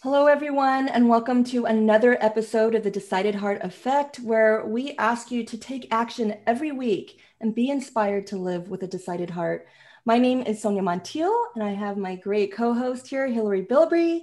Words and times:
Hello, 0.00 0.28
everyone, 0.28 0.86
and 0.86 1.08
welcome 1.08 1.42
to 1.42 1.64
another 1.64 2.16
episode 2.20 2.76
of 2.76 2.84
the 2.84 2.90
Decided 2.90 3.34
Heart 3.34 3.64
Effect, 3.64 4.18
where 4.18 4.64
we 4.64 4.94
ask 4.96 5.32
you 5.32 5.42
to 5.42 5.58
take 5.58 5.88
action 5.90 6.36
every 6.46 6.70
week 6.70 7.18
and 7.40 7.52
be 7.52 7.68
inspired 7.68 8.24
to 8.28 8.36
live 8.36 8.68
with 8.68 8.84
a 8.84 8.86
decided 8.86 9.28
heart. 9.28 9.66
My 10.04 10.16
name 10.16 10.42
is 10.42 10.62
Sonia 10.62 10.82
Montiel, 10.82 11.36
and 11.56 11.64
I 11.64 11.70
have 11.70 11.96
my 11.96 12.14
great 12.14 12.54
co 12.54 12.74
host 12.74 13.08
here, 13.08 13.26
Hillary 13.26 13.64
Bilbrey. 13.64 14.20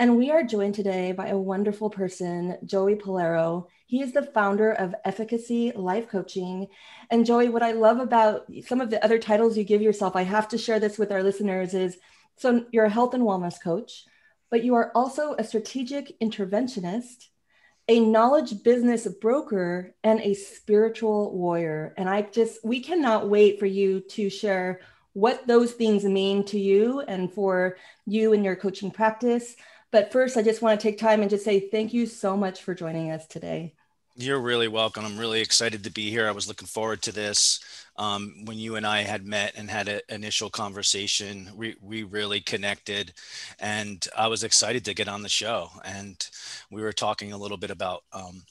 And 0.00 0.16
we 0.16 0.32
are 0.32 0.42
joined 0.42 0.74
today 0.74 1.12
by 1.12 1.28
a 1.28 1.38
wonderful 1.38 1.90
person, 1.90 2.58
Joey 2.64 2.96
Pollaro. 2.96 3.68
He 3.86 4.02
is 4.02 4.12
the 4.12 4.24
founder 4.34 4.72
of 4.72 4.96
Efficacy 5.04 5.70
Life 5.76 6.08
Coaching. 6.08 6.66
And 7.12 7.24
Joey, 7.24 7.50
what 7.50 7.62
I 7.62 7.70
love 7.70 8.00
about 8.00 8.50
some 8.66 8.80
of 8.80 8.90
the 8.90 9.02
other 9.04 9.20
titles 9.20 9.56
you 9.56 9.62
give 9.62 9.80
yourself, 9.80 10.16
I 10.16 10.24
have 10.24 10.48
to 10.48 10.58
share 10.58 10.80
this 10.80 10.98
with 10.98 11.12
our 11.12 11.22
listeners, 11.22 11.72
is 11.72 11.98
so 12.34 12.64
you're 12.72 12.86
a 12.86 12.90
health 12.90 13.14
and 13.14 13.22
wellness 13.22 13.62
coach 13.62 14.06
but 14.54 14.62
you 14.62 14.76
are 14.76 14.92
also 14.94 15.34
a 15.34 15.42
strategic 15.42 16.16
interventionist, 16.20 17.26
a 17.88 17.98
knowledge 17.98 18.62
business 18.62 19.04
broker, 19.20 19.96
and 20.04 20.20
a 20.20 20.32
spiritual 20.32 21.36
warrior. 21.36 21.92
And 21.98 22.08
I 22.08 22.22
just, 22.22 22.64
we 22.64 22.78
cannot 22.78 23.28
wait 23.28 23.58
for 23.58 23.66
you 23.66 23.98
to 24.10 24.30
share 24.30 24.80
what 25.12 25.44
those 25.48 25.72
things 25.72 26.04
mean 26.04 26.44
to 26.44 26.60
you 26.60 27.00
and 27.00 27.32
for 27.32 27.78
you 28.06 28.32
and 28.32 28.44
your 28.44 28.54
coaching 28.54 28.92
practice. 28.92 29.56
But 29.90 30.12
first, 30.12 30.36
I 30.36 30.42
just 30.42 30.62
want 30.62 30.80
to 30.80 30.88
take 30.88 31.00
time 31.00 31.22
and 31.22 31.30
just 31.30 31.44
say 31.44 31.68
thank 31.68 31.92
you 31.92 32.06
so 32.06 32.36
much 32.36 32.62
for 32.62 32.76
joining 32.76 33.10
us 33.10 33.26
today. 33.26 33.74
You're 34.16 34.40
really 34.40 34.68
welcome. 34.68 35.04
I'm 35.04 35.18
really 35.18 35.40
excited 35.40 35.82
to 35.82 35.90
be 35.90 36.08
here. 36.08 36.28
I 36.28 36.32
was 36.32 36.46
looking 36.46 36.68
forward 36.68 37.02
to 37.02 37.12
this. 37.12 37.58
Um, 37.96 38.44
when 38.44 38.58
you 38.58 38.76
and 38.76 38.86
I 38.86 39.02
had 39.02 39.26
met 39.26 39.54
and 39.56 39.68
had 39.68 39.88
an 39.88 40.00
initial 40.08 40.50
conversation, 40.50 41.50
we, 41.56 41.74
we 41.80 42.04
really 42.04 42.40
connected 42.40 43.12
and 43.58 44.06
I 44.16 44.28
was 44.28 44.44
excited 44.44 44.84
to 44.84 44.94
get 44.94 45.08
on 45.08 45.22
the 45.22 45.28
show. 45.28 45.68
And 45.84 46.16
we 46.70 46.82
were 46.82 46.92
talking 46.92 47.32
a 47.32 47.36
little 47.36 47.56
bit 47.56 47.72
about, 47.72 48.04
um, 48.12 48.44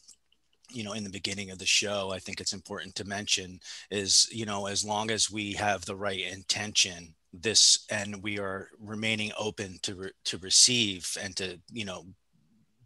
you 0.69 0.84
know, 0.84 0.94
in 0.94 1.03
the 1.06 1.09
beginning 1.09 1.50
of 1.50 1.59
the 1.59 1.66
show, 1.66 2.11
I 2.11 2.19
think 2.19 2.41
it's 2.41 2.53
important 2.53 2.95
to 2.95 3.06
mention 3.06 3.59
is, 3.89 4.28
you 4.34 4.45
know, 4.45 4.66
as 4.67 4.84
long 4.84 5.11
as 5.11 5.31
we 5.31 5.53
have 5.53 5.86
the 5.86 5.95
right 5.95 6.19
intention, 6.19 7.16
this 7.34 7.86
and 7.89 8.22
we 8.22 8.38
are 8.39 8.69
remaining 8.80 9.31
open 9.39 9.80
to 9.81 9.95
re- 9.95 10.11
to 10.23 10.38
receive 10.38 11.17
and 11.19 11.36
to 11.36 11.59
you 11.72 11.84
know 11.84 12.06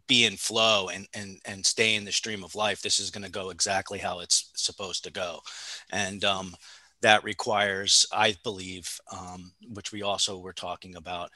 be 0.08 0.24
in 0.24 0.36
flow 0.36 0.88
and 0.88 1.06
and 1.14 1.38
and 1.44 1.64
stay 1.64 1.94
in 1.94 2.04
the 2.04 2.12
stream 2.12 2.42
of 2.42 2.54
life 2.54 2.82
this 2.82 2.98
is 2.98 3.10
going 3.10 3.24
to 3.24 3.30
go 3.30 3.50
exactly 3.50 3.98
how 3.98 4.20
it's 4.20 4.50
supposed 4.56 5.04
to 5.04 5.12
go. 5.12 5.40
And 5.92 6.24
um, 6.24 6.54
that 7.00 7.24
requires 7.24 8.06
i 8.12 8.34
believe 8.42 9.00
um, 9.16 9.52
which 9.72 9.92
we 9.92 10.02
also 10.02 10.38
were 10.38 10.52
talking 10.52 10.96
about 10.96 11.30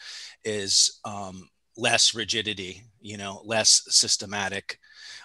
is 0.44 1.00
um, 1.04 1.48
less 1.76 2.14
rigidity 2.14 2.82
you 3.00 3.16
know 3.16 3.40
less 3.44 3.82
systematic 3.88 4.78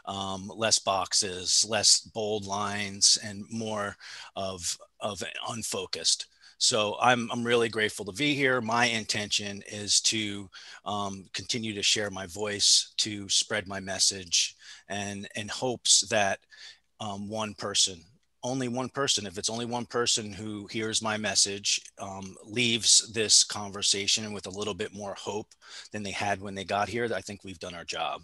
um, 0.05 0.51
less 0.55 0.79
boxes 0.79 1.65
less 1.67 2.01
bold 2.13 2.45
lines 2.45 3.17
and 3.23 3.45
more 3.49 3.95
of 4.35 4.77
of 4.99 5.21
unfocused 5.49 6.27
so 6.57 6.97
I'm, 6.99 7.29
I'm 7.31 7.43
really 7.43 7.69
grateful 7.69 8.05
to 8.05 8.11
be 8.11 8.33
here. 8.33 8.61
My 8.61 8.85
intention 8.85 9.63
is 9.71 10.01
to 10.01 10.49
um, 10.85 11.25
continue 11.33 11.73
to 11.73 11.83
share 11.83 12.09
my 12.09 12.25
voice, 12.25 12.93
to 12.97 13.29
spread 13.29 13.67
my 13.67 13.79
message, 13.79 14.55
and 14.89 15.27
in 15.35 15.47
hopes 15.47 16.01
that 16.09 16.39
um, 16.99 17.29
one 17.29 17.53
person, 17.53 18.03
only 18.43 18.67
one 18.67 18.89
person, 18.89 19.27
if 19.27 19.37
it's 19.37 19.49
only 19.49 19.65
one 19.65 19.85
person 19.85 20.33
who 20.33 20.67
hears 20.67 21.01
my 21.01 21.17
message, 21.17 21.81
um, 21.99 22.35
leaves 22.43 23.11
this 23.13 23.43
conversation 23.43 24.33
with 24.33 24.47
a 24.47 24.57
little 24.57 24.73
bit 24.73 24.93
more 24.93 25.15
hope 25.15 25.47
than 25.91 26.01
they 26.01 26.11
had 26.11 26.41
when 26.41 26.55
they 26.55 26.63
got 26.63 26.89
here, 26.89 27.07
I 27.13 27.21
think 27.21 27.43
we've 27.43 27.59
done 27.59 27.75
our 27.75 27.85
job. 27.85 28.21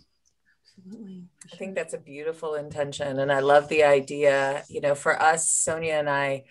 Absolutely. 0.77 1.25
I 1.51 1.55
think 1.55 1.75
that's 1.75 1.93
a 1.93 1.99
beautiful 1.99 2.55
intention. 2.55 3.19
And 3.19 3.31
I 3.31 3.41
love 3.41 3.67
the 3.69 3.83
idea, 3.83 4.63
you 4.69 4.81
know, 4.81 4.95
for 4.95 5.21
us, 5.21 5.49
Sonia 5.49 5.93
and 5.95 6.09
I, 6.09 6.45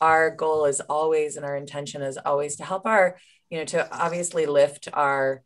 our 0.00 0.30
goal 0.30 0.64
is 0.64 0.80
always 0.80 1.36
and 1.36 1.44
our 1.44 1.56
intention 1.56 2.02
is 2.02 2.18
always 2.18 2.56
to 2.56 2.64
help 2.64 2.86
our 2.86 3.18
you 3.50 3.58
know 3.58 3.64
to 3.64 3.96
obviously 3.96 4.46
lift 4.46 4.88
our 4.92 5.42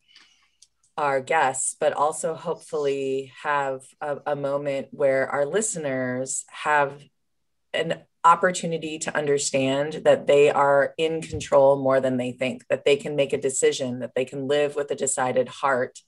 our 0.97 1.21
guests 1.21 1.75
but 1.79 1.93
also 1.93 2.35
hopefully 2.35 3.33
have 3.43 3.81
a, 4.01 4.19
a 4.27 4.37
moment 4.37 4.89
where 4.91 5.29
our 5.29 5.47
listeners 5.47 6.45
have 6.51 7.03
an 7.73 8.03
opportunity 8.25 8.99
to 8.99 9.17
understand 9.17 9.95
that 10.05 10.27
they 10.27 10.51
are 10.51 10.95
in 10.99 11.23
control 11.23 11.83
more 11.83 12.01
than 12.01 12.19
they 12.19 12.31
think 12.31 12.67
that 12.69 12.85
they 12.85 12.97
can 12.97 13.17
make 13.17 13.33
a 13.33 13.41
decision 13.41 14.01
that 14.01 14.15
they 14.15 14.25
can 14.25 14.47
live 14.47 14.77
with 14.77 14.91
a 14.91 14.95
decided 14.95 15.49
heart 15.49 15.99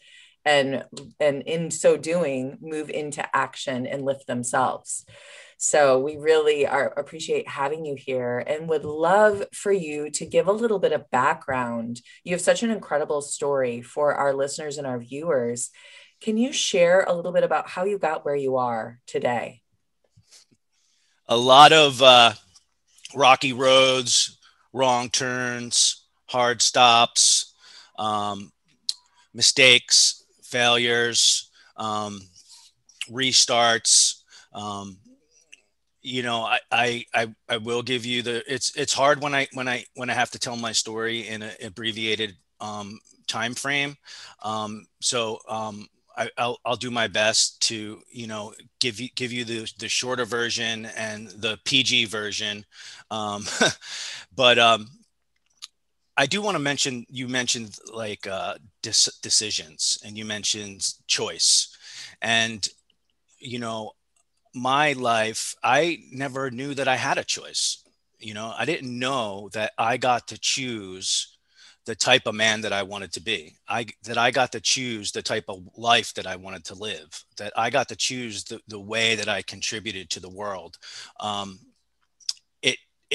and 0.45 0.85
and 1.19 1.43
in 1.43 1.71
so 1.71 1.97
doing 1.97 2.59
move 2.61 2.91
into 2.91 3.25
action 3.35 3.87
and 3.87 4.05
lift 4.05 4.27
themselves 4.27 5.07
so 5.65 5.99
we 5.99 6.19
really 6.19 6.67
are 6.67 6.89
appreciate 6.89 7.49
having 7.49 7.87
you 7.87 7.95
here 7.95 8.45
and 8.47 8.69
would 8.69 8.85
love 8.85 9.45
for 9.55 9.73
you 9.73 10.11
to 10.11 10.27
give 10.27 10.47
a 10.47 10.53
little 10.53 10.79
bit 10.79 10.93
of 10.93 11.11
background. 11.11 12.03
You 12.23 12.33
have 12.35 12.43
such 12.43 12.63
an 12.63 12.71
incredible 12.71 13.23
story 13.23 13.81
for 13.81 14.15
our 14.15 14.35
listeners 14.35 14.77
and 14.77 14.87
our 14.87 14.99
viewers. 14.99 15.71
Can 16.21 16.37
you 16.37 16.53
share 16.53 17.05
a 17.05 17.15
little 17.15 17.33
bit 17.33 17.45
about 17.45 17.67
how 17.67 17.87
you 17.87 17.99
got 17.99 18.27
where 18.27 18.37
you 18.37 18.57
are 18.57 19.01
today? 19.07 19.63
A 21.29 21.37
lot 21.37 21.73
of 21.73 22.03
uh, 22.03 22.35
rocky 23.15 23.55
roads, 23.55 24.39
wrong 24.75 25.09
turns, 25.09 26.05
hard 26.27 26.61
stops, 26.61 27.55
um, 27.99 28.53
mistakes, 29.33 30.27
failures, 30.43 31.51
um, 31.79 32.21
restarts, 33.11 34.21
um, 34.53 34.99
you 36.05 36.23
know 36.23 36.43
I, 36.43 36.61
I 36.71 37.05
i 37.15 37.35
i 37.49 37.57
will 37.57 37.83
give 37.83 38.07
you 38.07 38.23
the 38.23 38.45
it's 38.53 38.77
it's 38.77 38.93
hard 38.93 39.23
when 39.23 39.35
i 39.35 39.49
when 39.55 39.69
i 39.69 39.85
when 39.95 40.11
i 40.11 40.15
have 40.15 40.31
to 40.33 40.39
tell 40.39 40.57
my 40.57 40.73
story 40.73 41.27
in 41.27 41.43
an 41.43 41.53
abbreviated 41.65 42.37
um 42.61 43.01
time 43.27 43.55
frame 43.55 43.97
um 44.43 44.87
so 45.01 45.41
um 45.49 45.89
I, 46.17 46.31
will 46.39 46.61
I'll 46.65 46.77
do 46.77 46.93
my 46.93 47.09
best 47.09 47.61
to 47.63 48.01
you 48.11 48.29
know 48.29 48.55
give 48.81 49.01
you 49.01 49.09
give 49.17 49.33
you 49.33 49.45
the 49.45 49.73
the 49.79 49.89
shorter 49.89 50.25
version 50.25 50.87
and 50.97 51.29
the 51.29 51.59
PG 51.65 52.05
version, 52.05 52.65
um, 53.11 53.45
but 54.37 54.57
um, 54.59 54.87
I 56.17 56.27
do 56.27 56.41
want 56.41 56.55
to 56.55 56.61
mention 56.61 57.05
you 57.09 57.27
mentioned 57.27 57.77
like 57.93 58.29
uh, 58.29 58.55
dis- 58.83 59.19
decisions 59.23 59.99
and 60.05 60.17
you 60.17 60.25
mentioned 60.25 60.95
choice, 61.09 61.77
and 62.23 62.69
you 63.41 63.59
know 63.59 63.93
my 64.55 64.93
life, 64.93 65.55
I 65.63 65.99
never 66.13 66.51
knew 66.51 66.75
that 66.75 66.89
I 66.89 66.97
had 66.97 67.19
a 67.19 67.25
choice. 67.25 67.83
You 68.19 68.35
know, 68.35 68.55
I 68.57 68.65
didn't 68.65 68.99
know 68.99 69.51
that 69.53 69.73
I 69.77 69.97
got 69.97 70.29
to 70.29 70.39
choose 70.39 71.37
the 71.87 71.95
type 71.95 72.23
of 72.27 72.35
man 72.35 72.63
that 72.63 72.73
I 72.73 72.83
wanted 72.83 73.13
to 73.13 73.21
be. 73.21 73.57
I 73.69 73.87
that 74.05 74.17
I 74.17 74.31
got 74.31 74.53
to 74.53 74.61
choose 74.61 75.13
the 75.13 75.23
type 75.23 75.45
of 75.49 75.69
life 75.77 76.15
that 76.15 76.27
I 76.27 76.37
wanted 76.37 76.65
to 76.67 76.75
live. 76.75 77.25
That 77.37 77.53
I 77.57 77.71
got 77.71 77.89
to 77.89 77.97
choose 77.97 78.45
the, 78.45 78.61
the 78.69 78.81
way 78.81 79.17
that 79.17 79.29
I 79.29 79.43
contributed 79.43 80.09
to 80.11 80.21
the 80.21 80.31
world. 80.31 80.79
Um, 81.21 81.59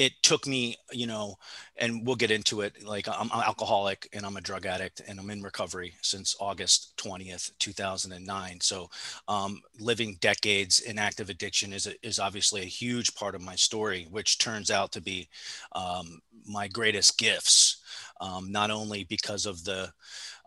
it 0.00 0.14
took 0.22 0.46
me, 0.46 0.74
you 0.92 1.06
know, 1.06 1.36
and 1.76 2.06
we'll 2.06 2.16
get 2.16 2.30
into 2.30 2.62
it. 2.62 2.82
Like 2.82 3.06
I'm, 3.06 3.30
I'm 3.30 3.42
alcoholic 3.42 4.08
and 4.14 4.24
I'm 4.24 4.38
a 4.38 4.40
drug 4.40 4.64
addict 4.64 5.02
and 5.06 5.20
I'm 5.20 5.28
in 5.28 5.42
recovery 5.42 5.92
since 6.00 6.34
August 6.40 6.96
20th, 6.96 7.50
2009. 7.58 8.60
So 8.62 8.88
um, 9.28 9.60
living 9.78 10.16
decades 10.22 10.80
in 10.80 10.98
active 10.98 11.28
addiction 11.28 11.74
is, 11.74 11.86
a, 11.86 11.92
is 12.02 12.18
obviously 12.18 12.62
a 12.62 12.64
huge 12.64 13.14
part 13.14 13.34
of 13.34 13.42
my 13.42 13.54
story, 13.54 14.06
which 14.10 14.38
turns 14.38 14.70
out 14.70 14.90
to 14.92 15.02
be 15.02 15.28
um, 15.72 16.22
my 16.46 16.66
greatest 16.66 17.18
gifts, 17.18 17.82
um, 18.22 18.50
not 18.50 18.70
only 18.70 19.04
because 19.04 19.44
of 19.44 19.64
the 19.64 19.92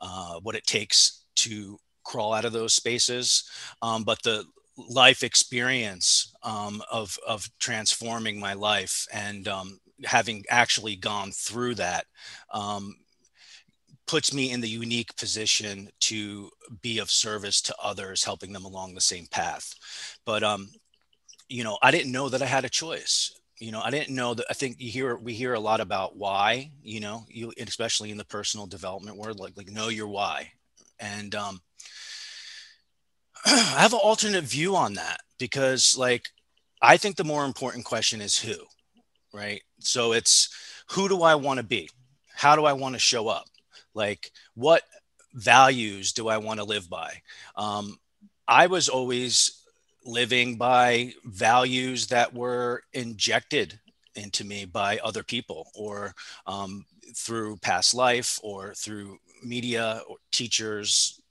uh, 0.02 0.40
what 0.40 0.56
it 0.56 0.66
takes 0.66 1.26
to 1.36 1.80
crawl 2.04 2.34
out 2.34 2.44
of 2.44 2.54
those 2.54 2.74
spaces, 2.74 3.48
um, 3.84 4.04
but 4.04 4.24
the 4.24 4.46
life 4.78 5.24
experience 5.24 6.34
um, 6.44 6.82
of 6.92 7.18
of 7.28 7.50
transforming 7.60 8.40
my 8.40 8.54
life 8.54 9.08
and 9.14 9.48
um, 9.48 9.80
having 10.06 10.44
actually 10.50 10.96
gone 10.96 11.32
through 11.32 11.76
that 11.76 12.06
um, 12.52 12.96
puts 14.06 14.34
me 14.34 14.52
in 14.52 14.62
the 14.62 14.70
unique 14.70 15.16
position 15.16 15.90
to 16.02 16.50
be 16.82 17.00
of 17.00 17.10
service 17.10 17.62
to 17.62 17.76
others, 17.82 18.24
helping 18.24 18.52
them 18.54 18.66
along 18.66 18.94
the 18.94 19.02
same 19.02 19.28
path. 19.28 19.74
But 20.26 20.44
um, 20.44 20.70
you 21.48 21.64
know, 21.64 21.78
I 21.82 21.92
didn't 21.92 22.12
know 22.12 22.30
that 22.30 22.42
I 22.42 22.46
had 22.46 22.66
a 22.66 22.70
choice. 22.70 23.32
You 23.60 23.72
know, 23.72 23.82
I 23.82 23.92
didn't 23.92 24.16
know 24.16 24.34
that. 24.34 24.46
I 24.50 24.54
think 24.54 24.78
you 24.80 24.90
hear 24.92 25.16
we 25.16 25.34
hear 25.34 25.54
a 25.54 25.60
lot 25.60 25.80
about 25.80 26.18
why. 26.18 26.72
You 26.82 27.00
know, 27.00 27.26
you 27.30 27.54
especially 27.60 28.12
in 28.12 28.18
the 28.18 28.26
personal 28.26 28.66
development 28.66 29.18
world, 29.18 29.40
like 29.40 29.56
like 29.56 29.70
know 29.70 29.90
your 29.90 30.08
why, 30.08 30.52
and 31.00 31.34
um, 31.36 31.62
I 33.46 33.82
have 33.82 33.94
an 33.94 34.00
alternate 34.02 34.44
view 34.44 34.76
on 34.76 34.94
that 34.94 35.20
because, 35.38 35.98
like, 35.98 36.30
I 36.82 36.98
think 36.98 37.16
the 37.16 37.24
more 37.24 37.46
important 37.46 37.86
question 37.86 38.22
is 38.22 38.38
who, 38.38 38.56
right? 39.34 39.62
So 39.80 40.14
it's 40.14 40.50
who 40.92 41.10
do 41.10 41.24
I 41.24 41.36
want 41.36 41.58
to 41.58 41.64
be? 41.64 41.90
How 42.34 42.56
do 42.56 42.66
I 42.66 42.74
want 42.74 42.96
to 42.96 43.00
show 43.00 43.28
up? 43.28 43.46
Like, 43.94 44.32
what 44.56 44.84
values 45.34 46.14
do 46.14 46.28
I 46.28 46.38
want 46.38 46.60
to 46.60 46.66
live 46.66 46.90
by? 46.90 47.22
Um, 47.56 47.98
I 48.48 48.68
was 48.68 48.90
always 48.90 49.64
living 50.06 50.58
by 50.58 51.14
values 51.26 52.08
that 52.08 52.34
were 52.34 52.84
injected 52.94 53.80
into 54.16 54.44
me 54.44 54.66
by 54.66 55.00
other 55.00 55.24
people 55.24 55.68
or 55.76 56.14
um, 56.46 56.86
through 57.16 57.58
past 57.58 57.94
life 57.94 58.40
or 58.44 58.74
through 58.74 59.18
media 59.44 60.02
or 60.08 60.18
teachers, 60.32 61.22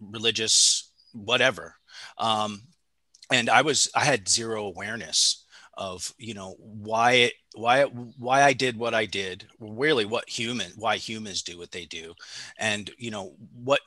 religious, 0.00 0.89
whatever. 1.12 1.74
Um, 2.18 2.62
and 3.30 3.48
I 3.48 3.62
was, 3.62 3.90
I 3.94 4.04
had 4.04 4.28
zero 4.28 4.64
awareness 4.64 5.44
of, 5.74 6.12
you 6.18 6.34
know, 6.34 6.56
why 6.58 7.12
it, 7.12 7.32
why, 7.54 7.84
why 7.84 8.42
I 8.42 8.52
did 8.52 8.76
what 8.76 8.94
I 8.94 9.06
did, 9.06 9.46
really 9.58 10.04
what 10.04 10.28
human, 10.28 10.72
why 10.76 10.96
humans 10.96 11.42
do 11.42 11.58
what 11.58 11.70
they 11.70 11.86
do. 11.86 12.14
And, 12.58 12.90
you 12.98 13.10
know, 13.10 13.34
what, 13.54 13.80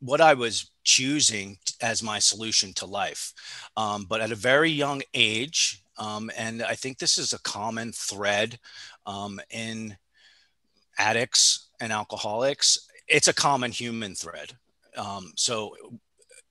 what 0.00 0.20
I 0.20 0.34
was 0.34 0.70
choosing 0.84 1.58
as 1.80 2.02
my 2.02 2.18
solution 2.18 2.72
to 2.74 2.86
life. 2.86 3.32
Um, 3.76 4.04
but 4.08 4.20
at 4.20 4.32
a 4.32 4.36
very 4.36 4.70
young 4.70 5.02
age, 5.14 5.82
um, 5.96 6.30
and 6.36 6.62
I 6.62 6.74
think 6.74 6.98
this 6.98 7.18
is 7.18 7.32
a 7.32 7.42
common 7.42 7.92
thread 7.92 8.58
um, 9.06 9.40
in 9.50 9.96
addicts 10.98 11.70
and 11.80 11.92
alcoholics. 11.92 12.88
It's 13.08 13.28
a 13.28 13.34
common 13.34 13.72
human 13.72 14.14
thread. 14.14 14.52
Um, 14.96 15.32
so 15.36 15.74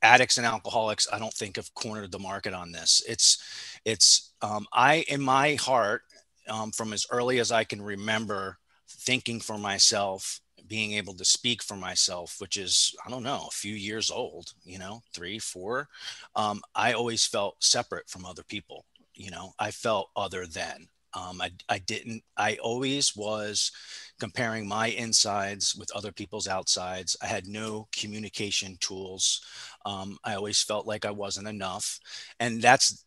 addicts 0.01 0.37
and 0.37 0.45
alcoholics, 0.45 1.07
I 1.11 1.19
don't 1.19 1.33
think 1.33 1.55
have 1.55 1.73
cornered 1.73 2.11
the 2.11 2.19
market 2.19 2.53
on 2.53 2.71
this. 2.71 3.01
It's, 3.07 3.79
it's, 3.85 4.33
um, 4.41 4.65
I, 4.73 5.05
in 5.07 5.21
my 5.21 5.55
heart, 5.55 6.03
um, 6.49 6.71
from 6.71 6.93
as 6.93 7.05
early 7.11 7.39
as 7.39 7.51
I 7.51 7.63
can 7.63 7.81
remember, 7.81 8.57
thinking 8.89 9.39
for 9.39 9.57
myself, 9.57 10.39
being 10.67 10.93
able 10.93 11.13
to 11.13 11.25
speak 11.25 11.63
for 11.63 11.75
myself, 11.75 12.35
which 12.39 12.57
is, 12.57 12.93
I 13.05 13.09
don't 13.09 13.23
know, 13.23 13.45
a 13.47 13.51
few 13.51 13.73
years 13.73 14.11
old, 14.11 14.53
you 14.63 14.79
know, 14.79 15.01
three, 15.13 15.39
four, 15.39 15.87
um, 16.35 16.61
I 16.75 16.93
always 16.93 17.25
felt 17.25 17.63
separate 17.63 18.09
from 18.09 18.25
other 18.25 18.43
people. 18.43 18.85
You 19.13 19.31
know, 19.31 19.53
I 19.59 19.71
felt 19.71 20.09
other 20.15 20.45
than. 20.45 20.87
Um, 21.13 21.41
I, 21.41 21.51
I 21.69 21.79
didn't, 21.79 22.21
I 22.35 22.57
always 22.61 23.15
was 23.15 23.71
comparing 24.19 24.67
my 24.67 24.87
insides 24.87 25.75
with 25.75 25.91
other 25.95 26.11
people's 26.11 26.47
outsides. 26.47 27.15
I 27.21 27.27
had 27.27 27.47
no 27.47 27.87
communication 27.95 28.77
tools. 28.79 29.41
Um, 29.85 30.17
I 30.23 30.35
always 30.35 30.61
felt 30.61 30.87
like 30.87 31.05
I 31.05 31.11
wasn't 31.11 31.47
enough. 31.47 31.99
And 32.39 32.61
that's 32.61 33.05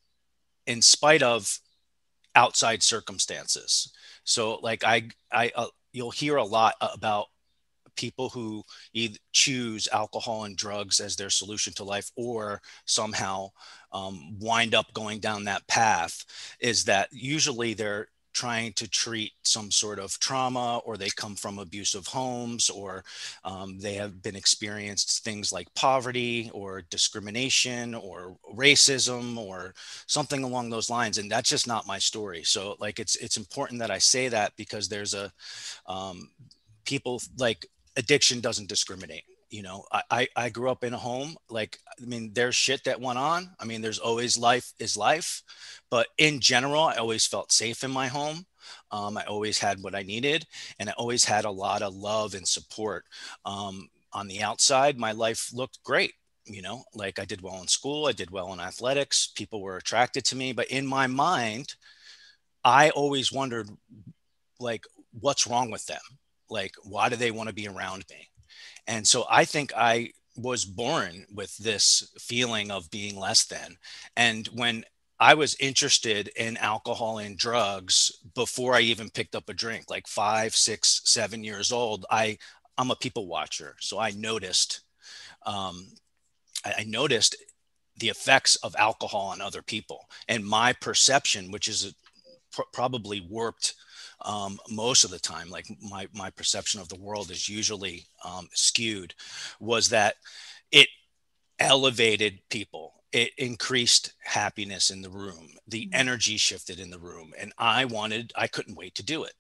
in 0.67 0.83
spite 0.83 1.23
of 1.23 1.59
outside 2.35 2.83
circumstances. 2.83 3.93
So 4.25 4.57
like 4.63 4.85
I, 4.85 5.09
I, 5.33 5.51
uh, 5.55 5.67
you'll 5.93 6.13
hear 6.13 6.37
a 6.37 6.45
lot 6.45 6.75
about 6.81 7.27
people 7.97 8.29
who 8.29 8.63
either 8.95 9.19
choose 9.33 9.89
alcohol 9.93 10.45
and 10.45 10.57
drugs 10.57 11.01
as 11.01 11.17
their 11.17 11.31
solution 11.31 11.73
to 11.75 11.85
life 11.85 12.11
or 12.17 12.63
somehow 12.87 13.49
um, 13.93 14.39
wind 14.39 14.75
up 14.75 14.93
going 14.95 15.19
down 15.19 15.45
that 15.45 15.67
path 15.67 16.25
is 16.61 16.85
that 16.85 17.09
usually 17.13 17.75
they're 17.75 18.09
trying 18.33 18.73
to 18.75 18.89
treat 18.89 19.33
some 19.43 19.71
sort 19.71 19.99
of 19.99 20.19
trauma 20.21 20.79
or 20.85 20.97
they 20.97 21.11
come 21.11 21.35
from 21.35 21.59
abusive 21.59 22.07
homes 22.07 22.71
or 22.71 23.05
um, 23.45 23.79
they 23.79 23.95
have 23.95 24.23
been 24.23 24.37
experienced 24.37 25.25
things 25.25 25.53
like 25.53 25.73
poverty 25.75 26.51
or 26.53 26.83
discrimination 26.91 27.95
or 27.95 28.37
racism 28.55 29.37
or 29.37 29.75
something 30.07 30.45
along 30.45 30.71
those 30.71 30.91
lines 30.91 31.19
and 31.19 31.31
that's 31.31 31.51
just 31.51 31.67
not 31.67 31.87
my 31.87 31.99
story. 31.99 32.43
So 32.43 32.77
like 32.79 32.99
it's 32.99 33.17
it's 33.17 33.37
important 33.37 33.81
that 33.81 33.91
i 33.91 33.99
say 33.99 34.29
that 34.29 34.53
because 34.57 34.89
there's 34.89 35.15
a 35.15 35.33
um, 35.87 36.31
people 36.85 37.21
like 37.39 37.67
addiction 37.97 38.41
doesn't 38.41 38.69
discriminate 38.69 39.25
you 39.51 39.63
know 39.63 39.85
I, 40.11 40.29
I 40.37 40.49
grew 40.49 40.71
up 40.71 40.85
in 40.85 40.95
a 40.95 40.99
home 40.99 41.37
like 41.51 41.79
i 42.01 42.05
mean 42.05 42.33
there's 42.33 42.55
shit 42.55 42.85
that 42.85 43.01
went 43.01 43.19
on. 43.19 43.51
I 43.59 43.65
mean 43.65 43.83
there's 43.83 43.99
always 43.99 44.39
life 44.39 44.73
is 44.79 44.97
life. 44.97 45.43
But 45.91 46.07
in 46.19 46.41
general 46.41 46.85
i 46.85 46.97
always 46.97 47.27
felt 47.27 47.53
safe 47.53 47.85
in 47.85 47.91
my 47.91 48.07
home. 48.07 48.47
Um, 48.91 49.19
i 49.19 49.25
always 49.25 49.59
had 49.59 49.83
what 49.83 49.95
i 49.95 50.03
needed 50.03 50.47
and 50.79 50.89
i 50.89 50.93
always 50.93 51.25
had 51.25 51.45
a 51.45 51.51
lot 51.51 51.83
of 51.83 51.95
love 51.95 52.35
and 52.35 52.47
support. 52.47 53.05
Um, 53.45 53.89
on 54.13 54.29
the 54.29 54.43
outside 54.43 54.99
my 54.99 55.13
life 55.13 55.51
looked 55.53 55.83
great 55.85 56.15
you 56.47 56.63
know 56.63 56.83
like 56.95 57.19
i 57.19 57.25
did 57.25 57.43
well 57.43 57.61
in 57.61 57.69
school 57.69 58.07
i 58.07 58.13
did 58.13 58.31
well 58.31 58.53
in 58.53 58.59
athletics 58.59 59.31
people 59.37 59.61
were 59.61 59.77
attracted 59.77 60.25
to 60.27 60.37
me. 60.37 60.53
But 60.53 60.69
in 60.69 60.87
my 60.87 61.07
mind 61.07 61.75
i 62.65 62.91
always 62.91 63.33
wondered 63.33 63.69
like 64.61 64.85
what's 65.19 65.47
wrong 65.47 65.71
with 65.73 65.87
them? 65.87 66.01
Like 66.49 66.75
why 66.85 67.09
do 67.09 67.17
they 67.17 67.33
want 67.33 67.49
to 67.49 67.55
be 67.55 67.67
around 67.67 68.05
me 68.11 68.29
and 68.91 69.07
so 69.07 69.25
I 69.31 69.45
think 69.45 69.73
I 69.77 70.11
was 70.37 70.65
born 70.65 71.25
with 71.33 71.57
this 71.59 72.13
feeling 72.19 72.71
of 72.71 72.91
being 72.91 73.19
less 73.19 73.45
than. 73.45 73.77
And 74.17 74.47
when 74.49 74.85
I 75.21 75.35
was 75.35 75.57
interested 75.61 76.29
in 76.35 76.57
alcohol 76.57 77.19
and 77.19 77.39
drugs 77.39 78.11
before 78.35 78.75
I 78.75 78.81
even 78.81 79.11
picked 79.11 79.37
up 79.37 79.49
a 79.49 79.55
drink, 79.55 79.85
like 79.89 80.09
five, 80.09 80.57
six, 80.57 81.03
seven 81.05 81.45
years 81.45 81.71
old. 81.71 82.05
I 82.11 82.39
I'm 82.79 82.91
a 82.91 82.97
people 82.97 83.27
watcher, 83.27 83.77
so 83.81 83.99
I 83.99 84.11
noticed 84.13 84.81
um, 85.45 85.93
I, 86.65 86.85
noticed 86.85 87.37
the 87.99 88.09
effects 88.09 88.57
of 88.57 88.75
alcohol 88.79 89.29
on 89.29 89.41
other 89.41 89.63
people, 89.63 90.09
and 90.29 90.45
my 90.45 90.73
perception, 90.73 91.51
which 91.51 91.69
is 91.69 91.95
pr- 92.53 92.63
probably 92.73 93.21
warped 93.21 93.75
um, 94.23 94.59
most 94.69 95.05
of 95.05 95.11
the 95.11 95.19
time, 95.19 95.51
like 95.51 95.67
my, 95.81 96.07
my 96.15 96.31
perception 96.31 96.81
of 96.81 96.89
the 96.89 97.01
world 97.01 97.31
is 97.31 97.49
usually 97.49 98.05
um, 98.25 98.49
skewed, 98.53 99.15
was 99.61 99.89
that 99.89 100.17
it 100.71 100.89
elevated 101.59 102.41
people. 102.51 102.95
It 103.13 103.33
increased 103.39 104.15
happiness 104.23 104.91
in 104.91 105.03
the 105.03 105.11
room. 105.11 105.51
The 105.69 105.87
mm-hmm. 105.87 105.95
energy 105.95 106.37
shifted 106.37 106.81
in 106.81 106.91
the 106.91 106.99
room. 106.99 107.33
And 107.39 107.53
I 107.59 107.85
wanted, 107.87 108.33
I 108.37 108.47
couldn't 108.47 108.77
wait 108.77 108.95
to 108.97 109.03
do 109.03 109.25
it. 109.25 109.33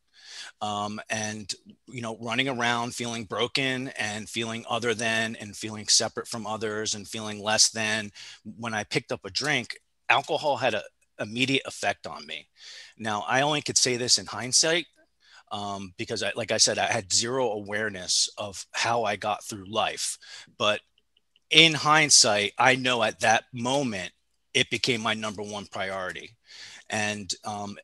Um, 0.63 1.01
and 1.11 1.53
you 1.89 2.03
know 2.03 2.17
running 2.21 2.49
around 2.49 2.95
feeling 2.95 3.25
broken 3.25 3.89
and 3.99 4.29
feeling 4.29 4.65
other 4.69 4.95
than 4.95 5.37
and 5.37 5.57
feeling 5.57 5.87
separate 5.89 6.29
from 6.29 6.47
others 6.47 6.95
and 6.95 7.09
feeling 7.09 7.43
less 7.43 7.71
than 7.71 8.13
when 8.57 8.73
i 8.73 8.85
picked 8.85 9.13
up 9.13 9.25
a 9.25 9.31
drink 9.31 9.77
alcohol 10.09 10.57
had 10.57 10.75
a 10.75 10.83
immediate 11.19 11.67
effect 11.67 12.07
on 12.07 12.27
me 12.27 12.47
now, 13.01 13.25
I 13.27 13.41
only 13.41 13.63
could 13.63 13.79
say 13.79 13.97
this 13.97 14.19
in 14.19 14.27
hindsight 14.27 14.85
um, 15.51 15.95
because, 15.97 16.23
I, 16.23 16.33
like 16.37 16.53
I 16.53 16.59
said, 16.59 16.79
I 16.79 16.87
had 16.87 17.13
zero 17.13 17.51
awareness 17.51 18.29
of 18.37 18.65
how 18.73 19.05
I 19.05 19.17
got 19.17 19.43
through 19.43 19.65
life. 19.73 20.19
But 20.59 20.81
in 21.49 21.73
hindsight, 21.73 22.53
I 22.59 22.77
know 22.77 23.03
at 23.03 23.21
that 23.21 23.45
moment 23.55 24.13
it 24.53 24.69
became 24.69 25.01
my 25.01 25.15
number 25.15 25.43
one 25.43 25.67
priority. 25.67 26.37
And 26.91 27.33
um, 27.45 27.79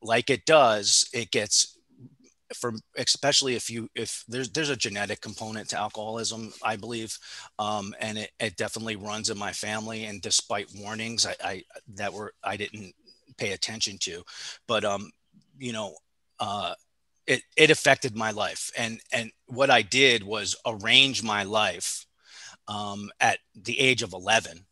like 0.00 0.30
it 0.30 0.46
does, 0.46 1.08
it 1.12 1.30
gets 1.30 1.78
for 2.54 2.72
especially 2.96 3.54
if 3.54 3.70
you 3.70 3.88
if 3.94 4.24
there's 4.28 4.50
there's 4.50 4.68
a 4.68 4.76
genetic 4.76 5.20
component 5.22 5.68
to 5.70 5.78
alcoholism 5.78 6.52
i 6.62 6.76
believe 6.76 7.16
um, 7.58 7.94
and 8.00 8.18
it, 8.18 8.30
it 8.40 8.56
definitely 8.56 8.96
runs 8.96 9.30
in 9.30 9.38
my 9.38 9.52
family 9.52 10.04
and 10.04 10.20
despite 10.20 10.68
warnings 10.76 11.26
I, 11.26 11.34
I 11.42 11.62
that 11.94 12.12
were 12.12 12.34
i 12.44 12.56
didn't 12.56 12.94
pay 13.36 13.52
attention 13.52 13.98
to. 14.00 14.22
But 14.66 14.84
um, 14.84 15.10
you 15.58 15.72
know, 15.72 15.94
uh, 16.40 16.74
it 17.26 17.42
it 17.56 17.70
affected 17.70 18.16
my 18.16 18.30
life, 18.30 18.70
and 18.76 19.00
and 19.12 19.30
what 19.46 19.70
I 19.70 19.82
did 19.82 20.22
was 20.22 20.56
arrange 20.66 21.22
my 21.22 21.44
life 21.44 22.06
um, 22.68 23.10
at 23.20 23.38
the 23.54 23.78
age 23.78 24.02
of 24.02 24.12
eleven. 24.12 24.66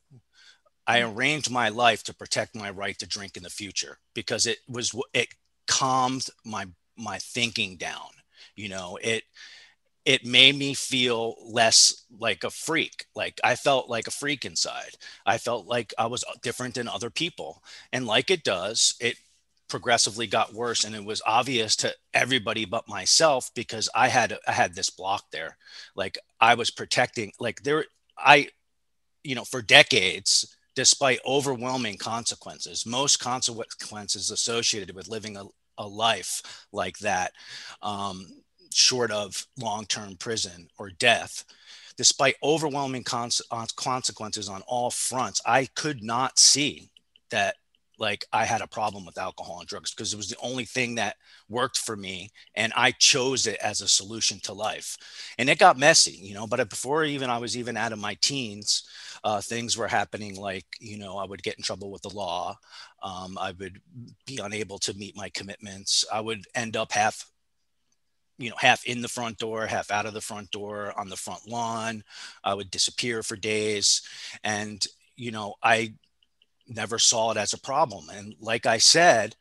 I 0.87 1.01
mm. 1.01 1.15
arranged 1.15 1.51
my 1.51 1.69
life 1.69 2.03
to 2.05 2.15
protect 2.15 2.57
my 2.57 2.71
right 2.71 2.99
to 2.99 3.07
drink 3.07 3.37
in 3.37 3.43
the 3.43 3.51
future 3.51 3.99
because 4.15 4.47
it 4.47 4.59
was 4.69 4.95
it 5.15 5.29
calmed 5.67 6.27
my 6.45 6.67
my 6.97 7.19
thinking 7.19 7.77
down. 7.77 8.11
You 8.57 8.69
know, 8.69 8.99
it 9.01 9.25
it 10.11 10.27
made 10.27 10.57
me 10.57 10.75
feel 10.75 11.37
less 11.47 12.05
like 12.19 12.43
a 12.43 12.51
freak. 12.51 13.05
Like 13.15 13.41
I 13.45 13.55
felt 13.55 13.89
like 13.89 14.09
a 14.09 14.11
freak 14.11 14.45
inside. 14.45 14.97
I 15.25 15.39
felt 15.39 15.69
like 15.69 15.95
I 15.97 16.07
was 16.07 16.25
different 16.43 16.75
than 16.75 16.89
other 16.89 17.11
people. 17.11 17.63
And 17.93 18.09
like 18.09 18.29
it 18.29 18.43
does, 18.43 18.93
it 18.99 19.19
progressively 19.69 20.27
got 20.27 20.53
worse 20.53 20.83
and 20.83 20.97
it 20.97 21.05
was 21.05 21.23
obvious 21.25 21.77
to 21.77 21.95
everybody 22.13 22.65
but 22.65 22.89
myself 22.89 23.53
because 23.55 23.89
I 23.95 24.09
had 24.09 24.37
I 24.49 24.51
had 24.51 24.75
this 24.75 24.91
block 24.91 25.31
there. 25.31 25.57
Like 25.95 26.19
I 26.41 26.57
was 26.57 26.73
protecting 26.73 27.31
like 27.39 27.63
there 27.63 27.85
I 28.19 28.49
you 29.23 29.37
know 29.37 29.45
for 29.45 29.63
decades 29.63 30.57
despite 30.75 31.21
overwhelming 31.25 31.99
consequences, 31.99 32.85
most 32.85 33.19
consequences 33.21 34.33
associated 34.33 34.97
with 34.97 35.07
living 35.07 35.37
a, 35.37 35.45
a 35.79 35.87
life 35.87 36.67
like 36.73 36.99
that 36.99 37.31
um, 37.81 38.27
short 38.73 39.11
of 39.11 39.47
long 39.59 39.87
term 39.87 40.17
prison 40.17 40.69
or 40.79 40.91
death, 40.91 41.45
despite 41.97 42.37
overwhelming 42.43 43.05
cons- 43.05 43.43
uh, 43.51 43.67
consequences 43.77 44.49
on 44.49 44.63
all 44.67 44.91
fronts, 44.91 45.41
I 45.47 45.67
could 45.75 46.03
not 46.03 46.39
see 46.39 46.91
that 47.31 47.57
like 48.01 48.25
I 48.33 48.47
had 48.47 48.63
a 48.63 48.67
problem 48.67 49.05
with 49.05 49.19
alcohol 49.19 49.61
and 49.61 49.69
drugs 49.69 49.95
because 49.95 50.15
it 50.15 50.17
was 50.17 50.31
the 50.31 50.39
only 50.43 50.65
thing 50.65 50.95
that 50.95 51.17
worked 51.51 51.77
for 51.77 51.97
me. 51.97 52.31
And 52.55 52.73
I 52.75 52.93
chose 52.93 53.47
it 53.47 53.59
as 53.63 53.83
a 53.83 53.89
solution 53.89 54.41
to 54.41 54.55
life. 54.55 54.97
And 55.39 55.51
it 55.51 55.59
got 55.59 55.79
messy, 55.79 56.13
you 56.13 56.33
know, 56.33 56.47
but 56.47 56.67
before 56.71 57.05
even 57.05 57.29
I 57.29 57.37
was 57.37 57.59
even 57.59 57.77
out 57.77 57.93
of 57.93 57.99
my 57.99 58.17
teens, 58.23 58.89
uh, 59.23 59.43
things 59.43 59.77
were 59.77 59.87
happening 59.87 60.35
like, 60.37 60.65
you 60.81 60.97
know, 60.97 61.19
I 61.19 61.27
would 61.27 61.43
get 61.43 61.59
in 61.59 61.63
trouble 61.63 61.91
with 61.91 62.01
the 62.01 62.09
law. 62.09 62.59
Um, 63.03 63.37
I 63.39 63.53
would 63.53 63.81
be 64.27 64.39
unable 64.39 64.79
to 64.79 64.97
meet 64.97 65.15
my 65.15 65.29
commitments. 65.29 66.05
I 66.11 66.21
would 66.21 66.47
end 66.55 66.77
up 66.77 66.93
half 66.93 67.31
you 68.41 68.51
know 68.51 68.57
half 68.59 68.85
in 68.87 69.03
the 69.03 69.09
front 69.09 69.39
door 69.39 69.67
half 69.67 69.91
out 69.91 70.07
of 70.07 70.15
the 70.15 70.21
front 70.21 70.51
door 70.51 70.93
on 70.97 71.09
the 71.09 71.17
front 71.17 71.47
lawn 71.47 72.03
i 72.43 72.53
would 72.53 72.71
disappear 72.71 73.23
for 73.23 73.37
days 73.37 74.03
and 74.43 74.87
you 75.17 75.31
know 75.31 75.55
i 75.63 75.93
never 76.71 76.99
saw 76.99 77.33
it 77.33 77.37
as 77.37 77.53
a 77.53 77.61
problem. 77.61 78.09
And 78.11 78.35
like 78.41 78.67
I 78.67 78.79
said, 78.79 79.37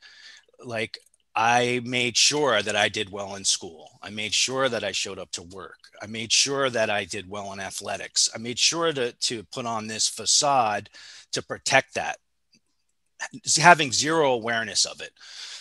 like 0.63 0.97
I 1.35 1.81
made 1.85 2.17
sure 2.17 2.61
that 2.61 2.75
I 2.75 2.89
did 2.89 3.11
well 3.11 3.35
in 3.35 3.45
school. 3.45 3.91
I 4.01 4.09
made 4.09 4.33
sure 4.33 4.67
that 4.67 4.83
I 4.83 4.91
showed 4.91 5.19
up 5.19 5.31
to 5.31 5.43
work. 5.43 5.77
I 6.01 6.07
made 6.07 6.31
sure 6.31 6.69
that 6.69 6.89
I 6.89 7.05
did 7.05 7.29
well 7.29 7.53
in 7.53 7.59
athletics. 7.59 8.29
I 8.33 8.39
made 8.39 8.59
sure 8.59 8.91
to, 8.93 9.13
to 9.13 9.43
put 9.43 9.65
on 9.65 9.87
this 9.87 10.07
facade 10.07 10.89
to 11.31 11.43
protect 11.43 11.93
that, 11.93 12.17
having 13.57 13.91
zero 13.91 14.33
awareness 14.33 14.85
of 14.85 15.01
it. 15.01 15.11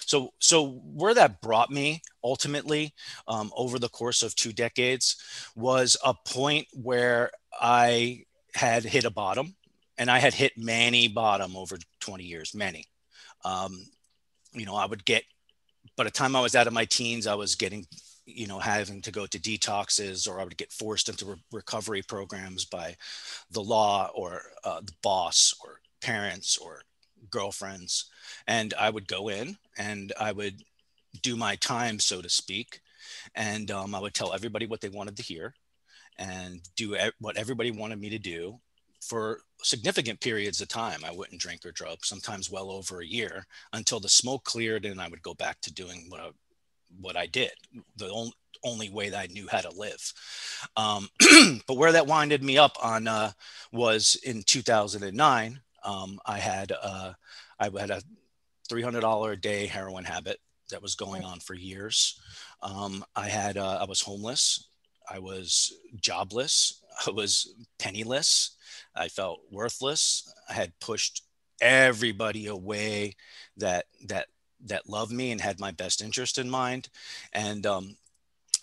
So, 0.09 0.33
so 0.39 0.81
where 0.95 1.13
that 1.13 1.43
brought 1.43 1.71
me 1.71 2.01
ultimately 2.25 2.95
um, 3.29 3.53
over 3.55 3.79
the 3.79 3.91
course 3.91 4.23
of 4.23 4.35
two 4.35 4.55
decades 4.55 5.17
was 5.55 5.99
a 6.03 6.15
point 6.27 6.67
where 6.73 7.31
I 7.61 8.25
had 8.55 8.85
hit 8.85 9.05
a 9.05 9.11
bottom 9.11 9.55
and 9.99 10.11
I 10.11 10.19
had 10.19 10.33
hit 10.33 10.53
many 10.57 11.09
bottom 11.09 11.59
over 11.59 11.77
20 12.01 12.25
years, 12.25 12.55
many. 12.55 12.87
Um, 13.45 13.85
you 14.55 14.65
know, 14.65 14.77
I 14.77 14.87
would 14.87 15.05
get, 15.05 15.25
by 15.95 16.05
the 16.05 16.11
time 16.11 16.35
I 16.35 16.41
was 16.41 16.55
out 16.55 16.67
of 16.67 16.73
my 16.73 16.87
teens, 16.87 17.27
I 17.27 17.35
was 17.35 17.55
getting, 17.55 17.87
you 18.25 18.47
know, 18.47 18.61
having 18.61 19.03
to 19.03 19.13
go 19.13 19.27
to 19.27 19.39
detoxes 19.39 20.27
or 20.27 20.41
I 20.41 20.45
would 20.45 20.57
get 20.57 20.73
forced 20.73 21.11
into 21.11 21.27
re- 21.27 21.43
recovery 21.53 22.01
programs 22.01 22.65
by 22.65 22.97
the 23.51 23.63
law 23.63 24.11
or 24.15 24.41
uh, 24.65 24.81
the 24.81 24.95
boss 25.03 25.55
or 25.63 25.81
parents 26.01 26.57
or 26.57 26.81
girlfriends. 27.31 28.07
And 28.47 28.75
I 28.79 28.91
would 28.91 29.09
go 29.09 29.29
in 29.29 29.57
and 29.77 30.13
I 30.19 30.33
would 30.33 30.63
do 31.23 31.37
my 31.37 31.57
time, 31.57 31.99
so 31.99 32.21
to 32.23 32.29
speak. 32.29 32.81
And 33.35 33.71
um, 33.71 33.95
I 33.95 34.01
would 34.01 34.15
tell 34.15 34.35
everybody 34.35 34.67
what 34.67 34.81
they 34.81 34.89
wanted 34.89 35.17
to 35.17 35.23
hear 35.23 35.55
and 36.19 36.61
do 36.77 36.97
what 37.21 37.37
everybody 37.37 37.71
wanted 37.71 38.01
me 38.01 38.11
to 38.11 38.19
do 38.19 38.59
for 39.01 39.41
significant 39.63 40.21
periods 40.21 40.61
of 40.61 40.67
time 40.69 41.01
i 41.05 41.11
wouldn't 41.13 41.41
drink 41.41 41.65
or 41.65 41.71
drug 41.71 42.05
sometimes 42.05 42.51
well 42.51 42.71
over 42.71 43.01
a 43.01 43.07
year 43.07 43.47
until 43.73 44.01
the 44.01 44.09
smoke 44.09 44.43
cleared 44.45 44.85
and 44.85 45.01
i 45.01 45.09
would 45.09 45.23
go 45.23 45.35
back 45.35 45.61
to 45.61 45.73
doing 45.73 46.07
what 46.09 46.21
i 46.21 46.29
what 47.01 47.17
i 47.17 47.27
did 47.27 47.53
the 47.97 48.11
only 48.11 48.33
only 48.65 48.91
way 48.91 49.11
that 49.11 49.19
I 49.19 49.33
knew 49.33 49.47
how 49.49 49.61
to 49.61 49.71
live. 49.71 50.13
Um, 50.77 51.09
but 51.67 51.77
where 51.77 51.93
that 51.93 52.07
winded 52.07 52.43
me 52.43 52.59
up 52.59 52.77
on 52.83 53.07
uh, 53.07 53.33
was 53.73 54.21
in 54.25 54.43
2009. 54.43 55.61
Um, 55.85 56.19
I 56.27 56.39
had 56.39 56.73
uh, 56.73 57.13
I 57.59 57.65
had 57.79 57.91
a 57.91 58.03
$300 58.71 59.33
a 59.33 59.37
day 59.37 59.67
heroin 59.67 60.05
habit 60.05 60.39
that 60.71 60.83
was 60.83 60.95
going 60.95 61.25
on 61.25 61.41
for 61.41 61.55
years. 61.55 62.21
Um, 62.63 63.05
I 63.17 63.29
had 63.29 63.57
uh, 63.57 63.79
I 63.81 63.85
was 63.85 64.01
homeless. 64.01 64.69
I 65.11 65.19
was 65.19 65.73
jobless. 66.01 66.83
I 67.07 67.11
was 67.11 67.55
penniless. 67.79 68.57
I 68.95 69.09
felt 69.09 69.41
worthless. 69.51 70.33
I 70.49 70.55
had 70.55 70.79
pushed 70.81 71.23
everybody 71.61 72.47
away 72.47 73.15
that 73.57 73.87
that 74.07 74.27
that 74.67 74.89
loved 74.89 75.13
me 75.13 75.31
and 75.31 75.41
had 75.41 75.61
my 75.61 75.71
best 75.71 76.03
interest 76.03 76.39
in 76.39 76.51
mind, 76.51 76.89
and 77.33 77.65
um, 77.65 77.97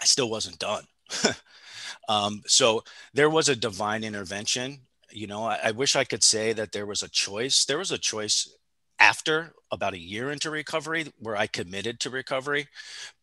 I 0.02 0.06
still 0.06 0.30
wasn't 0.30 0.60
done. 0.60 0.84
um, 2.10 2.44
so 2.46 2.84
there 3.14 3.30
was 3.30 3.50
a 3.50 3.56
divine 3.56 4.04
intervention. 4.04 4.82
You 5.16 5.28
know, 5.28 5.46
I, 5.46 5.60
I 5.64 5.72
wish 5.72 5.96
I 5.96 6.04
could 6.04 6.24
say 6.24 6.52
that 6.54 6.74
there 6.74 6.86
was 6.86 7.02
a 7.02 7.10
choice. 7.10 7.64
There 7.64 7.78
was 7.78 7.92
a 7.92 7.98
choice 7.98 8.50
after 9.00 9.54
about 9.72 9.94
a 9.94 10.00
year 10.00 10.30
into 10.32 10.50
recovery 10.50 11.06
where 11.20 11.36
I 11.36 11.48
committed 11.48 12.00
to 12.02 12.10
recovery. 12.10 12.68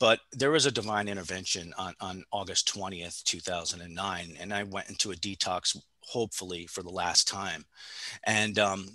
But 0.01 0.21
there 0.33 0.51
was 0.51 0.67
a 0.67 0.71
divine 0.71 1.09
intervention 1.09 1.73
on, 1.77 1.95
on 2.01 2.25
August 2.33 2.73
20th, 2.75 3.23
2009. 3.25 4.37
And 4.41 4.55
I 4.55 4.63
went 4.65 4.89
into 4.89 5.13
a 5.13 5.17
detox 5.17 5.77
hopefully 6.01 6.67
for 6.67 6.83
the 6.83 6.91
last 6.91 7.29
time. 7.29 7.65
And, 8.25 8.59
um, 8.59 8.89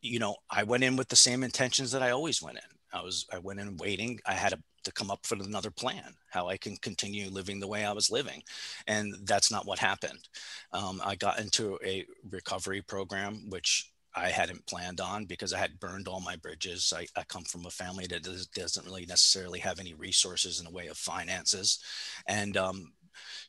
you 0.00 0.18
know, 0.18 0.36
I 0.50 0.62
went 0.62 0.84
in 0.84 0.96
with 0.96 1.08
the 1.08 1.16
same 1.16 1.42
intentions 1.42 1.92
that 1.92 2.02
I 2.02 2.10
always 2.10 2.42
went 2.42 2.58
in. 2.58 2.77
I 2.92 3.02
was, 3.02 3.26
I 3.32 3.38
went 3.38 3.60
in 3.60 3.76
waiting. 3.76 4.20
I 4.26 4.34
had 4.34 4.52
a, 4.52 4.58
to 4.84 4.92
come 4.92 5.10
up 5.10 5.20
with 5.30 5.46
another 5.46 5.70
plan, 5.70 6.14
how 6.30 6.48
I 6.48 6.56
can 6.56 6.76
continue 6.76 7.28
living 7.30 7.60
the 7.60 7.68
way 7.68 7.84
I 7.84 7.92
was 7.92 8.10
living. 8.10 8.42
And 8.86 9.14
that's 9.24 9.50
not 9.50 9.66
what 9.66 9.78
happened. 9.78 10.28
Um, 10.72 11.00
I 11.04 11.14
got 11.16 11.40
into 11.40 11.78
a 11.84 12.06
recovery 12.30 12.82
program, 12.82 13.50
which 13.50 13.92
I 14.14 14.30
hadn't 14.30 14.66
planned 14.66 15.00
on 15.00 15.26
because 15.26 15.52
I 15.52 15.58
had 15.58 15.78
burned 15.78 16.08
all 16.08 16.20
my 16.20 16.36
bridges. 16.36 16.92
I, 16.96 17.06
I 17.16 17.24
come 17.24 17.44
from 17.44 17.66
a 17.66 17.70
family 17.70 18.06
that 18.06 18.22
does, 18.22 18.46
doesn't 18.46 18.86
really 18.86 19.06
necessarily 19.06 19.58
have 19.60 19.78
any 19.78 19.94
resources 19.94 20.58
in 20.58 20.64
the 20.64 20.72
way 20.72 20.86
of 20.86 20.96
finances. 20.96 21.78
And 22.26 22.56
um, 22.56 22.92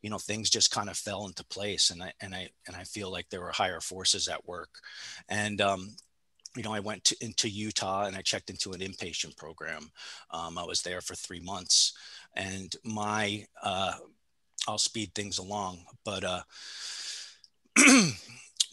you 0.02 0.10
know 0.10 0.18
things 0.18 0.50
just 0.50 0.72
kind 0.72 0.90
of 0.90 0.98
fell 0.98 1.26
into 1.26 1.44
place 1.46 1.90
and 1.90 2.02
i 2.02 2.12
and 2.22 2.34
i 2.34 2.50
and 2.68 2.76
i 2.76 2.84
feel 2.84 3.12
like 3.12 3.30
there 3.30 3.42
were 3.42 3.52
higher 3.52 3.80
forces 3.80 4.28
at 4.28 4.48
work 4.48 4.80
and 5.28 5.62
um, 5.62 5.96
you 6.60 6.64
know, 6.64 6.74
I 6.74 6.82
went 6.82 7.06
to, 7.06 7.16
into 7.24 7.48
Utah 7.48 8.04
and 8.04 8.18
I 8.18 8.22
checked 8.22 8.50
into 8.50 8.74
an 8.74 8.82
inpatient 8.82 9.38
program. 9.38 9.90
Um, 10.30 10.58
I 10.58 10.66
was 10.66 10.82
there 10.82 11.00
for 11.00 11.16
three 11.16 11.40
months, 11.40 11.94
and 12.36 12.76
my 12.84 13.46
uh, 13.64 13.94
I'll 14.68 14.78
speed 14.78 15.16
things 15.16 15.38
along, 15.38 15.86
but 16.04 16.26
uh, 16.26 16.42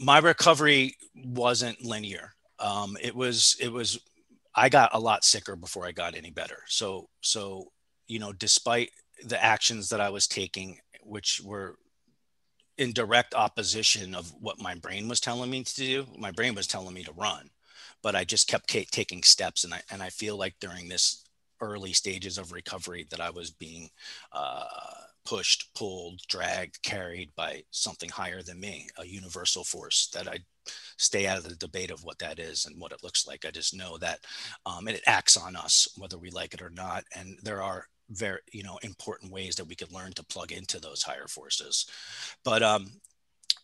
my 0.01 0.19
recovery 0.19 0.97
wasn't 1.15 1.85
linear. 1.85 2.35
Um, 2.59 2.97
it 3.01 3.15
was 3.15 3.57
it 3.61 3.71
was 3.73 4.01
I 4.53 4.69
got 4.69 4.93
a 4.93 4.99
lot 4.99 5.23
sicker 5.23 5.55
before 5.55 5.87
I 5.87 5.93
got 5.93 6.17
any 6.17 6.31
better. 6.31 6.65
So 6.67 7.09
so 7.21 7.71
you 8.09 8.19
know, 8.19 8.33
despite 8.33 8.91
the 9.25 9.41
actions 9.41 9.91
that 9.91 10.01
I 10.01 10.11
was 10.11 10.27
taking 10.27 10.79
which 11.05 11.41
were 11.45 11.77
in 12.79 12.93
direct 12.93 13.35
opposition 13.35 14.15
of 14.15 14.33
what 14.41 14.61
my 14.61 14.75
brain 14.75 15.09
was 15.09 15.21
telling 15.21 15.51
me 15.51 15.63
to 15.63 15.75
do. 15.75 16.07
My 16.19 16.31
brain 16.31 16.55
was 16.55 16.67
telling 16.67 16.95
me 16.95 17.05
to 17.05 17.13
run, 17.13 17.49
but 18.07 18.15
I 18.15 18.23
just 18.23 18.47
kept 18.47 18.69
taking 18.69 19.25
steps. 19.25 19.65
And 19.65 19.75
I, 19.75 19.81
and 19.91 20.01
I 20.01 20.11
feel 20.11 20.37
like 20.37 20.55
during 20.61 20.89
this 20.89 21.25
early 21.61 21.93
stages 21.93 22.39
of 22.39 22.53
recovery 22.53 23.05
that 23.11 23.21
I 23.21 23.31
was 23.31 23.51
being 23.51 23.91
uh, 24.33 24.63
pushed, 25.25 25.75
pulled, 25.75 26.21
dragged, 26.29 26.81
carried 26.85 27.33
by 27.35 27.65
something 27.73 28.09
higher 28.09 28.43
than 28.43 28.61
me, 28.61 28.87
a 28.97 29.05
universal 29.05 29.65
force 29.65 30.09
that 30.15 30.29
I 30.29 30.39
stay 30.99 31.27
out 31.27 31.39
of 31.39 31.49
the 31.49 31.57
debate 31.57 31.91
of 31.91 32.05
what 32.05 32.21
that 32.21 32.39
is 32.39 32.67
and 32.67 32.81
what 32.81 32.93
it 32.93 33.03
looks 33.03 33.27
like. 33.27 33.45
I 33.45 33.51
just 33.51 33.77
know 33.77 33.99
that 33.99 34.21
um, 34.67 34.87
it 34.87 35.03
acts 35.09 35.37
on 35.37 35.57
us, 35.57 35.89
whether 35.99 36.17
we 36.17 36.31
like 36.31 36.55
it 36.55 36.63
or 36.63 36.71
not. 36.71 37.03
And 37.13 37.41
there 37.43 37.61
are 37.61 37.89
very 38.11 38.39
you 38.53 38.63
know 38.63 38.79
important 38.83 39.33
ways 39.33 39.57
that 39.57 39.67
we 39.67 39.75
could 39.75 39.93
learn 39.93 40.13
to 40.13 40.23
plug 40.23 40.53
into 40.53 40.79
those 40.79 41.03
higher 41.03 41.27
forces 41.27 41.87
but 42.45 42.63
um 42.63 42.87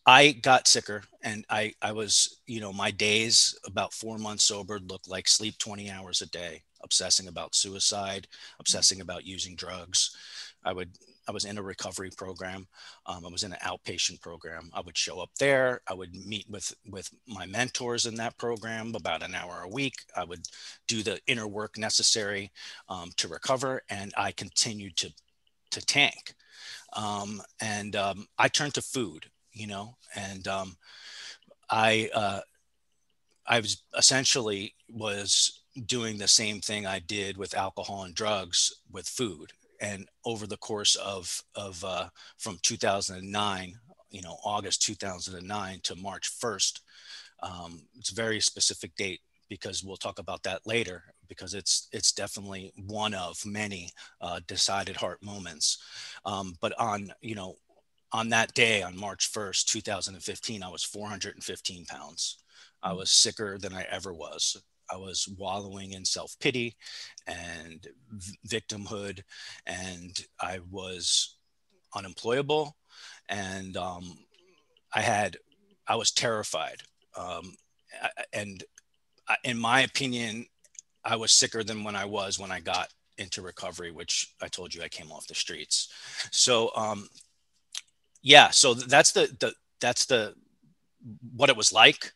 i 0.06 0.32
got 0.32 0.66
sicker 0.68 1.02
and 1.22 1.44
i 1.50 1.72
i 1.82 1.92
was 1.92 2.40
you 2.46 2.60
know 2.60 2.72
my 2.72 2.90
days 2.90 3.58
about 3.66 3.92
four 3.94 4.18
months 4.18 4.44
sober 4.44 4.78
looked 4.80 5.08
like 5.08 5.28
sleep 5.28 5.56
20 5.58 5.90
hours 5.90 6.20
a 6.22 6.26
day 6.26 6.62
obsessing 6.82 7.28
about 7.28 7.54
suicide 7.54 8.26
obsessing 8.58 9.00
about 9.00 9.24
using 9.26 9.54
drugs 9.54 10.16
i 10.64 10.72
would 10.72 10.90
I 11.28 11.32
was 11.32 11.44
in 11.44 11.58
a 11.58 11.62
recovery 11.62 12.10
program. 12.16 12.66
Um, 13.06 13.24
I 13.24 13.28
was 13.28 13.44
in 13.44 13.52
an 13.52 13.58
outpatient 13.62 14.20
program. 14.20 14.70
I 14.74 14.80
would 14.80 14.98
show 14.98 15.20
up 15.20 15.30
there. 15.38 15.80
I 15.88 15.94
would 15.94 16.14
meet 16.14 16.46
with 16.50 16.74
with 16.88 17.10
my 17.26 17.46
mentors 17.46 18.06
in 18.06 18.16
that 18.16 18.38
program 18.38 18.94
about 18.94 19.22
an 19.22 19.34
hour 19.34 19.62
a 19.62 19.68
week. 19.68 19.94
I 20.16 20.24
would 20.24 20.46
do 20.88 21.02
the 21.02 21.20
inner 21.26 21.46
work 21.46 21.78
necessary 21.78 22.50
um, 22.88 23.12
to 23.18 23.28
recover, 23.28 23.82
and 23.88 24.12
I 24.16 24.32
continued 24.32 24.96
to 24.96 25.12
to 25.70 25.80
tank. 25.86 26.34
Um, 26.94 27.42
and 27.60 27.96
um, 27.96 28.26
I 28.38 28.48
turned 28.48 28.74
to 28.74 28.82
food, 28.82 29.26
you 29.52 29.66
know, 29.66 29.96
and 30.14 30.46
um, 30.48 30.76
I 31.70 32.10
uh, 32.14 32.40
I 33.46 33.60
was 33.60 33.82
essentially 33.96 34.74
was 34.88 35.60
doing 35.86 36.18
the 36.18 36.28
same 36.28 36.60
thing 36.60 36.86
I 36.86 36.98
did 36.98 37.36
with 37.36 37.56
alcohol 37.56 38.04
and 38.04 38.14
drugs 38.14 38.80
with 38.90 39.08
food. 39.08 39.52
And 39.80 40.06
over 40.24 40.46
the 40.46 40.58
course 40.58 40.94
of 40.96 41.42
of 41.54 41.82
uh, 41.84 42.08
from 42.38 42.58
2009 42.62 43.74
you 44.10 44.20
know 44.20 44.36
august 44.44 44.82
2009 44.82 45.80
to 45.82 45.96
march 45.96 46.30
1st 46.38 46.80
um, 47.42 47.82
it's 47.98 48.12
a 48.12 48.14
very 48.14 48.40
specific 48.40 48.94
date 48.96 49.20
because 49.48 49.84
we'll 49.84 49.96
talk 49.96 50.18
about 50.18 50.42
that 50.44 50.66
later 50.66 51.02
because 51.28 51.54
it's 51.54 51.88
it's 51.92 52.12
definitely 52.12 52.72
one 52.86 53.14
of 53.14 53.44
many 53.44 53.90
uh, 54.20 54.40
decided 54.46 54.96
heart 54.96 55.22
moments. 55.22 55.78
Um, 56.24 56.54
but 56.60 56.78
on 56.78 57.12
you 57.20 57.34
know 57.34 57.56
on 58.12 58.28
that 58.28 58.52
day 58.54 58.82
on 58.82 58.96
march 58.96 59.32
1st 59.32 59.64
2015 59.64 60.62
i 60.62 60.68
was 60.68 60.84
415 60.84 61.84
pounds 61.86 62.38
i 62.82 62.90
mm. 62.90 62.96
was 62.96 63.10
sicker 63.10 63.58
than 63.58 63.72
i 63.72 63.86
ever 63.90 64.12
was 64.12 64.62
I 64.92 64.96
was 64.96 65.28
wallowing 65.38 65.92
in 65.92 66.04
self 66.04 66.38
pity 66.38 66.76
and 67.26 67.86
v- 68.10 68.38
victimhood, 68.46 69.22
and 69.66 70.18
I 70.40 70.60
was 70.70 71.36
unemployable, 71.94 72.76
and 73.28 73.76
um, 73.76 74.18
I 74.94 75.00
had 75.00 75.38
I 75.86 75.96
was 75.96 76.12
terrified, 76.12 76.82
um, 77.16 77.54
and 78.32 78.62
in 79.44 79.58
my 79.58 79.80
opinion, 79.80 80.46
I 81.04 81.16
was 81.16 81.32
sicker 81.32 81.64
than 81.64 81.84
when 81.84 81.96
I 81.96 82.04
was 82.04 82.38
when 82.38 82.52
I 82.52 82.60
got 82.60 82.88
into 83.18 83.42
recovery, 83.42 83.92
which 83.92 84.34
I 84.42 84.48
told 84.48 84.74
you 84.74 84.82
I 84.82 84.88
came 84.88 85.12
off 85.12 85.26
the 85.26 85.34
streets. 85.34 85.88
So, 86.30 86.70
um, 86.76 87.08
yeah, 88.22 88.50
so 88.50 88.74
that's 88.74 89.12
the, 89.12 89.34
the, 89.40 89.54
that's 89.80 90.06
the, 90.06 90.34
what 91.34 91.50
it 91.50 91.56
was 91.56 91.72
like. 91.72 92.12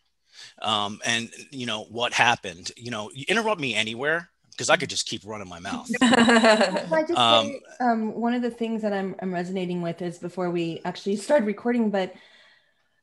Um, 0.62 1.00
and 1.04 1.30
you 1.50 1.66
know, 1.66 1.84
what 1.84 2.12
happened, 2.12 2.72
you 2.76 2.90
know, 2.90 3.10
you 3.14 3.24
interrupt 3.28 3.60
me 3.60 3.74
anywhere 3.74 4.30
because 4.50 4.70
I 4.70 4.76
could 4.76 4.88
just 4.88 5.06
keep 5.06 5.22
running 5.26 5.48
my 5.48 5.58
mouth. 5.58 5.90
I 6.00 7.04
just 7.06 7.18
um, 7.18 7.46
say, 7.46 7.60
um, 7.80 8.14
one 8.14 8.32
of 8.32 8.42
the 8.42 8.50
things 8.50 8.82
that 8.82 8.92
I'm, 8.92 9.14
I'm 9.20 9.32
resonating 9.32 9.82
with 9.82 10.00
is 10.00 10.18
before 10.18 10.50
we 10.50 10.80
actually 10.84 11.16
started 11.16 11.46
recording, 11.46 11.90
but 11.90 12.14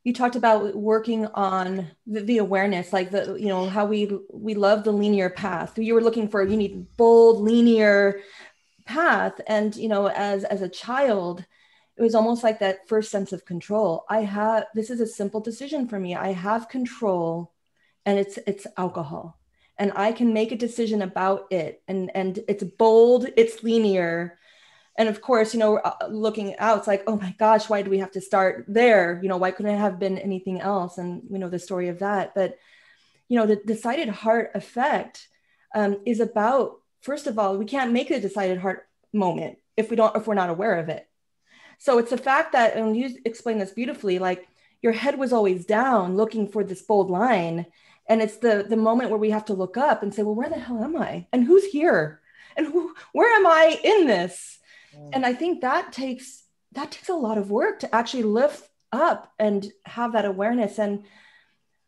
you 0.03 0.13
talked 0.13 0.35
about 0.35 0.75
working 0.75 1.27
on 1.27 1.91
the, 2.05 2.21
the, 2.21 2.37
awareness 2.39 2.91
like 2.91 3.09
the 3.09 3.35
you 3.35 3.47
know 3.47 3.69
how 3.69 3.85
we 3.85 4.11
we 4.31 4.53
love 4.53 4.83
the 4.83 4.91
linear 4.91 5.29
path 5.29 5.77
you 5.77 5.93
were 5.93 6.01
looking 6.01 6.27
for 6.27 6.43
you 6.43 6.57
need 6.57 6.85
bold 6.97 7.41
linear 7.41 8.19
path 8.85 9.39
and 9.47 9.77
you 9.77 9.87
know 9.87 10.09
as 10.09 10.43
as 10.43 10.61
a 10.61 10.67
child 10.67 11.45
it 11.97 12.01
was 12.01 12.15
almost 12.15 12.43
like 12.43 12.59
that 12.59 12.87
first 12.87 13.11
sense 13.11 13.31
of 13.33 13.45
control. 13.45 14.05
I 14.09 14.21
have 14.21 14.65
this 14.73 14.89
is 14.89 14.99
a 14.99 15.07
simple 15.07 15.41
decision 15.41 15.87
for 15.87 15.99
me. 15.99 16.15
I 16.15 16.31
have 16.31 16.69
control 16.69 17.53
and 18.05 18.17
it's 18.17 18.37
it's 18.47 18.67
alcohol. 18.77 19.39
And 19.77 19.91
i 19.95 20.11
can 20.11 20.33
make 20.33 20.51
a 20.51 20.57
decision 20.57 21.01
about 21.01 21.51
it 21.51 21.81
and 21.87 22.11
and 22.15 22.39
it's 22.47 22.63
bold 22.63 23.27
it's 23.37 23.63
linear. 23.63 24.39
And 24.97 25.09
of 25.09 25.21
course 25.21 25.53
you 25.53 25.59
know 25.59 25.77
uh, 25.77 26.07
looking 26.09 26.57
out 26.57 26.79
it's 26.79 26.87
like 26.87 27.03
oh 27.05 27.15
my 27.17 27.35
gosh 27.37 27.69
why 27.69 27.83
do 27.83 27.91
we 27.91 27.99
have 27.99 28.11
to 28.11 28.21
start 28.21 28.65
there? 28.67 29.19
You 29.21 29.29
know 29.29 29.37
why 29.37 29.51
couldn't 29.51 29.75
it 29.75 29.79
have 29.79 29.99
been 29.99 30.17
anything 30.17 30.61
else? 30.61 30.97
And 30.97 31.21
we 31.29 31.37
know 31.37 31.49
the 31.49 31.59
story 31.59 31.89
of 31.89 31.99
that. 31.99 32.33
But 32.33 32.57
you 33.29 33.37
know 33.37 33.45
the 33.45 33.57
decided 33.57 34.09
heart 34.09 34.51
effect 34.55 35.27
um, 35.75 36.01
is 36.05 36.19
about 36.19 36.77
first 37.01 37.27
of 37.27 37.37
all 37.37 37.57
we 37.57 37.65
can't 37.65 37.91
make 37.91 38.09
a 38.09 38.19
decided 38.19 38.57
heart 38.57 38.87
moment 39.13 39.57
if 39.77 39.89
we 39.89 39.95
don't 39.95 40.15
if 40.15 40.27
we're 40.27 40.33
not 40.33 40.49
aware 40.49 40.79
of 40.79 40.89
it 40.89 41.07
so 41.83 41.97
it's 41.97 42.11
the 42.11 42.17
fact 42.17 42.53
that 42.53 42.77
and 42.77 42.95
you 42.95 43.09
explain 43.25 43.57
this 43.57 43.73
beautifully 43.73 44.17
like 44.17 44.47
your 44.81 44.93
head 44.93 45.19
was 45.19 45.33
always 45.33 45.65
down 45.65 46.15
looking 46.15 46.47
for 46.47 46.63
this 46.63 46.81
bold 46.81 47.11
line. 47.11 47.65
And 48.07 48.21
it's 48.21 48.37
the 48.37 48.65
the 48.69 48.77
moment 48.77 49.09
where 49.09 49.19
we 49.19 49.31
have 49.31 49.43
to 49.45 49.53
look 49.53 49.75
up 49.75 50.01
and 50.01 50.13
say 50.13 50.23
well 50.23 50.33
where 50.33 50.47
the 50.47 50.57
hell 50.57 50.81
am 50.81 50.95
i? 50.95 51.27
And 51.33 51.43
who's 51.43 51.65
here? 51.65 52.21
And 52.55 52.67
who, 52.67 52.95
where 53.11 53.35
am 53.35 53.45
i 53.45 53.77
in 53.83 54.07
this? 54.07 54.59
And 55.11 55.25
i 55.25 55.33
think 55.33 55.59
that 55.59 55.91
takes 55.91 56.43
that 56.71 56.91
takes 56.91 57.09
a 57.09 57.15
lot 57.15 57.37
of 57.37 57.51
work 57.51 57.79
to 57.79 57.93
actually 57.93 58.23
lift 58.23 58.69
up 58.93 59.33
and 59.37 59.69
have 59.85 60.13
that 60.13 60.23
awareness. 60.23 60.79
And 60.79 61.03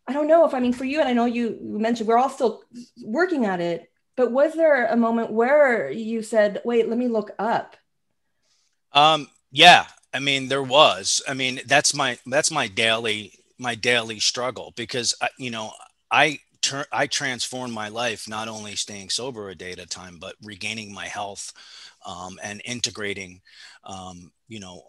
i 0.09 0.11
don't 0.11 0.27
know 0.27 0.45
if 0.45 0.53
i 0.53 0.59
mean 0.59 0.73
for 0.73 0.83
you 0.83 0.99
and 0.99 1.07
i 1.07 1.13
know 1.13 1.25
you 1.25 1.57
mentioned 1.61 2.09
we're 2.09 2.17
all 2.17 2.29
still 2.29 2.63
working 3.01 3.45
at 3.45 3.61
it 3.61 3.89
but 4.17 4.31
was 4.31 4.53
there 4.53 4.87
a 4.87 4.97
moment 4.97 5.31
where 5.31 5.89
you 5.89 6.21
said 6.21 6.61
wait 6.65 6.89
let 6.89 6.97
me 6.97 7.07
look 7.07 7.31
up? 7.39 7.77
Um 8.91 9.29
yeah 9.55 9.85
i 10.13 10.19
mean 10.19 10.49
there 10.49 10.63
was 10.63 11.21
i 11.29 11.33
mean 11.33 11.61
that's 11.67 11.95
my 11.95 12.17
that's 12.27 12.51
my 12.51 12.67
daily 12.67 13.33
my 13.57 13.75
daily 13.75 14.19
struggle 14.19 14.73
because 14.75 15.15
you 15.37 15.49
know 15.49 15.71
i 16.11 16.39
turn 16.61 16.85
i 16.91 17.07
transformed 17.07 17.73
my 17.73 17.87
life 17.89 18.27
not 18.27 18.49
only 18.49 18.75
staying 18.75 19.09
sober 19.09 19.49
a 19.49 19.55
day 19.55 19.71
at 19.71 19.79
a 19.79 19.87
time 19.87 20.17
but 20.19 20.35
regaining 20.43 20.93
my 20.93 21.07
health 21.07 21.53
um, 22.05 22.39
and 22.43 22.61
integrating, 22.65 23.41
um, 23.83 24.31
you 24.47 24.59
know, 24.61 24.83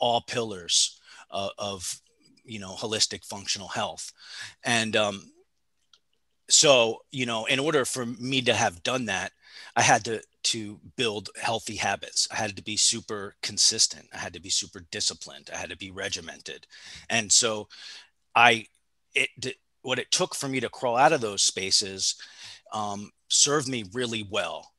all 0.00 0.20
pillars 0.22 1.00
uh, 1.30 1.50
of, 1.58 2.00
you 2.44 2.60
know, 2.60 2.74
holistic 2.74 3.24
functional 3.24 3.68
health. 3.68 4.12
And 4.64 4.96
um, 4.96 5.32
so, 6.48 7.02
you 7.10 7.26
know, 7.26 7.46
in 7.46 7.58
order 7.58 7.84
for 7.84 8.06
me 8.06 8.42
to 8.42 8.54
have 8.54 8.82
done 8.82 9.06
that, 9.06 9.32
I 9.76 9.82
had 9.82 10.04
to 10.06 10.22
to 10.46 10.78
build 10.96 11.30
healthy 11.40 11.76
habits. 11.76 12.28
I 12.30 12.36
had 12.36 12.56
to 12.56 12.62
be 12.62 12.76
super 12.76 13.34
consistent. 13.42 14.08
I 14.14 14.18
had 14.18 14.32
to 14.34 14.40
be 14.40 14.50
super 14.50 14.80
disciplined. 14.90 15.50
I 15.52 15.56
had 15.56 15.70
to 15.70 15.76
be 15.76 15.90
regimented. 15.90 16.66
And 17.10 17.32
so 17.32 17.68
I 18.34 18.66
it 19.14 19.56
what 19.82 19.98
it 19.98 20.10
took 20.10 20.34
for 20.34 20.48
me 20.48 20.60
to 20.60 20.68
crawl 20.68 20.96
out 20.96 21.12
of 21.12 21.20
those 21.20 21.42
spaces 21.42 22.16
um, 22.72 23.10
served 23.28 23.68
me 23.68 23.84
really 23.92 24.26
well. 24.30 24.72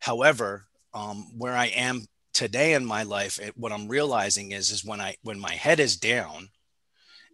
However, 0.00 0.66
um, 0.92 1.38
where 1.38 1.54
I 1.54 1.66
am 1.66 2.06
today 2.32 2.74
in 2.74 2.84
my 2.84 3.02
life, 3.02 3.38
it, 3.38 3.56
what 3.56 3.72
I'm 3.72 3.88
realizing 3.88 4.52
is 4.52 4.70
is 4.70 4.84
when 4.84 5.00
I 5.00 5.16
when 5.22 5.38
my 5.38 5.52
head 5.54 5.80
is 5.80 5.96
down, 5.96 6.50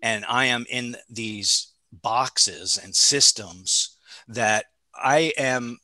and 0.03 0.24
I 0.29 0.46
am 0.46 0.64
in 0.70 0.96
these 1.09 1.72
boxes 1.92 2.79
and 2.83 2.94
systems 2.94 3.96
that 4.29 4.66
I 4.94 5.33
am 5.37 5.79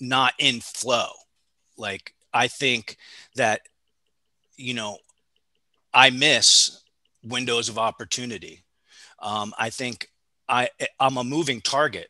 not 0.00 0.34
in 0.38 0.60
flow. 0.60 1.08
Like 1.76 2.14
I 2.32 2.48
think 2.48 2.96
that 3.36 3.62
you 4.56 4.74
know 4.74 4.98
I 5.92 6.10
miss 6.10 6.82
windows 7.22 7.68
of 7.68 7.78
opportunity. 7.78 8.64
Um, 9.18 9.54
I 9.58 9.70
think 9.70 10.10
I 10.48 10.68
I'm 11.00 11.16
a 11.16 11.24
moving 11.24 11.60
target, 11.60 12.08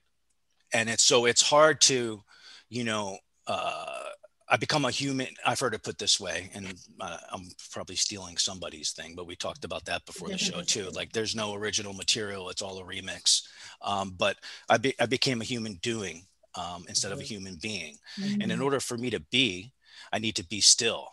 and 0.73 0.89
it's 0.89 1.05
so 1.05 1.27
it's 1.27 1.43
hard 1.43 1.81
to 1.83 2.23
you 2.69 2.85
know 2.85 3.19
uh, 3.47 4.03
I 4.49 4.57
become 4.57 4.85
a 4.85 4.91
human. 4.91 5.29
I've 5.45 5.59
heard 5.59 5.75
it 5.75 5.83
put 5.83 5.99
this 5.99 6.21
way, 6.21 6.51
and 6.55 6.75
uh, 7.01 7.19
I'm 7.33 7.49
probably 7.73 7.97
stealing 7.97 8.37
somebody's 8.37 8.93
thing, 8.93 9.15
but 9.17 9.27
we 9.27 9.35
talked 9.35 9.65
about 9.65 9.85
that 9.87 10.07
before 10.07 10.29
the 10.29 10.39
show 10.39 10.63
too. 10.63 10.89
Like, 10.91 11.13
there's 11.13 11.35
no 11.35 11.55
original 11.55 11.93
material; 11.93 12.49
it's 12.51 12.63
all 12.63 12.79
a 12.79 12.85
remix. 12.85 13.43
Um, 13.83 14.15
but 14.17 14.37
I, 14.69 14.79
be, 14.79 14.95
I 15.01 15.07
became 15.07 15.41
a 15.41 15.45
human 15.45 15.75
doing 15.83 16.27
um, 16.57 16.85
instead 16.89 17.13
of 17.13 17.21
a 17.21 17.25
human 17.25 17.57
being, 17.61 17.97
mm-hmm. 18.19 18.41
and 18.41 18.53
in 18.53 18.61
order 18.61 18.81
for 18.81 18.97
me 18.97 19.11
to 19.11 19.21
be, 19.21 19.73
I 20.13 20.19
need 20.19 20.37
to 20.37 20.45
be 20.45 20.61
still. 20.61 21.09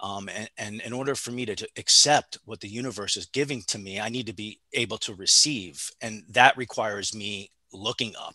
Um, 0.00 0.28
and, 0.28 0.50
and 0.58 0.80
in 0.80 0.92
order 0.92 1.14
for 1.14 1.30
me 1.30 1.46
to, 1.46 1.54
to 1.54 1.68
accept 1.76 2.38
what 2.44 2.60
the 2.60 2.68
universe 2.68 3.16
is 3.16 3.26
giving 3.26 3.62
to 3.68 3.78
me, 3.78 4.00
I 4.00 4.08
need 4.08 4.26
to 4.26 4.32
be 4.32 4.58
able 4.72 4.98
to 4.98 5.14
receive, 5.14 5.90
and 6.00 6.24
that 6.30 6.56
requires 6.56 7.14
me 7.14 7.50
looking 7.72 8.14
up 8.18 8.34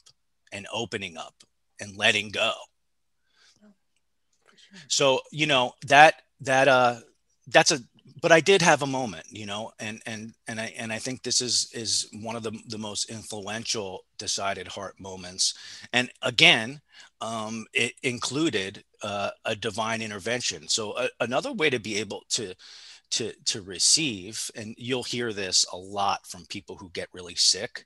and 0.51 0.65
opening 0.73 1.17
up 1.17 1.33
and 1.79 1.97
letting 1.97 2.29
go. 2.29 2.53
So 4.87 5.21
you 5.31 5.47
know 5.47 5.73
that 5.87 6.21
that 6.41 6.67
uh 6.67 6.99
that's 7.47 7.71
a 7.71 7.79
but 8.21 8.31
I 8.31 8.39
did 8.39 8.61
have 8.61 8.81
a 8.81 8.87
moment, 8.87 9.25
you 9.29 9.45
know, 9.45 9.71
and 9.79 10.01
and 10.05 10.33
and 10.47 10.59
I 10.59 10.73
and 10.77 10.91
I 10.91 10.99
think 10.99 11.23
this 11.23 11.41
is 11.41 11.69
is 11.73 12.09
one 12.21 12.35
of 12.35 12.43
the 12.43 12.57
the 12.67 12.77
most 12.77 13.09
influential 13.09 14.05
decided 14.17 14.67
heart 14.67 14.99
moments. 14.99 15.53
And 15.93 16.09
again, 16.21 16.81
um, 17.21 17.65
it 17.73 17.93
included 18.03 18.83
uh, 19.03 19.31
a 19.45 19.55
divine 19.55 20.01
intervention. 20.01 20.67
So 20.67 20.97
a, 20.97 21.09
another 21.19 21.53
way 21.53 21.69
to 21.69 21.79
be 21.79 21.97
able 21.97 22.23
to 22.29 22.53
to 23.11 23.33
to 23.45 23.61
receive, 23.61 24.49
and 24.55 24.75
you'll 24.77 25.03
hear 25.03 25.33
this 25.33 25.65
a 25.71 25.77
lot 25.77 26.25
from 26.27 26.45
people 26.47 26.75
who 26.75 26.89
get 26.91 27.09
really 27.13 27.35
sick 27.35 27.85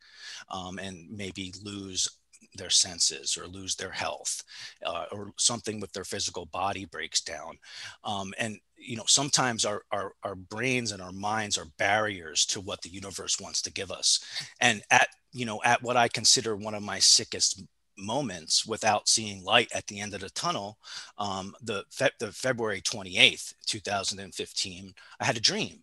um, 0.50 0.80
and 0.80 1.10
maybe 1.10 1.54
lose 1.64 2.08
their 2.56 2.70
senses 2.70 3.38
or 3.38 3.48
lose 3.48 3.76
their 3.76 3.92
health 3.92 4.44
uh, 4.86 5.06
or 5.12 5.32
something 5.38 5.80
with 5.80 5.94
their 5.94 6.04
physical 6.04 6.46
body 6.48 6.86
breaks 6.86 7.22
down 7.22 7.58
um, 8.04 8.34
and 8.38 8.60
you 8.82 8.96
know 8.96 9.04
sometimes 9.08 9.66
our, 9.66 9.84
our 9.92 10.14
our 10.24 10.36
brains 10.36 10.92
and 10.92 11.02
our 11.02 11.12
minds 11.12 11.58
are 11.58 11.68
barriers 11.78 12.46
to 12.48 12.60
what 12.60 12.82
the 12.82 12.90
universe 12.90 13.40
wants 13.40 13.62
to 13.62 13.72
give 13.72 13.92
us. 13.92 14.24
And 14.60 14.82
at 14.92 15.08
you 15.32 15.46
know 15.46 15.62
at 15.64 15.82
what 15.82 15.98
i 15.98 16.08
consider 16.08 16.56
one 16.56 16.74
of 16.74 16.84
my 16.84 17.00
sickest 17.00 17.64
moments 17.98 18.66
without 18.66 19.08
seeing 19.08 19.44
light 19.44 19.70
at 19.74 19.86
the 19.88 20.00
end 20.00 20.14
of 20.14 20.22
the 20.22 20.30
tunnel 20.32 20.78
um, 21.18 21.54
the, 21.62 21.84
fe- 21.92 22.10
the 22.20 22.32
february 22.32 22.82
28th 22.82 23.54
2015 23.66 24.94
i 25.20 25.26
had 25.26 25.38
a 25.38 25.42
dream. 25.42 25.82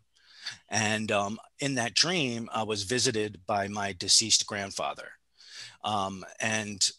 And 0.70 1.12
um, 1.12 1.38
in 1.60 1.74
that 1.76 1.94
dream 1.94 2.48
i 2.52 2.62
was 2.62 2.82
visited 2.82 3.40
by 3.46 3.68
my 3.68 3.94
deceased 3.98 4.46
grandfather. 4.46 5.10
Um, 5.84 6.24
and 6.40 6.90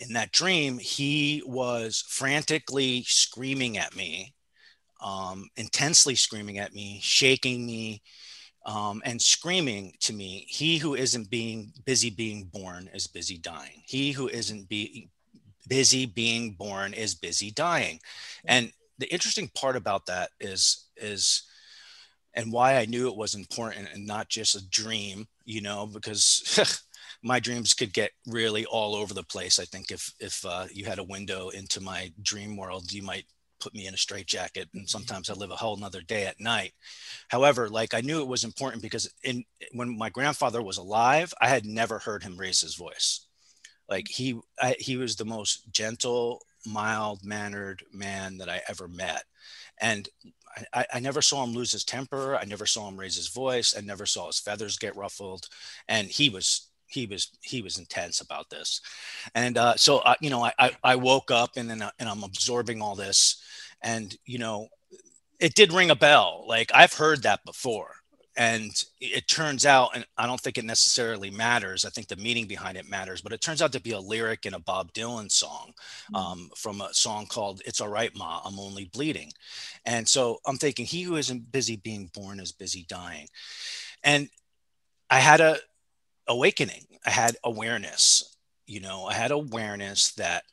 in 0.00 0.12
that 0.12 0.32
dream, 0.32 0.78
he 0.78 1.42
was 1.44 2.04
frantically 2.06 3.02
screaming 3.06 3.78
at 3.78 3.96
me, 3.96 4.34
um, 5.00 5.48
intensely 5.56 6.14
screaming 6.14 6.58
at 6.58 6.74
me, 6.74 6.98
shaking 7.02 7.64
me, 7.66 8.02
um, 8.66 9.00
and 9.04 9.20
screaming 9.20 9.94
to 10.00 10.12
me, 10.12 10.46
He 10.48 10.78
who 10.78 10.94
isn't 10.94 11.30
being 11.30 11.72
busy 11.84 12.10
being 12.10 12.44
born 12.44 12.88
is 12.92 13.06
busy 13.06 13.38
dying. 13.38 13.82
He 13.86 14.12
who 14.12 14.28
isn't 14.28 14.68
be, 14.68 15.08
busy 15.68 16.06
being 16.06 16.52
born 16.52 16.92
is 16.92 17.14
busy 17.14 17.50
dying. 17.50 18.00
And 18.44 18.72
the 18.98 19.10
interesting 19.12 19.48
part 19.54 19.76
about 19.76 20.06
that 20.06 20.30
is, 20.40 20.86
is, 20.96 21.44
and 22.34 22.52
why 22.52 22.76
I 22.76 22.84
knew 22.84 23.08
it 23.08 23.16
was 23.16 23.34
important 23.34 23.88
and 23.92 24.06
not 24.06 24.28
just 24.28 24.54
a 24.54 24.68
dream, 24.68 25.26
you 25.44 25.60
know, 25.60 25.86
because 25.86 26.84
my 27.22 27.40
dreams 27.40 27.74
could 27.74 27.92
get 27.92 28.12
really 28.26 28.64
all 28.66 28.94
over 28.94 29.14
the 29.14 29.22
place. 29.22 29.58
I 29.58 29.64
think 29.64 29.90
if 29.90 30.12
if 30.20 30.44
uh, 30.44 30.66
you 30.72 30.84
had 30.84 30.98
a 30.98 31.04
window 31.04 31.48
into 31.48 31.80
my 31.80 32.12
dream 32.22 32.56
world, 32.56 32.92
you 32.92 33.02
might 33.02 33.24
put 33.60 33.74
me 33.74 33.86
in 33.86 33.94
a 33.94 33.98
straitjacket 33.98 34.68
and 34.74 34.88
sometimes 34.88 35.28
I 35.28 35.34
live 35.34 35.50
a 35.50 35.56
whole 35.56 35.76
nother 35.76 36.00
day 36.00 36.26
at 36.26 36.40
night. 36.40 36.72
However, 37.28 37.68
like 37.68 37.94
I 37.94 38.00
knew 38.00 38.20
it 38.20 38.28
was 38.28 38.44
important 38.44 38.82
because 38.82 39.12
in 39.22 39.44
when 39.72 39.96
my 39.96 40.10
grandfather 40.10 40.62
was 40.62 40.78
alive, 40.78 41.32
I 41.40 41.48
had 41.48 41.64
never 41.66 41.98
heard 41.98 42.22
him 42.22 42.36
raise 42.36 42.60
his 42.60 42.74
voice. 42.74 43.26
Like 43.88 44.08
he 44.08 44.38
I, 44.60 44.76
he 44.78 44.96
was 44.96 45.16
the 45.16 45.24
most 45.24 45.72
gentle, 45.72 46.42
mild 46.66 47.24
mannered 47.24 47.82
man 47.92 48.38
that 48.38 48.48
I 48.48 48.62
ever 48.68 48.88
met. 48.88 49.24
And 49.80 50.08
I, 50.72 50.86
I, 50.94 51.00
never 51.00 51.22
saw 51.22 51.44
him 51.44 51.52
lose 51.52 51.70
his 51.70 51.84
temper. 51.84 52.36
I 52.36 52.44
never 52.44 52.66
saw 52.66 52.88
him 52.88 52.96
raise 52.96 53.14
his 53.14 53.28
voice. 53.28 53.74
I 53.76 53.80
never 53.80 54.06
saw 54.06 54.26
his 54.26 54.40
feathers 54.40 54.76
get 54.76 54.96
ruffled. 54.96 55.48
And 55.86 56.08
he 56.08 56.28
was 56.28 56.67
he 56.88 57.06
was 57.06 57.30
he 57.42 57.62
was 57.62 57.78
intense 57.78 58.20
about 58.20 58.50
this. 58.50 58.80
And 59.34 59.56
uh, 59.58 59.76
so 59.76 59.98
uh, 59.98 60.14
you 60.20 60.30
know 60.30 60.44
I, 60.58 60.70
I 60.82 60.96
woke 60.96 61.30
up 61.30 61.50
and 61.56 61.68
then 61.68 61.82
uh, 61.82 61.90
and 61.98 62.08
I'm 62.08 62.24
absorbing 62.24 62.82
all 62.82 62.94
this, 62.94 63.42
and 63.82 64.16
you 64.24 64.38
know 64.38 64.68
it 65.38 65.54
did 65.54 65.72
ring 65.72 65.90
a 65.90 65.96
bell. 65.96 66.44
Like 66.46 66.70
I've 66.74 66.94
heard 66.94 67.22
that 67.22 67.44
before 67.44 67.98
and 68.38 68.84
it 69.00 69.26
turns 69.26 69.66
out 69.66 69.90
and 69.94 70.06
i 70.16 70.24
don't 70.24 70.40
think 70.40 70.56
it 70.56 70.64
necessarily 70.64 71.28
matters 71.30 71.84
i 71.84 71.90
think 71.90 72.06
the 72.06 72.16
meaning 72.16 72.46
behind 72.46 72.78
it 72.78 72.88
matters 72.88 73.20
but 73.20 73.32
it 73.32 73.40
turns 73.40 73.60
out 73.60 73.72
to 73.72 73.80
be 73.80 73.90
a 73.90 74.00
lyric 74.00 74.46
in 74.46 74.54
a 74.54 74.60
bob 74.60 74.90
dylan 74.92 75.30
song 75.30 75.72
hmm. 76.08 76.14
um, 76.14 76.50
from 76.56 76.80
a 76.80 76.94
song 76.94 77.26
called 77.26 77.60
it's 77.66 77.80
all 77.80 77.88
right 77.88 78.16
ma 78.16 78.40
i'm 78.44 78.58
only 78.58 78.86
bleeding 78.86 79.30
and 79.84 80.08
so 80.08 80.38
i'm 80.46 80.56
thinking 80.56 80.86
he 80.86 81.02
who 81.02 81.16
isn't 81.16 81.52
busy 81.52 81.76
being 81.76 82.10
born 82.14 82.40
is 82.40 82.52
busy 82.52 82.86
dying 82.88 83.26
and 84.04 84.30
i 85.10 85.18
had 85.18 85.40
a 85.40 85.58
awakening. 86.28 86.86
I 87.06 87.10
had 87.10 87.36
awareness 87.42 88.36
you 88.68 88.80
know 88.80 89.06
i 89.06 89.14
had 89.14 89.30
awareness 89.32 90.12
that 90.12 90.44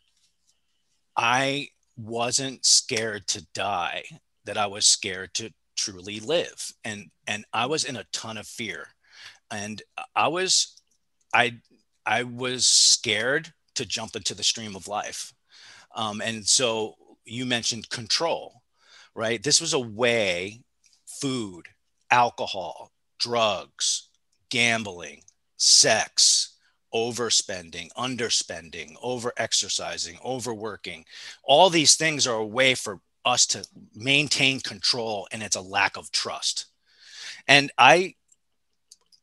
i 1.18 1.68
wasn't 1.98 2.66
scared 2.66 3.28
to 3.28 3.46
die 3.54 4.04
that 4.46 4.58
i 4.58 4.66
was 4.66 4.86
scared 4.86 5.34
to 5.34 5.52
truly 5.76 6.20
live. 6.22 6.72
And 6.84 7.12
and 7.28 7.46
i 7.54 7.66
was 7.66 7.84
in 7.84 7.98
a 7.98 8.06
ton 8.14 8.38
of 8.38 8.48
fear. 8.48 8.88
And 9.52 9.82
i 10.16 10.28
was 10.28 10.82
i 11.34 11.58
i 12.06 12.24
was 12.24 12.66
scared 12.66 13.54
to 13.76 13.86
jump 13.86 14.16
into 14.16 14.34
the 14.34 14.44
stream 14.44 14.76
of 14.76 14.88
life. 14.88 15.34
Um, 15.96 16.22
and 16.22 16.48
so 16.48 16.96
you 17.26 17.46
mentioned 17.46 17.90
control 17.90 18.62
right? 19.18 19.42
This 19.42 19.62
was 19.62 19.74
a 19.74 19.80
way 19.80 20.60
food 21.06 21.68
alcohol 22.12 22.92
drugs 23.18 24.10
gambling 24.50 25.22
sex 25.66 26.58
overspending 26.94 27.90
underspending 27.98 28.96
over 29.02 29.34
exercising 29.36 30.18
overworking 30.24 31.04
all 31.44 31.70
these 31.70 31.96
things 31.96 32.28
are 32.28 32.36
a 32.36 32.46
way 32.46 32.76
for 32.76 33.02
us 33.26 33.48
to 33.48 33.66
maintain 33.96 34.60
control 34.60 35.28
and 35.32 35.42
it's 35.42 35.56
a 35.56 35.62
lack 35.62 35.98
of 35.98 36.12
trust. 36.12 36.68
And 37.48 37.72
i 37.78 38.14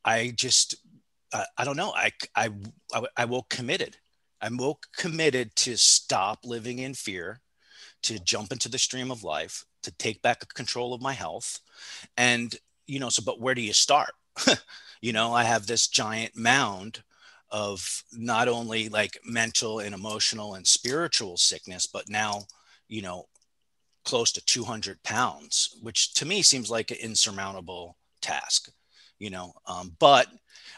i 0.03 0.33
just 0.35 0.75
uh, 1.31 1.45
i 1.57 1.63
don't 1.63 1.77
know. 1.77 1.93
I, 1.95 2.11
I 2.35 2.49
i 3.15 3.25
will 3.25 3.43
committed 3.43 3.97
i'm 4.41 4.57
will 4.57 4.79
committed 4.97 5.55
to 5.55 5.77
stop 5.77 6.39
living 6.43 6.79
in 6.79 6.93
fear 6.93 7.39
to 8.03 8.19
jump 8.19 8.51
into 8.51 8.67
the 8.67 8.77
stream 8.77 9.11
of 9.11 9.23
life 9.23 9.63
to 9.83 9.91
take 9.91 10.21
back 10.21 10.53
control 10.53 10.93
of 10.93 11.01
my 11.01 11.13
health. 11.13 11.61
And 12.17 12.53
you 12.85 12.99
know 12.99 13.09
so 13.09 13.23
but 13.25 13.39
where 13.39 13.55
do 13.55 13.61
you 13.61 13.73
start 13.73 14.11
you 15.01 15.13
know 15.13 15.33
i 15.33 15.43
have 15.43 15.67
this 15.67 15.87
giant 15.87 16.35
mound 16.35 17.03
of 17.49 18.03
not 18.13 18.47
only 18.47 18.89
like 18.89 19.19
mental 19.23 19.79
and 19.79 19.93
emotional 19.93 20.55
and 20.55 20.65
spiritual 20.65 21.37
sickness 21.37 21.85
but 21.85 22.09
now 22.09 22.41
you 22.87 23.01
know 23.01 23.27
close 24.03 24.31
to 24.33 24.45
200 24.45 25.01
pounds, 25.03 25.77
which 25.81 26.13
to 26.15 26.25
me 26.25 26.41
seems 26.41 26.69
like 26.69 26.91
an 26.91 26.97
insurmountable 26.97 27.97
task, 28.21 28.69
you 29.19 29.29
know. 29.29 29.53
Um, 29.65 29.95
but 29.99 30.27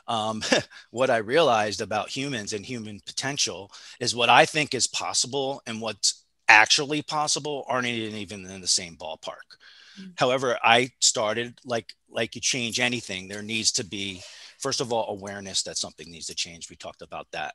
um, 0.08 0.44
what 0.92 1.10
I 1.10 1.18
realized 1.18 1.82
about 1.82 2.10
humans 2.10 2.54
and 2.54 2.66
human 2.66 3.00
potential 3.06 3.72
is 4.00 4.16
what 4.16 4.30
I 4.30 4.46
think 4.46 4.74
is 4.74 4.88
possible 4.88 5.62
and 5.66 5.82
what's 5.82 6.26
actually 6.48 7.02
possible 7.02 7.66
aren't 7.68 7.88
even 7.88 8.46
in 8.46 8.62
the 8.62 8.68
same 8.68 8.96
ballpark. 8.96 9.58
Mm-hmm. 10.00 10.12
However, 10.18 10.58
I 10.64 10.92
started 11.00 11.60
like 11.66 11.94
like 12.16 12.34
you 12.34 12.42
change 12.42 12.80
anything, 12.80 13.28
there 13.28 13.44
needs 13.44 13.72
to 13.74 13.86
be 13.86 14.22
first 14.60 14.82
of 14.82 14.92
all 14.92 15.10
awareness 15.10 15.62
that 15.64 15.78
something 15.78 16.10
needs 16.10 16.28
to 16.28 16.36
change. 16.36 16.70
We 16.70 16.76
talked 16.76 17.02
about 17.02 17.28
that. 17.34 17.54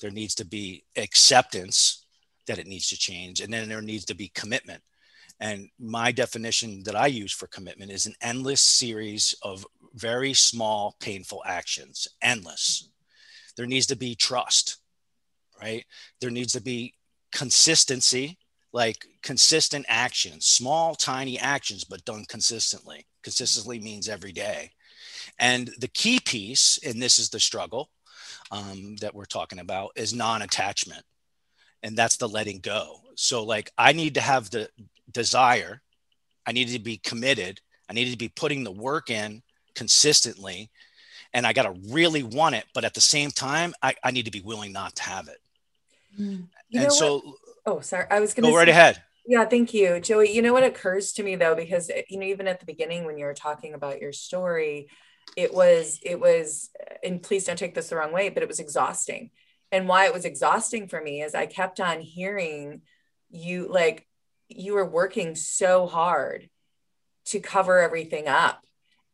There 0.00 0.10
needs 0.10 0.34
to 0.36 0.44
be 0.44 0.84
acceptance 0.96 2.04
that 2.46 2.58
it 2.58 2.66
needs 2.66 2.88
to 2.88 2.98
change, 2.98 3.40
and 3.40 3.52
then 3.52 3.68
there 3.68 3.82
needs 3.82 4.04
to 4.06 4.14
be 4.14 4.28
commitment 4.34 4.82
and 5.42 5.70
my 5.80 6.12
definition 6.12 6.84
that 6.84 6.94
I 6.94 7.08
use 7.08 7.32
for 7.32 7.48
commitment 7.48 7.90
is 7.90 8.06
an 8.06 8.14
endless 8.20 8.60
series 8.60 9.34
of 9.42 9.66
very 9.94 10.34
small, 10.34 10.94
painful 11.00 11.42
actions. 11.44 12.06
Endless. 12.22 12.88
There 13.56 13.66
needs 13.66 13.86
to 13.86 13.96
be 13.96 14.14
trust, 14.14 14.78
right? 15.60 15.84
There 16.20 16.30
needs 16.30 16.52
to 16.52 16.60
be 16.60 16.94
consistency, 17.32 18.38
like 18.72 19.04
consistent 19.24 19.84
actions, 19.88 20.46
small, 20.46 20.94
tiny 20.94 21.40
actions, 21.40 21.82
but 21.82 22.04
done 22.04 22.24
consistently. 22.28 23.04
Consistently 23.22 23.78
means 23.78 24.08
every 24.08 24.32
day. 24.32 24.72
And 25.38 25.70
the 25.78 25.88
key 25.88 26.20
piece, 26.20 26.78
and 26.84 27.00
this 27.00 27.18
is 27.18 27.30
the 27.30 27.40
struggle 27.40 27.90
um, 28.50 28.96
that 29.00 29.14
we're 29.14 29.24
talking 29.24 29.58
about, 29.58 29.92
is 29.96 30.14
non 30.14 30.42
attachment. 30.42 31.04
And 31.82 31.96
that's 31.96 32.16
the 32.16 32.28
letting 32.28 32.60
go. 32.60 33.00
So, 33.16 33.44
like, 33.44 33.70
I 33.76 33.92
need 33.92 34.14
to 34.14 34.20
have 34.20 34.50
the 34.50 34.68
desire. 35.10 35.82
I 36.46 36.52
need 36.52 36.68
to 36.68 36.78
be 36.78 36.98
committed. 36.98 37.60
I 37.88 37.92
need 37.92 38.10
to 38.10 38.16
be 38.16 38.28
putting 38.28 38.64
the 38.64 38.70
work 38.70 39.10
in 39.10 39.42
consistently. 39.74 40.70
And 41.34 41.46
I 41.46 41.52
got 41.52 41.64
to 41.64 41.74
really 41.92 42.22
want 42.22 42.54
it. 42.54 42.64
But 42.74 42.84
at 42.84 42.94
the 42.94 43.00
same 43.00 43.30
time, 43.30 43.74
I, 43.82 43.94
I 44.04 44.10
need 44.10 44.26
to 44.26 44.30
be 44.30 44.40
willing 44.40 44.72
not 44.72 44.94
to 44.96 45.02
have 45.02 45.28
it. 45.28 45.38
Mm. 46.20 46.48
and 46.74 46.92
so, 46.92 47.18
what? 47.18 47.34
oh, 47.66 47.80
sorry. 47.80 48.06
I 48.10 48.20
was 48.20 48.34
going 48.34 48.44
to 48.44 48.50
go 48.50 48.56
right 48.56 48.68
ahead. 48.68 49.02
Yeah, 49.24 49.44
thank 49.44 49.72
you, 49.72 50.00
Joey. 50.00 50.32
You 50.34 50.42
know 50.42 50.52
what 50.52 50.64
occurs 50.64 51.12
to 51.12 51.22
me 51.22 51.36
though, 51.36 51.54
because 51.54 51.88
eh, 51.90 52.02
you 52.08 52.18
know, 52.18 52.26
even 52.26 52.48
at 52.48 52.58
the 52.60 52.66
beginning 52.66 53.04
when 53.04 53.18
you 53.18 53.24
were 53.24 53.34
talking 53.34 53.74
about 53.74 54.00
your 54.00 54.12
story, 54.12 54.88
it 55.36 55.54
was, 55.54 56.00
it 56.02 56.18
was, 56.18 56.70
eh, 56.80 56.96
and 57.04 57.22
please 57.22 57.44
don't 57.44 57.58
take 57.58 57.74
this 57.74 57.88
the 57.88 57.96
wrong 57.96 58.12
way, 58.12 58.30
but 58.30 58.42
it 58.42 58.48
was 58.48 58.58
exhausting. 58.58 59.30
And 59.70 59.88
why 59.88 60.06
it 60.06 60.12
was 60.12 60.24
exhausting 60.24 60.88
for 60.88 61.00
me 61.00 61.22
is 61.22 61.34
I 61.34 61.46
kept 61.46 61.80
on 61.80 62.00
hearing 62.00 62.82
you 63.30 63.68
like 63.70 64.06
you 64.48 64.74
were 64.74 64.84
working 64.84 65.34
so 65.34 65.86
hard 65.86 66.50
to 67.26 67.40
cover 67.40 67.78
everything 67.78 68.28
up 68.28 68.64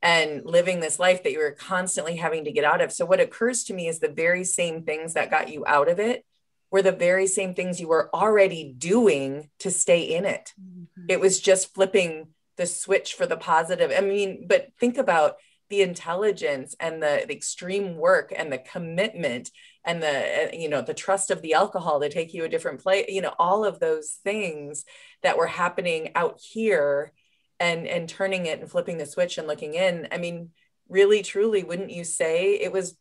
and 0.02 0.44
living 0.44 0.80
this 0.80 0.98
life 0.98 1.22
that 1.22 1.32
you 1.32 1.38
were 1.38 1.52
constantly 1.52 2.16
having 2.16 2.44
to 2.44 2.52
get 2.52 2.64
out 2.64 2.80
of. 2.80 2.92
So, 2.92 3.04
what 3.04 3.20
occurs 3.20 3.64
to 3.64 3.74
me 3.74 3.88
is 3.88 4.00
the 4.00 4.08
very 4.08 4.44
same 4.44 4.82
things 4.84 5.14
that 5.14 5.30
got 5.30 5.50
you 5.50 5.64
out 5.66 5.88
of 5.88 6.00
it 6.00 6.24
were 6.70 6.82
the 6.82 6.92
very 6.92 7.26
same 7.26 7.54
things 7.54 7.80
you 7.80 7.88
were 7.88 8.14
already 8.14 8.74
doing 8.76 9.48
to 9.60 9.70
stay 9.70 10.02
in 10.02 10.24
it. 10.24 10.52
Mm-hmm. 10.60 11.06
It 11.08 11.20
was 11.20 11.40
just 11.40 11.74
flipping 11.74 12.28
the 12.56 12.66
switch 12.66 13.14
for 13.14 13.26
the 13.26 13.36
positive. 13.36 13.92
I 13.96 14.00
mean, 14.00 14.46
but 14.48 14.68
think 14.78 14.98
about 14.98 15.36
the 15.70 15.82
intelligence 15.82 16.74
and 16.80 17.02
the, 17.02 17.24
the 17.26 17.34
extreme 17.34 17.96
work 17.96 18.32
and 18.34 18.52
the 18.52 18.58
commitment 18.58 19.50
and 19.84 20.02
the 20.02 20.50
you 20.52 20.68
know 20.68 20.82
the 20.82 20.94
trust 20.94 21.30
of 21.30 21.42
the 21.42 21.54
alcohol 21.54 22.00
to 22.00 22.08
take 22.08 22.34
you 22.34 22.44
a 22.44 22.48
different 22.48 22.82
place 22.82 23.06
you 23.08 23.20
know 23.20 23.34
all 23.38 23.64
of 23.64 23.78
those 23.78 24.18
things 24.24 24.84
that 25.22 25.36
were 25.36 25.46
happening 25.46 26.10
out 26.14 26.40
here 26.40 27.12
and 27.60 27.86
and 27.86 28.08
turning 28.08 28.46
it 28.46 28.60
and 28.60 28.70
flipping 28.70 28.98
the 28.98 29.06
switch 29.06 29.38
and 29.38 29.46
looking 29.46 29.74
in 29.74 30.08
i 30.10 30.18
mean 30.18 30.50
really 30.88 31.22
truly 31.22 31.62
wouldn't 31.62 31.90
you 31.90 32.04
say 32.04 32.54
it 32.54 32.72
was 32.72 32.96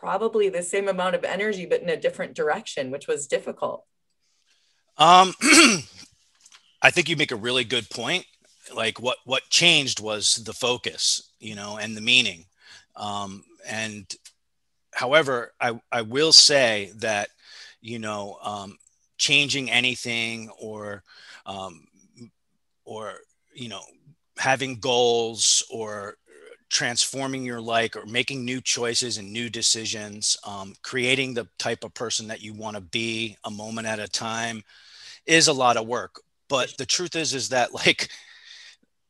probably 0.00 0.48
the 0.48 0.62
same 0.62 0.88
amount 0.88 1.14
of 1.14 1.24
energy 1.24 1.66
but 1.66 1.82
in 1.82 1.88
a 1.88 1.96
different 1.96 2.34
direction 2.34 2.90
which 2.90 3.06
was 3.06 3.26
difficult. 3.26 3.84
Um 4.96 5.32
i 6.82 6.90
think 6.90 7.08
you 7.08 7.16
make 7.16 7.32
a 7.32 7.36
really 7.36 7.64
good 7.64 7.88
point. 7.90 8.24
Like 8.74 9.00
what 9.00 9.18
what 9.24 9.48
changed 9.48 10.00
was 10.00 10.36
the 10.44 10.52
focus 10.52 11.30
you 11.40 11.54
know 11.54 11.78
and 11.78 11.96
the 11.96 12.00
meaning. 12.00 12.44
Um 12.96 13.44
and 13.66 14.06
however 14.92 15.52
i 15.60 15.78
i 15.92 16.02
will 16.02 16.32
say 16.32 16.92
that 16.96 17.28
you 17.80 17.98
know 17.98 18.38
um 18.42 18.78
changing 19.18 19.70
anything 19.70 20.48
or 20.58 21.02
um, 21.44 21.86
or 22.84 23.14
you 23.54 23.68
know 23.68 23.82
having 24.38 24.78
goals 24.78 25.64
or 25.70 26.16
transforming 26.70 27.44
your 27.44 27.60
life 27.60 27.96
or 27.96 28.04
making 28.06 28.44
new 28.44 28.60
choices 28.60 29.18
and 29.18 29.32
new 29.32 29.48
decisions 29.48 30.36
um, 30.44 30.74
creating 30.82 31.34
the 31.34 31.48
type 31.58 31.84
of 31.84 31.94
person 31.94 32.28
that 32.28 32.42
you 32.42 32.52
want 32.52 32.76
to 32.76 32.80
be 32.80 33.36
a 33.44 33.50
moment 33.50 33.86
at 33.86 33.98
a 33.98 34.08
time 34.08 34.62
is 35.26 35.48
a 35.48 35.52
lot 35.52 35.76
of 35.76 35.86
work 35.86 36.20
but 36.48 36.76
the 36.78 36.86
truth 36.86 37.16
is 37.16 37.34
is 37.34 37.48
that 37.50 37.72
like 37.86 38.08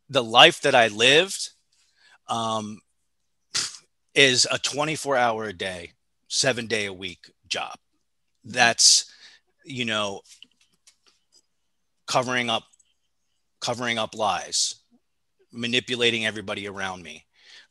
the 0.08 0.22
life 0.22 0.60
that 0.62 0.74
i 0.74 0.88
lived 0.88 1.50
um, 2.28 2.80
is 4.14 4.46
a 4.50 4.58
24 4.58 5.16
hour 5.16 5.44
a 5.44 5.52
day 5.52 5.92
seven 6.28 6.66
day 6.66 6.86
a 6.86 6.92
week 6.92 7.30
job. 7.48 7.76
That's, 8.44 9.10
you 9.64 9.84
know, 9.84 10.20
covering 12.06 12.48
up, 12.50 12.64
covering 13.60 13.98
up 13.98 14.14
lies, 14.14 14.76
manipulating 15.52 16.24
everybody 16.24 16.68
around 16.68 17.02
me, 17.02 17.26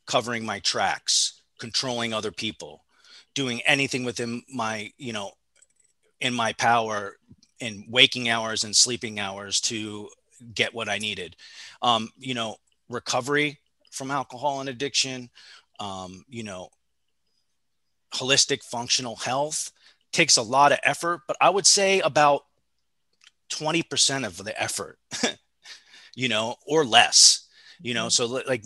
covering 0.08 0.44
my 0.44 0.58
tracks, 0.60 1.42
controlling 1.60 2.12
other 2.12 2.32
people, 2.32 2.82
doing 3.34 3.60
anything 3.66 4.04
within 4.04 4.42
my, 4.52 4.90
you 4.96 5.12
know, 5.12 5.30
in 6.20 6.34
my 6.34 6.52
power 6.54 7.16
in 7.60 7.84
waking 7.88 8.28
hours 8.28 8.64
and 8.64 8.74
sleeping 8.74 9.20
hours 9.20 9.60
to 9.60 10.08
get 10.54 10.74
what 10.74 10.88
I 10.88 10.98
needed. 10.98 11.36
Um, 11.82 12.10
you 12.18 12.34
know, 12.34 12.56
recovery 12.88 13.58
from 13.90 14.10
alcohol 14.10 14.60
and 14.60 14.68
addiction, 14.68 15.28
um, 15.78 16.24
you 16.28 16.42
know, 16.42 16.70
holistic 18.12 18.62
functional 18.62 19.16
health 19.16 19.70
takes 20.12 20.38
a 20.38 20.42
lot 20.42 20.72
of 20.72 20.78
effort, 20.84 21.20
but 21.28 21.36
I 21.40 21.50
would 21.50 21.66
say 21.66 22.00
about 22.00 22.44
20% 23.50 24.26
of 24.26 24.42
the 24.42 24.60
effort, 24.60 24.98
you 26.14 26.28
know, 26.28 26.56
or 26.66 26.84
less 26.84 27.47
you 27.80 27.94
know 27.94 28.06
mm-hmm. 28.06 28.42
so 28.42 28.42
like 28.46 28.64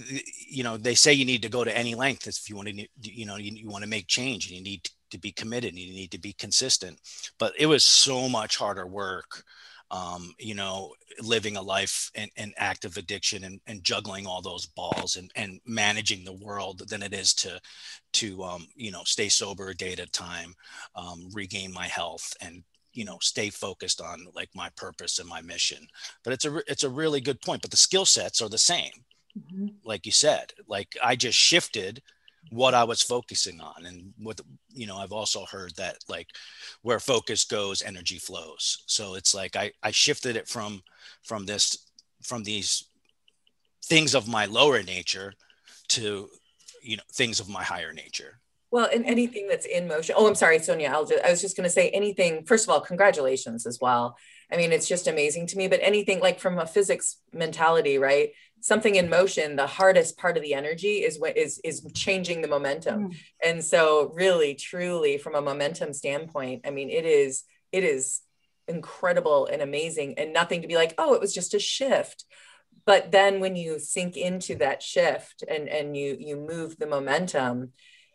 you 0.48 0.62
know 0.62 0.77
they 0.77 0.94
say 0.94 1.12
you 1.12 1.25
need 1.25 1.42
to 1.42 1.48
go 1.48 1.64
to 1.64 1.77
any 1.77 1.94
length 1.94 2.27
if 2.27 2.48
you 2.48 2.57
want 2.57 2.68
to 2.68 2.87
you 3.01 3.27
know 3.27 3.37
you, 3.37 3.53
you 3.53 3.68
want 3.68 3.85
to 3.85 3.90
make 3.90 4.07
change 4.07 4.48
and 4.48 4.57
you 4.57 4.62
need 4.62 4.88
to 5.11 5.18
be 5.18 5.33
committed 5.33 5.70
and 5.70 5.79
you 5.79 5.92
need 5.92 6.11
to 6.11 6.18
be 6.18 6.33
consistent 6.33 6.98
but 7.38 7.53
it 7.59 7.66
was 7.66 7.85
so 7.85 8.29
much 8.29 8.57
harder 8.57 8.87
work 8.87 9.44
um, 9.92 10.35
you 10.38 10.55
know, 10.55 10.94
living 11.20 11.59
a 11.59 11.62
life 11.62 12.11
in, 12.14 12.31
in 12.37 12.55
active 12.57 12.96
addiction 12.96 13.44
and, 13.44 13.61
and, 13.66 13.85
juggling 13.85 14.27
all 14.27 14.40
those 14.40 14.64
balls 14.64 15.16
and, 15.16 15.31
and 15.37 15.61
managing 15.66 16.25
the 16.25 16.33
world 16.33 16.88
than 16.88 17.03
it 17.03 17.12
is 17.12 17.35
to, 17.35 17.61
to 18.14 18.42
um, 18.42 18.66
you 18.75 18.90
know, 18.90 19.03
stay 19.05 19.29
sober 19.29 19.68
a 19.68 19.75
day 19.75 19.92
at 19.92 20.01
a 20.01 20.11
time, 20.11 20.55
um, 20.96 21.29
regain 21.35 21.70
my 21.70 21.87
health 21.87 22.33
and 22.40 22.62
you 22.92 23.05
know 23.05 23.18
stay 23.20 23.50
focused 23.50 24.00
on 24.00 24.26
like 24.35 24.50
my 24.55 24.68
purpose 24.76 25.18
and 25.18 25.28
my 25.28 25.40
mission. 25.40 25.87
But 26.24 26.33
it's 26.33 26.44
a 26.44 26.62
it's 26.70 26.85
a 26.85 26.90
really 26.90 27.20
good 27.20 27.40
point 27.40 27.62
but 27.62 27.70
the 27.70 27.76
skill 27.76 28.07
sets 28.07 28.40
are 28.40 28.48
the 28.48 28.59
same 28.59 29.05
mm-hmm. 29.38 29.68
like 29.85 30.07
you 30.07 30.12
said. 30.12 30.52
Like 30.66 30.96
i 31.02 31.16
just 31.16 31.38
shifted 31.38 32.02
what 32.50 32.74
i 32.74 32.83
was 32.83 33.00
focusing 33.00 33.61
on 33.61 33.87
and 33.87 34.12
what 34.18 34.40
you 34.68 34.85
know 34.85 34.96
i've 34.96 35.12
also 35.12 35.46
heard 35.46 35.72
that 35.76 35.96
like 36.09 36.26
where 36.83 36.98
focus 36.98 37.44
goes 37.44 37.83
energy 37.83 38.18
flows. 38.18 38.83
So 38.87 39.14
it's 39.14 39.35
like 39.35 39.57
i 39.57 39.72
i 39.83 39.90
shifted 39.90 40.37
it 40.37 40.48
from 40.48 40.83
from 41.22 41.46
this 41.46 41.87
from 42.22 42.44
these 42.44 42.85
things 43.85 44.14
of 44.14 44.28
my 44.28 44.46
lower 44.46 44.83
nature 44.83 45.33
to 45.88 46.28
you 46.83 46.96
know 46.96 47.02
things 47.12 47.40
of 47.40 47.48
my 47.48 47.62
higher 47.62 47.92
nature 47.92 48.40
well, 48.72 48.88
and 48.92 49.04
anything 49.04 49.48
that's 49.48 49.66
in 49.66 49.87
motion. 49.87 50.14
Oh, 50.18 50.26
I'm 50.26 50.35
sorry, 50.35 50.58
Sonia. 50.58 50.88
I'll 50.88 51.04
just, 51.04 51.22
I 51.22 51.30
was 51.30 51.42
just 51.42 51.58
going 51.58 51.64
to 51.64 51.70
say 51.70 51.90
anything. 51.90 52.46
First 52.46 52.64
of 52.64 52.70
all, 52.70 52.80
congratulations 52.80 53.66
as 53.66 53.78
well. 53.82 54.16
I 54.50 54.56
mean, 54.56 54.72
it's 54.72 54.88
just 54.88 55.06
amazing 55.06 55.46
to 55.48 55.58
me. 55.58 55.68
But 55.68 55.80
anything 55.82 56.20
like 56.20 56.40
from 56.40 56.58
a 56.58 56.66
physics 56.66 57.18
mentality, 57.35 57.98
right? 57.98 58.30
Something 58.61 58.94
in 58.94 59.11
motion. 59.11 59.56
The 59.56 59.66
hardest 59.66 60.16
part 60.16 60.38
of 60.38 60.42
the 60.42 60.54
energy 60.54 61.04
is 61.04 61.20
what 61.20 61.37
is 61.37 61.61
is 61.62 61.87
changing 61.92 62.40
the 62.40 62.48
momentum. 62.48 63.11
Mm. 63.11 63.16
And 63.44 63.64
so, 63.64 64.11
really, 64.14 64.54
truly, 64.54 65.18
from 65.18 65.35
a 65.35 65.42
momentum 65.42 65.92
standpoint, 65.92 66.62
I 66.66 66.70
mean, 66.70 66.88
it 66.88 67.04
is 67.04 67.44
it 67.72 67.85
is 67.85 68.22
incredible 68.66 69.46
and 69.46 69.61
amazing, 69.61 70.14
and 70.16 70.32
nothing 70.32 70.62
to 70.62 70.68
be 70.68 70.76
like, 70.76 70.94
oh, 70.96 71.12
it 71.12 71.20
was 71.20 71.35
just 71.35 71.52
a 71.52 71.58
shift 71.58 72.24
but 72.85 73.12
then 73.12 73.38
when 73.38 73.54
you 73.54 73.78
sink 73.78 74.16
into 74.16 74.56
that 74.56 74.82
shift 74.82 75.44
and 75.48 75.68
and 75.68 75.96
you 75.96 76.16
you 76.18 76.37
move 76.37 76.76
the 76.78 76.87
momentum 76.87 77.70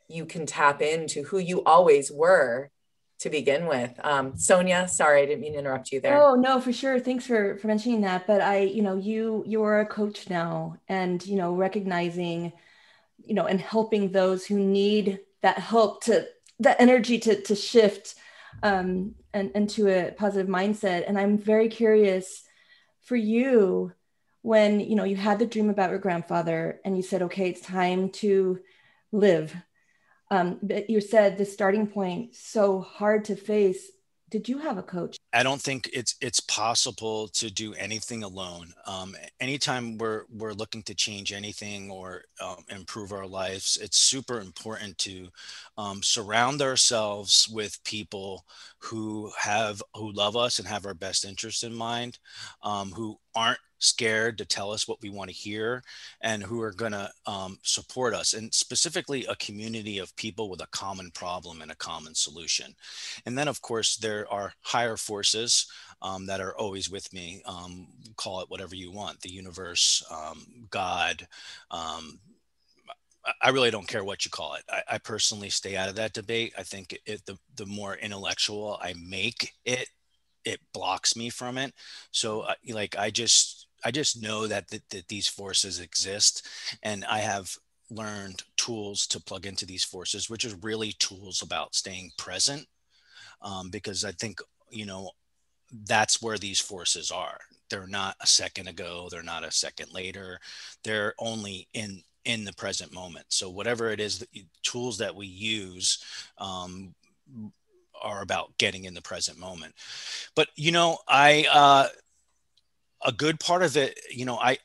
you 0.08 0.26
can 0.26 0.46
tap 0.46 0.82
into 0.82 1.24
who 1.24 1.38
you 1.38 1.64
always 1.64 2.12
were 2.12 2.70
to 3.20 3.30
begin 3.30 3.66
with. 3.66 4.00
Um, 4.04 4.38
Sonia, 4.38 4.88
sorry, 4.88 5.24
I 5.24 5.26
didn't 5.26 5.42
mean 5.42 5.54
to 5.54 5.60
interrupt 5.60 5.92
you 5.92 6.00
there. 6.00 6.22
Oh 6.22 6.36
no, 6.36 6.62
for 6.62 6.72
sure. 6.72 7.00
Thanks 7.00 7.26
for 7.26 7.58
for 7.58 7.68
mentioning 7.68 8.02
that. 8.02 8.28
But 8.28 8.42
I, 8.42 8.60
you 8.60 8.82
know, 8.82 8.96
you 8.96 9.44
you 9.48 9.64
are 9.64 9.80
a 9.80 9.86
coach 9.86 10.30
now, 10.30 10.78
and 10.88 11.26
you 11.26 11.36
know, 11.36 11.54
recognizing, 11.54 12.54
you 13.26 13.34
know, 13.34 13.46
and 13.46 13.60
helping 13.60 14.12
those 14.12 14.46
who 14.46 14.60
need 14.60 15.20
that 15.42 15.58
help 15.58 16.04
to 16.06 16.28
that 16.60 16.80
energy 16.80 17.18
to 17.20 17.42
to 17.42 17.56
shift 17.56 18.16
um, 18.62 19.16
and 19.34 19.52
into 19.52 19.88
a 19.88 20.12
positive 20.12 20.48
mindset. 20.48 21.06
And 21.08 21.18
I'm 21.18 21.38
very 21.38 21.70
curious 21.70 22.44
for 23.02 23.16
you 23.16 23.94
when 24.44 24.80
you 24.80 24.96
know 24.96 25.04
you 25.04 25.16
had 25.16 25.40
the 25.40 25.46
dream 25.48 25.72
about 25.72 25.90
your 25.90 26.00
grandfather, 26.00 26.80
and 26.86 26.96
you 26.96 27.02
said, 27.02 27.24
okay, 27.24 27.50
it's 27.50 27.62
time 27.62 28.10
to 28.12 28.60
live 29.12 29.56
um, 30.30 30.60
but 30.62 30.90
you 30.90 31.02
said 31.02 31.38
the 31.38 31.46
starting 31.46 31.88
point 31.88 32.36
so 32.36 32.82
hard 32.82 33.26
to 33.26 33.36
face. 33.36 33.92
Did 34.30 34.50
you 34.50 34.58
have 34.60 34.78
a 34.78 34.84
coach 34.84 35.18
i 35.38 35.44
don't 35.44 35.62
think 35.62 35.88
it's 35.94 36.16
it's 36.20 36.40
possible 36.40 37.28
to 37.28 37.52
do 37.52 37.74
anything 37.76 38.24
alone 38.24 38.74
um, 38.88 39.16
anytime 39.40 39.98
we're 39.98 40.24
we're 40.36 40.54
looking 40.54 40.82
to 40.82 40.96
change 40.96 41.32
anything 41.32 41.92
or 41.92 42.24
um, 42.42 42.66
improve 42.70 43.12
our 43.12 43.28
lives 43.28 43.78
it's 43.82 43.98
super 43.98 44.40
important 44.40 44.98
to 44.98 45.28
um, 45.78 46.02
surround 46.02 46.62
ourselves 46.62 47.48
with 47.54 47.84
people 47.84 48.44
who 48.80 49.32
have 49.40 49.84
who 49.94 50.12
love 50.12 50.36
us 50.36 50.58
and 50.58 50.68
have 50.68 50.86
our 50.88 50.96
best 50.96 51.24
interests 51.24 51.64
in 51.64 51.74
mind 51.74 52.18
um, 52.64 52.92
who 52.92 53.18
aren't 53.36 53.60
scared 53.80 54.38
to 54.38 54.46
tell 54.46 54.72
us 54.72 54.88
what 54.88 55.02
we 55.02 55.10
want 55.10 55.30
to 55.30 55.36
hear 55.36 55.84
and 56.22 56.44
who 56.44 56.62
are 56.62 56.72
going 56.72 56.92
to 56.92 57.10
um, 57.26 57.60
support 57.62 58.14
us 58.14 58.34
and 58.34 58.54
specifically 58.54 59.26
a 59.26 59.36
community 59.36 60.00
of 60.00 60.16
people 60.16 60.50
with 60.50 60.62
a 60.62 60.68
common 60.68 61.12
problem 61.12 61.62
and 61.62 61.72
a 61.72 61.76
common 61.76 62.16
solution. 62.16 62.74
And 63.26 63.38
then 63.38 63.48
of 63.48 63.62
course 63.62 63.98
there 63.98 64.32
are 64.32 64.54
higher 64.62 64.98
forces 64.98 65.27
um, 66.02 66.26
that 66.26 66.42
are 66.42 66.56
always 66.58 66.90
with 66.90 67.12
me 67.14 67.42
um, 67.46 67.88
call 68.16 68.42
it 68.42 68.50
whatever 68.50 68.76
you 68.76 68.92
want 68.92 69.20
the 69.22 69.32
universe 69.32 70.04
um, 70.12 70.46
god 70.70 71.28
um, 71.72 72.20
I 73.42 73.50
really 73.50 73.72
don't 73.72 73.88
care 73.88 74.04
what 74.04 74.24
you 74.24 74.32
call 74.32 74.54
it. 74.54 74.64
I, 74.70 74.96
I 74.96 74.98
personally 74.98 75.50
stay 75.50 75.76
out 75.76 75.90
of 75.90 75.96
that 75.96 76.14
debate. 76.14 76.54
I 76.58 76.64
think 76.64 76.98
it, 77.06 77.26
the 77.26 77.38
the 77.56 77.66
more 77.66 77.96
intellectual 77.96 78.80
I 78.82 78.94
make 78.98 79.54
it, 79.66 79.90
it 80.46 80.60
blocks 80.74 81.16
me 81.16 81.30
from 81.30 81.58
it. 81.58 81.74
So, 82.12 82.42
uh, 82.42 82.54
like, 82.70 82.98
I 82.98 83.10
just 83.10 83.68
I 83.84 83.92
just 83.92 84.22
know 84.22 84.48
that, 84.48 84.70
that, 84.70 84.90
that 84.90 85.08
these 85.08 85.28
forces 85.28 85.80
exist, 85.80 86.48
and 86.84 87.06
I 87.06 87.20
have 87.20 87.56
learned 87.90 88.44
tools 88.56 89.08
to 89.08 89.20
plug 89.20 89.46
into 89.46 89.66
these 89.66 89.84
forces, 89.84 90.30
which 90.30 90.44
is 90.46 90.56
really 90.64 90.94
tools 90.94 91.42
about 91.42 91.76
staying 91.76 92.12
present, 92.18 92.66
um, 93.42 93.70
because 93.70 94.04
I 94.04 94.12
think 94.14 94.40
you 94.70 94.86
know 94.86 95.12
that's 95.86 96.22
where 96.22 96.38
these 96.38 96.60
forces 96.60 97.12
are. 97.12 97.40
They're 97.70 97.88
not 97.88 98.16
a 98.22 98.28
second 98.28 98.68
ago. 98.68 99.10
They're 99.12 99.24
not 99.24 99.44
a 99.44 99.52
second 99.52 99.94
later. 99.94 100.40
They're 100.84 101.14
only 101.20 101.68
in 101.74 102.04
in 102.26 102.44
the 102.44 102.54
present 102.54 102.94
moment. 102.94 103.26
So 103.30 103.50
whatever 103.50 103.90
it 103.90 104.00
is, 104.00 104.20
the 104.20 104.46
tools 104.64 104.98
that 104.98 105.16
we 105.16 105.28
use 105.28 106.04
um, 106.38 106.94
are 108.02 108.22
about 108.22 108.58
getting 108.58 108.86
in 108.86 108.94
the 108.94 109.02
present 109.02 109.38
moment. 109.38 109.74
But 110.36 110.50
you 110.56 110.72
know, 110.72 110.98
I 111.08 111.48
uh, 111.52 111.88
a 113.06 113.12
good 113.12 113.40
part 113.40 113.64
of 113.64 113.76
it, 113.78 114.00
you 114.12 114.26
know, 114.26 114.38
I 114.38 114.58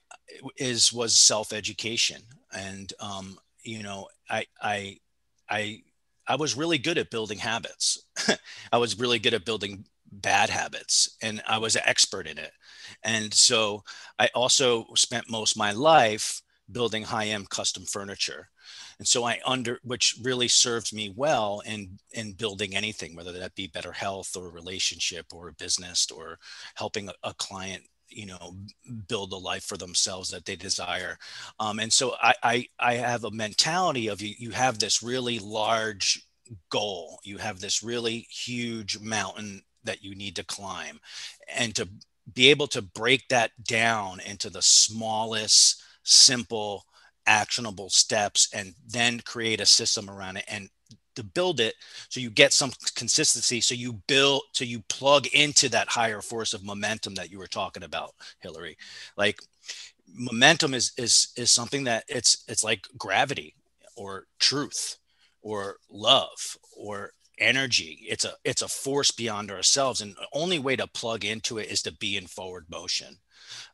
is 0.56 0.92
was 0.92 1.16
self 1.16 1.52
education, 1.52 2.22
and 2.52 2.92
um, 3.00 3.38
you 3.62 3.82
know, 3.82 4.08
I 4.28 4.46
I 4.60 4.98
I 5.48 5.82
I 6.26 6.36
was 6.36 6.56
really 6.56 6.78
good 6.78 6.98
at 6.98 7.10
building 7.10 7.38
habits. 7.38 8.04
I 8.72 8.78
was 8.78 8.98
really 8.98 9.18
good 9.18 9.34
at 9.34 9.44
building 9.44 9.84
bad 10.12 10.50
habits, 10.50 11.16
and 11.22 11.42
I 11.48 11.58
was 11.58 11.76
an 11.76 11.82
expert 11.86 12.26
in 12.26 12.38
it. 12.38 12.52
And 13.02 13.32
so 13.32 13.82
I 14.18 14.28
also 14.34 14.86
spent 14.94 15.30
most 15.30 15.56
my 15.56 15.72
life 15.72 16.42
building 16.70 17.02
high 17.04 17.26
end 17.26 17.50
custom 17.50 17.84
furniture. 17.84 18.48
And 18.98 19.08
so 19.08 19.24
i 19.24 19.40
under 19.44 19.80
which 19.82 20.16
really 20.22 20.48
served 20.48 20.92
me 20.92 21.12
well 21.14 21.60
in 21.66 21.98
in 22.12 22.32
building 22.34 22.76
anything 22.76 23.16
whether 23.16 23.32
that 23.32 23.54
be 23.54 23.66
better 23.66 23.92
health 23.92 24.36
or 24.36 24.50
relationship 24.50 25.26
or 25.34 25.48
a 25.48 25.52
business 25.54 26.06
or 26.10 26.38
helping 26.76 27.08
a, 27.08 27.14
a 27.24 27.34
client 27.34 27.82
you 28.08 28.26
know 28.26 28.56
build 29.08 29.32
a 29.32 29.36
life 29.36 29.64
for 29.64 29.76
themselves 29.76 30.30
that 30.30 30.44
they 30.44 30.56
desire. 30.56 31.18
Um, 31.58 31.80
and 31.80 31.92
so 31.92 32.14
I, 32.22 32.34
I 32.42 32.66
i 32.78 32.94
have 32.94 33.24
a 33.24 33.30
mentality 33.30 34.08
of 34.08 34.20
you 34.20 34.34
you 34.38 34.50
have 34.50 34.78
this 34.78 35.02
really 35.02 35.38
large 35.38 36.26
goal. 36.70 37.18
You 37.24 37.38
have 37.38 37.60
this 37.60 37.82
really 37.82 38.26
huge 38.30 38.98
mountain 39.00 39.62
that 39.84 40.02
you 40.02 40.14
need 40.14 40.36
to 40.36 40.44
climb. 40.44 41.00
And 41.54 41.74
to 41.76 41.88
be 42.32 42.50
able 42.50 42.66
to 42.68 42.82
break 42.82 43.28
that 43.28 43.50
down 43.64 44.20
into 44.20 44.50
the 44.50 44.62
smallest 44.62 45.82
simple 46.04 46.84
actionable 47.26 47.88
steps 47.88 48.48
and 48.52 48.74
then 48.88 49.20
create 49.20 49.60
a 49.60 49.66
system 49.66 50.10
around 50.10 50.36
it 50.36 50.44
and 50.48 50.68
to 51.14 51.22
build 51.22 51.60
it 51.60 51.74
so 52.08 52.20
you 52.20 52.30
get 52.30 52.52
some 52.52 52.72
consistency 52.96 53.60
so 53.60 53.74
you 53.74 53.92
build 54.08 54.42
so 54.52 54.64
you 54.64 54.80
plug 54.88 55.26
into 55.28 55.68
that 55.68 55.88
higher 55.88 56.20
force 56.20 56.54
of 56.54 56.64
momentum 56.64 57.14
that 57.14 57.30
you 57.30 57.38
were 57.38 57.46
talking 57.46 57.82
about 57.82 58.14
hillary. 58.40 58.76
Like 59.16 59.38
momentum 60.14 60.74
is 60.74 60.92
is 60.96 61.32
is 61.36 61.50
something 61.50 61.84
that 61.84 62.04
it's 62.08 62.44
it's 62.48 62.64
like 62.64 62.86
gravity 62.98 63.54
or 63.96 64.26
truth 64.38 64.98
or 65.42 65.76
love 65.90 66.56
or 66.76 67.12
energy. 67.38 68.06
It's 68.08 68.24
a 68.24 68.34
it's 68.44 68.62
a 68.62 68.68
force 68.68 69.10
beyond 69.10 69.50
ourselves 69.50 70.00
and 70.00 70.14
the 70.14 70.26
only 70.32 70.58
way 70.58 70.76
to 70.76 70.86
plug 70.86 71.24
into 71.24 71.58
it 71.58 71.70
is 71.70 71.82
to 71.82 71.92
be 71.92 72.16
in 72.16 72.26
forward 72.26 72.66
motion. 72.70 73.16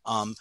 Um, 0.04 0.34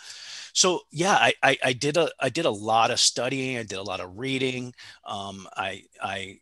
so 0.57 0.81
yeah 0.91 1.13
I, 1.13 1.33
I, 1.43 1.57
I 1.65 1.73
did 1.73 1.97
a 1.97 2.09
i 2.19 2.29
did 2.29 2.45
a 2.45 2.49
lot 2.49 2.89
of 2.89 2.99
studying 2.99 3.59
i 3.59 3.63
did 3.63 3.77
a 3.77 3.83
lot 3.83 3.99
of 3.99 4.17
reading 4.17 4.73
um, 5.05 5.47
i 5.55 5.83
i 6.01 6.39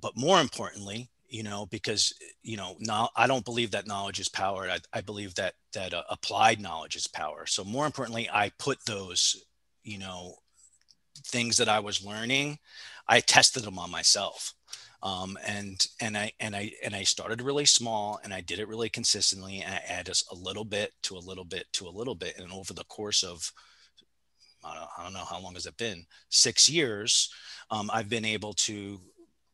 but 0.00 0.16
more 0.16 0.40
importantly 0.40 1.08
you 1.28 1.44
know 1.44 1.66
because 1.66 2.12
you 2.42 2.56
know 2.56 2.74
now 2.80 3.10
i 3.16 3.28
don't 3.28 3.44
believe 3.44 3.70
that 3.70 3.86
knowledge 3.86 4.18
is 4.18 4.28
power 4.28 4.68
i, 4.68 4.78
I 4.92 5.02
believe 5.02 5.36
that 5.36 5.54
that 5.72 5.94
uh, 5.94 6.02
applied 6.10 6.60
knowledge 6.60 6.96
is 6.96 7.06
power. 7.06 7.46
So 7.46 7.62
more 7.62 7.86
importantly 7.86 8.28
i 8.32 8.50
put 8.58 8.78
those 8.86 9.44
you 9.84 9.98
know 9.98 10.34
things 11.26 11.56
that 11.58 11.68
i 11.68 11.78
was 11.78 12.04
learning 12.04 12.58
i 13.06 13.20
tested 13.20 13.62
them 13.62 13.78
on 13.78 13.90
myself 13.90 14.52
um, 15.04 15.38
and 15.46 15.86
and 16.00 16.16
I 16.16 16.32
and 16.40 16.56
I 16.56 16.72
and 16.82 16.94
I 16.94 17.02
started 17.02 17.42
really 17.42 17.66
small 17.66 18.18
and 18.24 18.32
I 18.32 18.40
did 18.40 18.58
it 18.58 18.68
really 18.68 18.88
consistently 18.88 19.60
and 19.60 19.72
I 19.72 19.82
added 19.86 20.18
a 20.32 20.34
little 20.34 20.64
bit 20.64 20.92
to 21.02 21.16
a 21.16 21.18
little 21.18 21.44
bit 21.44 21.66
to 21.74 21.86
a 21.86 21.90
little 21.90 22.14
bit 22.14 22.38
and 22.38 22.50
over 22.50 22.72
the 22.72 22.84
course 22.84 23.22
of 23.22 23.52
I 24.64 24.74
don't, 24.74 24.88
I 24.98 25.04
don't 25.04 25.12
know 25.12 25.26
how 25.28 25.40
long 25.40 25.54
has 25.54 25.66
it 25.66 25.76
been 25.76 26.06
six 26.30 26.68
years 26.68 27.30
um, 27.70 27.90
I've 27.92 28.08
been 28.08 28.24
able 28.24 28.54
to 28.54 28.98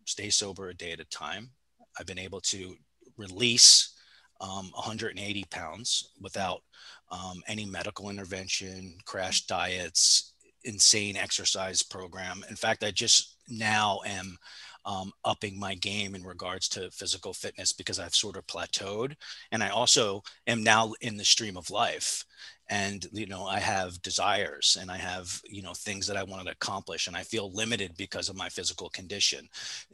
stay 0.06 0.30
sober 0.30 0.68
a 0.68 0.74
day 0.74 0.92
at 0.92 1.00
a 1.00 1.04
time 1.06 1.50
I've 1.98 2.06
been 2.06 2.18
able 2.18 2.40
to 2.42 2.76
release 3.16 3.94
um, 4.40 4.70
180 4.74 5.44
pounds 5.50 6.12
without 6.20 6.62
um, 7.10 7.42
any 7.46 7.66
medical 7.66 8.08
intervention, 8.08 8.96
crash 9.04 9.46
diets, 9.46 10.32
insane 10.64 11.16
exercise 11.16 11.82
program. 11.82 12.44
In 12.48 12.56
fact, 12.56 12.84
I 12.84 12.90
just 12.90 13.36
now 13.48 14.00
am 14.06 14.38
um, 14.84 15.12
upping 15.24 15.58
my 15.58 15.74
game 15.74 16.14
in 16.14 16.22
regards 16.22 16.68
to 16.70 16.90
physical 16.90 17.32
fitness 17.32 17.72
because 17.72 17.98
I've 17.98 18.14
sort 18.14 18.36
of 18.36 18.46
plateaued. 18.46 19.14
And 19.52 19.62
I 19.62 19.68
also 19.68 20.22
am 20.46 20.62
now 20.62 20.92
in 21.00 21.16
the 21.16 21.24
stream 21.24 21.56
of 21.56 21.70
life. 21.70 22.24
And, 22.68 23.04
you 23.12 23.26
know, 23.26 23.46
I 23.46 23.58
have 23.58 24.00
desires 24.00 24.76
and 24.80 24.90
I 24.90 24.96
have, 24.96 25.40
you 25.44 25.60
know, 25.60 25.74
things 25.74 26.06
that 26.06 26.16
I 26.16 26.22
want 26.22 26.44
to 26.44 26.52
accomplish 26.52 27.08
and 27.08 27.16
I 27.16 27.24
feel 27.24 27.52
limited 27.52 27.96
because 27.96 28.28
of 28.28 28.36
my 28.36 28.48
physical 28.48 28.88
condition. 28.90 29.48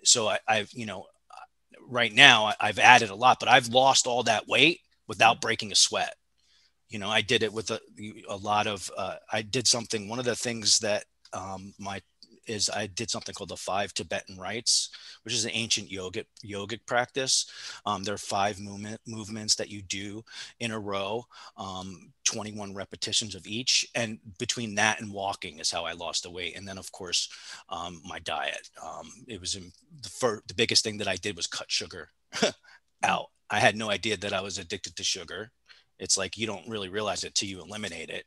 So 0.05 0.29
I, 0.29 0.39
I've, 0.47 0.71
you 0.73 0.87
know, 0.87 1.07
right 1.89 2.13
now 2.13 2.53
I've 2.61 2.79
added 2.79 3.11
a 3.11 3.15
lot, 3.15 3.41
but 3.41 3.49
I've 3.49 3.69
lost 3.69 4.07
all 4.07 4.23
that 4.25 4.47
weight 4.47 4.81
without 5.09 5.41
breaking 5.41 5.73
a 5.73 5.77
sweat. 5.77 6.15
You 6.89 6.99
know, 6.99 7.09
I 7.09 7.23
did 7.23 7.43
it 7.43 7.53
with 7.53 7.71
a, 7.71 7.81
a 8.29 8.37
lot 8.37 8.67
of, 8.67 8.91
uh, 8.97 9.17
I 9.33 9.43
did 9.43 9.67
something, 9.67 10.09
one 10.09 10.19
of 10.19 10.25
the 10.25 10.37
things 10.37 10.79
that 10.81 11.05
um, 11.33 11.75
my 11.79 12.01
is 12.47 12.71
I 12.71 12.87
did 12.87 13.11
something 13.11 13.35
called 13.35 13.51
the 13.51 13.57
five 13.57 13.93
Tibetan 13.93 14.37
rites, 14.37 14.91
which 15.25 15.35
is 15.35 15.45
an 15.45 15.51
ancient 15.53 15.91
yogic 15.91 16.27
yogic 16.45 16.81
practice. 16.87 17.47
Um, 17.85 18.05
there 18.05 18.15
are 18.15 18.19
five 18.19 18.61
movement 18.61 19.01
movements 19.07 19.55
that 19.57 19.71
you 19.71 19.83
do 19.83 20.25
in 20.61 20.71
a 20.71 20.79
row, 20.79 21.25
um, 21.57 22.13
21 22.25 22.75
repetitions 22.75 23.35
of 23.35 23.47
each, 23.47 23.87
and 23.95 24.19
between 24.39 24.75
that 24.77 25.01
and 25.01 25.13
walking 25.13 25.59
is 25.59 25.71
how 25.71 25.85
I 25.85 25.93
lost 25.93 26.23
the 26.23 26.31
weight. 26.31 26.57
And 26.57 26.67
then 26.67 26.79
of 26.79 26.91
course, 26.93 27.29
um, 27.69 28.01
my 28.05 28.19
diet. 28.21 28.71
Um, 28.83 29.11
it 29.27 29.41
was 29.41 29.55
the 29.55 30.09
first, 30.09 30.49
the 30.49 30.55
biggest 30.55 30.85
thing 30.85 30.99
that 30.99 31.09
I 31.09 31.17
did 31.17 31.37
was 31.37 31.47
cut 31.47 31.71
sugar 31.71 32.11
out. 33.03 33.27
I 33.51 33.61
had 33.61 33.77
no 33.77 33.91
idea 33.91 34.17
that 34.17 34.33
I 34.33 34.41
was 34.41 34.59
addicted 34.59 34.97
to 34.97 35.05
sugar 35.05 35.53
it's 35.99 36.19
like 36.19 36.37
you 36.37 36.47
don't 36.47 36.69
really 36.69 36.91
realize 36.91 37.25
it 37.25 37.35
till 37.35 37.49
you 37.49 37.63
eliminate 37.63 38.11
it 38.11 38.27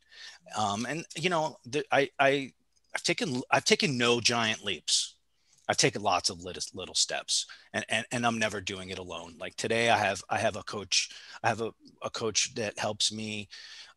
um, 0.58 0.88
and 0.88 1.06
you 1.16 1.30
know 1.30 1.56
the, 1.66 1.84
I, 1.92 2.10
I 2.20 2.52
I've 2.96 3.04
taken 3.04 3.42
I've 3.52 3.66
taken 3.66 3.98
no 3.98 4.20
giant 4.20 4.64
leaps. 4.64 5.16
I've 5.70 5.78
taken 5.78 6.02
lots 6.02 6.32
of 6.32 6.44
little, 6.44 6.64
little 6.74 6.96
steps 6.96 7.46
and, 7.74 7.86
and, 7.90 8.04
and 8.12 8.26
I'm 8.26 8.40
never 8.40 8.60
doing 8.60 8.90
it 8.90 8.98
alone. 8.98 9.36
Like 9.40 9.56
today 9.56 9.92
I 9.92 9.98
have, 9.98 10.24
I 10.28 10.40
have 10.40 10.56
a 10.56 10.64
coach, 10.64 11.10
I 11.44 11.48
have 11.48 11.62
a, 11.62 11.72
a 12.02 12.10
coach 12.10 12.56
that 12.56 12.80
helps 12.80 13.12
me. 13.12 13.50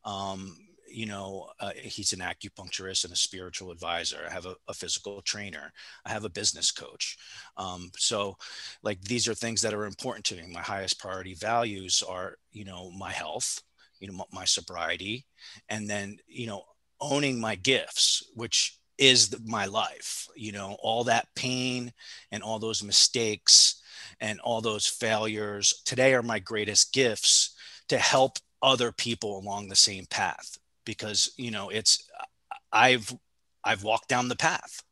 Um, 0.04 0.58
you 0.86 1.06
know, 1.06 1.48
uh, 1.60 1.70
he's 1.74 2.12
an 2.12 2.18
acupuncturist 2.18 3.04
and 3.04 3.12
a 3.14 3.16
spiritual 3.16 3.70
advisor. 3.70 4.26
I 4.28 4.30
have 4.30 4.44
a, 4.44 4.54
a 4.68 4.74
physical 4.74 5.22
trainer. 5.22 5.72
I 6.04 6.10
have 6.10 6.26
a 6.26 6.28
business 6.28 6.70
coach. 6.70 7.16
Um, 7.56 7.90
so 7.96 8.36
like, 8.82 9.00
these 9.00 9.26
are 9.26 9.34
things 9.34 9.62
that 9.62 9.72
are 9.72 9.86
important 9.86 10.26
to 10.26 10.36
me. 10.36 10.42
My 10.52 10.60
highest 10.60 11.00
priority 11.00 11.32
values 11.32 12.02
are, 12.06 12.36
you 12.50 12.66
know, 12.66 12.90
my 12.90 13.12
health, 13.12 13.62
you 13.98 14.12
know, 14.12 14.26
my 14.30 14.44
sobriety, 14.44 15.24
and 15.70 15.88
then, 15.88 16.18
you 16.26 16.46
know, 16.46 16.64
owning 17.00 17.40
my 17.40 17.54
gifts, 17.54 18.22
which 18.34 18.76
is 19.02 19.34
my 19.44 19.66
life 19.66 20.28
you 20.36 20.52
know 20.52 20.76
all 20.80 21.02
that 21.02 21.26
pain 21.34 21.92
and 22.30 22.40
all 22.40 22.60
those 22.60 22.84
mistakes 22.84 23.82
and 24.20 24.38
all 24.40 24.60
those 24.60 24.86
failures 24.86 25.82
today 25.84 26.14
are 26.14 26.22
my 26.22 26.38
greatest 26.38 26.92
gifts 26.92 27.56
to 27.88 27.98
help 27.98 28.38
other 28.62 28.92
people 28.92 29.38
along 29.38 29.68
the 29.68 29.74
same 29.74 30.06
path 30.06 30.56
because 30.86 31.32
you 31.36 31.50
know 31.50 31.68
it's 31.68 32.08
i've 32.72 33.12
i've 33.64 33.82
walked 33.82 34.08
down 34.08 34.28
the 34.28 34.36
path. 34.36 34.82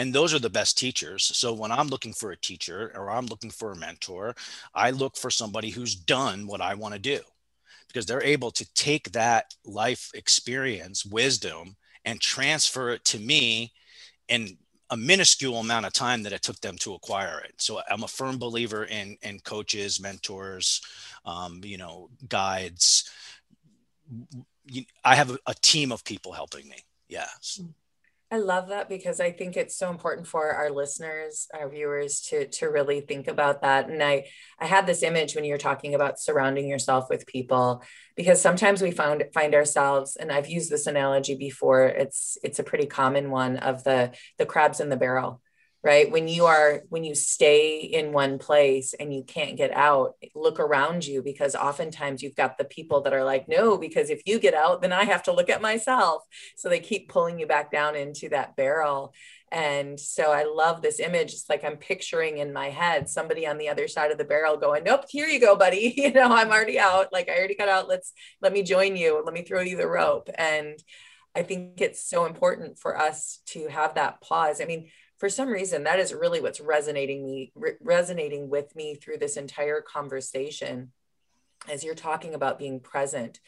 And 0.00 0.14
those 0.14 0.32
are 0.32 0.38
the 0.38 0.48
best 0.48 0.78
teachers. 0.78 1.24
So 1.24 1.52
when 1.52 1.72
i'm 1.72 1.88
looking 1.88 2.12
for 2.12 2.30
a 2.30 2.36
teacher 2.36 2.92
or 2.94 3.10
i'm 3.10 3.26
looking 3.26 3.50
for 3.50 3.72
a 3.72 3.76
mentor 3.76 4.36
i 4.72 4.92
look 4.92 5.16
for 5.16 5.30
somebody 5.30 5.70
who's 5.70 5.96
done 5.96 6.46
what 6.46 6.60
i 6.60 6.74
want 6.74 6.94
to 6.94 7.00
do 7.00 7.18
because 7.88 8.06
they're 8.06 8.22
able 8.22 8.52
to 8.52 8.72
take 8.74 9.10
that 9.10 9.46
life 9.64 10.10
experience 10.14 11.04
wisdom 11.04 11.74
and 12.08 12.20
transfer 12.22 12.88
it 12.88 13.04
to 13.04 13.18
me 13.18 13.70
in 14.28 14.56
a 14.88 14.96
minuscule 14.96 15.58
amount 15.58 15.84
of 15.84 15.92
time 15.92 16.22
that 16.22 16.32
it 16.32 16.42
took 16.42 16.58
them 16.60 16.78
to 16.78 16.94
acquire 16.94 17.40
it. 17.40 17.52
So 17.58 17.80
I'm 17.90 18.02
a 18.02 18.08
firm 18.08 18.38
believer 18.38 18.84
in 18.84 19.18
in 19.20 19.40
coaches, 19.40 20.00
mentors, 20.00 20.80
um, 21.26 21.60
you 21.62 21.76
know, 21.76 22.08
guides. 22.26 23.10
I 25.04 25.14
have 25.16 25.38
a, 25.46 25.54
team 25.54 25.92
of 25.92 26.04
people 26.04 26.32
helping 26.32 26.66
me. 26.68 26.78
Yes. 27.08 27.60
I 28.30 28.36
love 28.36 28.68
that 28.68 28.90
because 28.90 29.20
I 29.20 29.32
think 29.32 29.56
it's 29.56 29.74
so 29.74 29.90
important 29.90 30.26
for 30.26 30.50
our 30.50 30.70
listeners, 30.70 31.48
our 31.54 31.66
viewers 31.70 32.20
to 32.28 32.46
to 32.46 32.66
really 32.66 33.00
think 33.00 33.26
about 33.26 33.62
that. 33.62 33.88
And 33.88 34.02
I 34.02 34.26
I 34.58 34.66
had 34.66 34.86
this 34.86 35.02
image 35.02 35.34
when 35.34 35.46
you're 35.46 35.56
talking 35.56 35.94
about 35.94 36.20
surrounding 36.20 36.68
yourself 36.68 37.08
with 37.08 37.26
people 37.26 37.82
because 38.16 38.38
sometimes 38.38 38.82
we 38.82 38.90
found 38.90 39.24
find 39.32 39.54
ourselves 39.54 40.16
and 40.16 40.30
I've 40.30 40.48
used 40.48 40.70
this 40.70 40.86
analogy 40.86 41.36
before. 41.36 41.86
It's 41.86 42.36
it's 42.42 42.58
a 42.58 42.64
pretty 42.64 42.86
common 42.86 43.30
one 43.30 43.56
of 43.56 43.82
the 43.84 44.12
the 44.36 44.46
crabs 44.46 44.80
in 44.80 44.90
the 44.90 44.96
barrel 44.96 45.40
right? 45.84 46.10
When 46.10 46.26
you 46.26 46.46
are 46.46 46.82
when 46.88 47.04
you 47.04 47.14
stay 47.14 47.78
in 47.78 48.12
one 48.12 48.38
place 48.38 48.94
and 48.98 49.14
you 49.14 49.22
can't 49.22 49.56
get 49.56 49.72
out 49.72 50.14
look 50.34 50.58
around 50.58 51.06
you 51.06 51.22
because 51.22 51.54
oftentimes 51.54 52.22
you've 52.22 52.34
got 52.34 52.58
the 52.58 52.64
people 52.64 53.02
that 53.02 53.12
are 53.12 53.24
like 53.24 53.48
no 53.48 53.78
because 53.78 54.10
if 54.10 54.20
you 54.26 54.38
get 54.40 54.54
out 54.54 54.82
then 54.82 54.92
i 54.92 55.04
have 55.04 55.22
to 55.24 55.32
look 55.32 55.48
at 55.48 55.62
myself. 55.62 56.24
So 56.56 56.68
they 56.68 56.80
keep 56.80 57.08
pulling 57.08 57.38
you 57.38 57.46
back 57.46 57.70
down 57.70 57.94
into 57.96 58.28
that 58.30 58.56
barrel. 58.56 59.14
And 59.52 59.98
so 59.98 60.32
i 60.32 60.44
love 60.44 60.82
this 60.82 60.98
image. 61.00 61.32
It's 61.32 61.48
like 61.48 61.64
i'm 61.64 61.76
picturing 61.76 62.38
in 62.38 62.52
my 62.52 62.70
head 62.70 63.08
somebody 63.08 63.46
on 63.46 63.56
the 63.58 63.68
other 63.68 63.86
side 63.86 64.10
of 64.10 64.18
the 64.18 64.24
barrel 64.24 64.56
going 64.56 64.82
nope 64.84 65.04
here 65.08 65.28
you 65.28 65.40
go 65.40 65.56
buddy. 65.56 65.94
You 66.08 66.12
know 66.12 66.32
i'm 66.34 66.50
already 66.50 66.78
out. 66.78 67.12
Like 67.12 67.28
i 67.28 67.36
already 67.38 67.54
got 67.54 67.68
out. 67.68 67.88
Let's 67.88 68.12
let 68.42 68.52
me 68.52 68.62
join 68.62 68.96
you. 68.96 69.22
Let 69.24 69.34
me 69.34 69.42
throw 69.42 69.60
you 69.60 69.76
the 69.76 69.86
rope. 69.86 70.28
And 70.36 70.78
i 71.38 71.42
think 71.42 71.80
it's 71.80 72.02
so 72.04 72.26
important 72.26 72.78
for 72.78 72.98
us 72.98 73.40
to 73.46 73.68
have 73.68 73.94
that 73.94 74.20
pause. 74.20 74.60
I 74.60 74.64
mean 74.64 74.90
for 75.18 75.28
some 75.28 75.48
reason 75.48 75.84
that 75.84 75.98
is 75.98 76.12
really 76.14 76.40
what's 76.40 76.60
resonating 76.60 77.24
me 77.24 77.52
re- 77.54 77.80
resonating 77.80 78.50
with 78.50 78.74
me 78.76 78.94
through 78.94 79.18
this 79.18 79.36
entire 79.36 79.80
conversation 79.80 80.92
as 81.68 81.82
you're 81.84 81.94
talking 81.94 82.34
about 82.34 82.58
being 82.58 82.80
present 82.80 83.40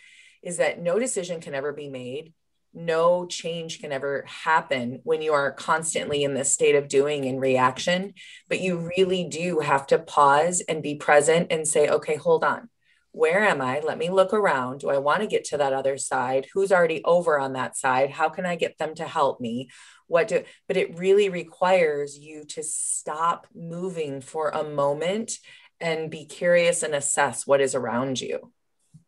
is 0.43 0.57
that 0.57 0.81
no 0.81 0.99
decision 0.99 1.41
can 1.41 1.55
ever 1.55 1.73
be 1.73 1.89
made. 1.89 2.33
No 2.73 3.27
change 3.27 3.81
can 3.81 3.93
ever 3.93 4.25
happen 4.27 5.01
when 5.03 5.23
you 5.23 5.33
are 5.33 5.53
constantly 5.53 6.23
in 6.23 6.35
this 6.35 6.53
state 6.53 6.77
of 6.77 6.89
doing 6.89 7.27
and 7.27 7.41
reaction 7.41 8.15
but 8.49 8.61
you 8.61 8.91
really 8.97 9.25
do 9.25 9.59
have 9.59 9.87
to 9.89 9.99
pause 9.99 10.63
and 10.69 10.83
be 10.83 10.95
present 10.95 11.49
and 11.51 11.67
say 11.67 11.89
okay 11.89 12.15
hold 12.15 12.45
on 12.45 12.69
where 13.13 13.43
am 13.43 13.61
I? 13.61 13.81
Let 13.81 13.99
me 13.99 14.09
look 14.09 14.33
around. 14.33 14.81
Do 14.81 14.91
I 14.91 14.99
want 14.99 15.21
to 15.21 15.27
get 15.27 15.45
to 15.47 15.57
that 15.57 15.73
other 15.73 15.99
side? 15.99 16.47
Who's 16.55 16.71
already 16.71 17.03
over 17.05 17.39
on 17.39 17.55
that 17.55 17.77
side? 17.77 18.11
How 18.11 18.29
can 18.29 18.47
I 18.47 18.57
get 18.57 18.79
them 18.79 18.95
to 18.97 19.05
help 19.05 19.41
me? 19.41 19.69
what 20.11 20.27
do 20.27 20.43
but 20.67 20.77
it 20.77 20.99
really 20.99 21.29
requires 21.29 22.19
you 22.19 22.45
to 22.45 22.63
stop 22.65 23.47
moving 23.55 24.21
for 24.21 24.49
a 24.51 24.65
moment 24.65 25.39
and 25.81 26.11
be 26.11 26.25
curious 26.25 26.83
and 26.83 26.95
assess 26.95 27.47
what 27.47 27.61
is 27.61 27.77
around 27.77 28.21
you 28.21 28.53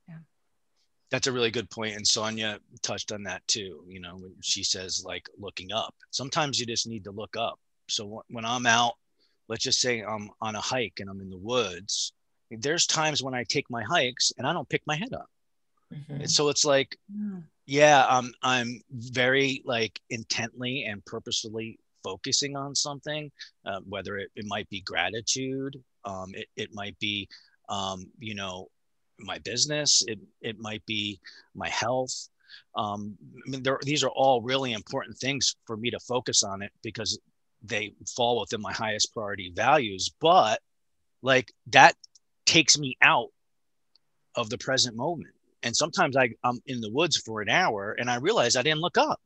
yeah. 0.09 0.19
that's 1.11 1.27
a 1.27 1.33
really 1.33 1.51
good 1.51 1.69
point. 1.69 1.91
point 1.91 1.97
and 1.97 2.07
sonia 2.07 2.59
touched 2.83 3.11
on 3.11 3.25
that 3.25 3.47
too 3.49 3.85
you 3.89 4.01
know 4.01 4.15
when 4.15 4.33
she 4.43 4.63
says 4.63 5.03
like 5.05 5.29
looking 5.39 5.73
up 5.73 5.95
sometimes 6.11 6.61
you 6.61 6.67
just 6.67 6.87
need 6.87 7.03
to 7.03 7.11
look 7.11 7.37
up 7.37 7.59
so 7.89 8.23
when 8.31 8.45
i'm 8.45 8.65
out 8.65 8.95
let's 9.49 9.65
just 9.65 9.81
say 9.81 10.03
i'm 10.03 10.31
on 10.41 10.55
a 10.55 10.61
hike 10.61 11.01
and 11.01 11.11
i'm 11.11 11.21
in 11.21 11.31
the 11.31 11.37
woods 11.37 12.13
there's 12.59 12.87
times 12.87 13.23
when 13.23 13.35
i 13.35 13.45
take 13.45 13.69
my 13.71 13.83
hikes 13.83 14.33
and 14.39 14.47
i 14.47 14.53
don't 14.53 14.69
pick 14.69 14.83
my 14.87 14.97
head 14.97 15.13
up 15.13 15.29
mm-hmm. 15.93 16.21
and 16.23 16.31
so 16.31 16.49
it's 16.49 16.65
like 16.65 16.97
yeah 17.67 18.05
um, 18.07 18.33
i'm 18.43 18.81
very 18.91 19.63
like 19.65 20.01
intently 20.11 20.85
and 20.85 21.05
purposefully 21.05 21.79
focusing 22.03 22.57
on 22.57 22.75
something, 22.75 23.31
uh, 23.65 23.81
whether 23.89 24.19
it, 24.19 24.31
it 24.37 24.45
might 24.47 24.69
be 24.69 24.81
gratitude, 24.81 25.81
um, 26.05 26.33
it, 26.35 26.47
it 26.57 26.75
might 26.75 26.99
be, 26.99 27.29
um, 27.69 28.07
you 28.19 28.35
know, 28.35 28.69
my 29.19 29.39
business, 29.39 30.03
it, 30.07 30.19
it 30.41 30.59
might 30.59 30.85
be 30.87 31.21
my 31.55 31.69
health. 31.69 32.29
Um, 32.75 33.17
I 33.47 33.51
mean, 33.51 33.65
these 33.83 34.03
are 34.03 34.11
all 34.11 34.43
really 34.43 34.73
important 34.73 35.17
things 35.17 35.57
for 35.67 35.77
me 35.77 35.91
to 35.91 36.01
focus 36.01 36.43
on 36.43 36.63
it 36.63 36.73
because 36.83 37.19
they 37.63 37.95
fall 38.17 38.41
within 38.41 38.61
my 38.61 38.73
highest 38.73 39.15
priority 39.15 39.53
values. 39.55 40.11
But 40.21 40.61
like 41.23 41.53
that 41.69 41.95
takes 42.47 42.79
me 42.79 42.97
out 43.03 43.29
of 44.35 44.51
the 44.51 44.59
present 44.59 44.97
moment. 44.97 45.35
And 45.63 45.77
sometimes 45.77 46.17
I, 46.17 46.31
I'm 46.43 46.61
in 46.67 46.81
the 46.81 46.91
woods 46.91 47.17
for 47.17 47.41
an 47.41 47.49
hour 47.49 47.93
and 47.93 48.11
I 48.11 48.17
realize 48.17 48.57
I 48.57 48.63
didn't 48.63 48.81
look 48.81 48.99
up. 48.99 49.21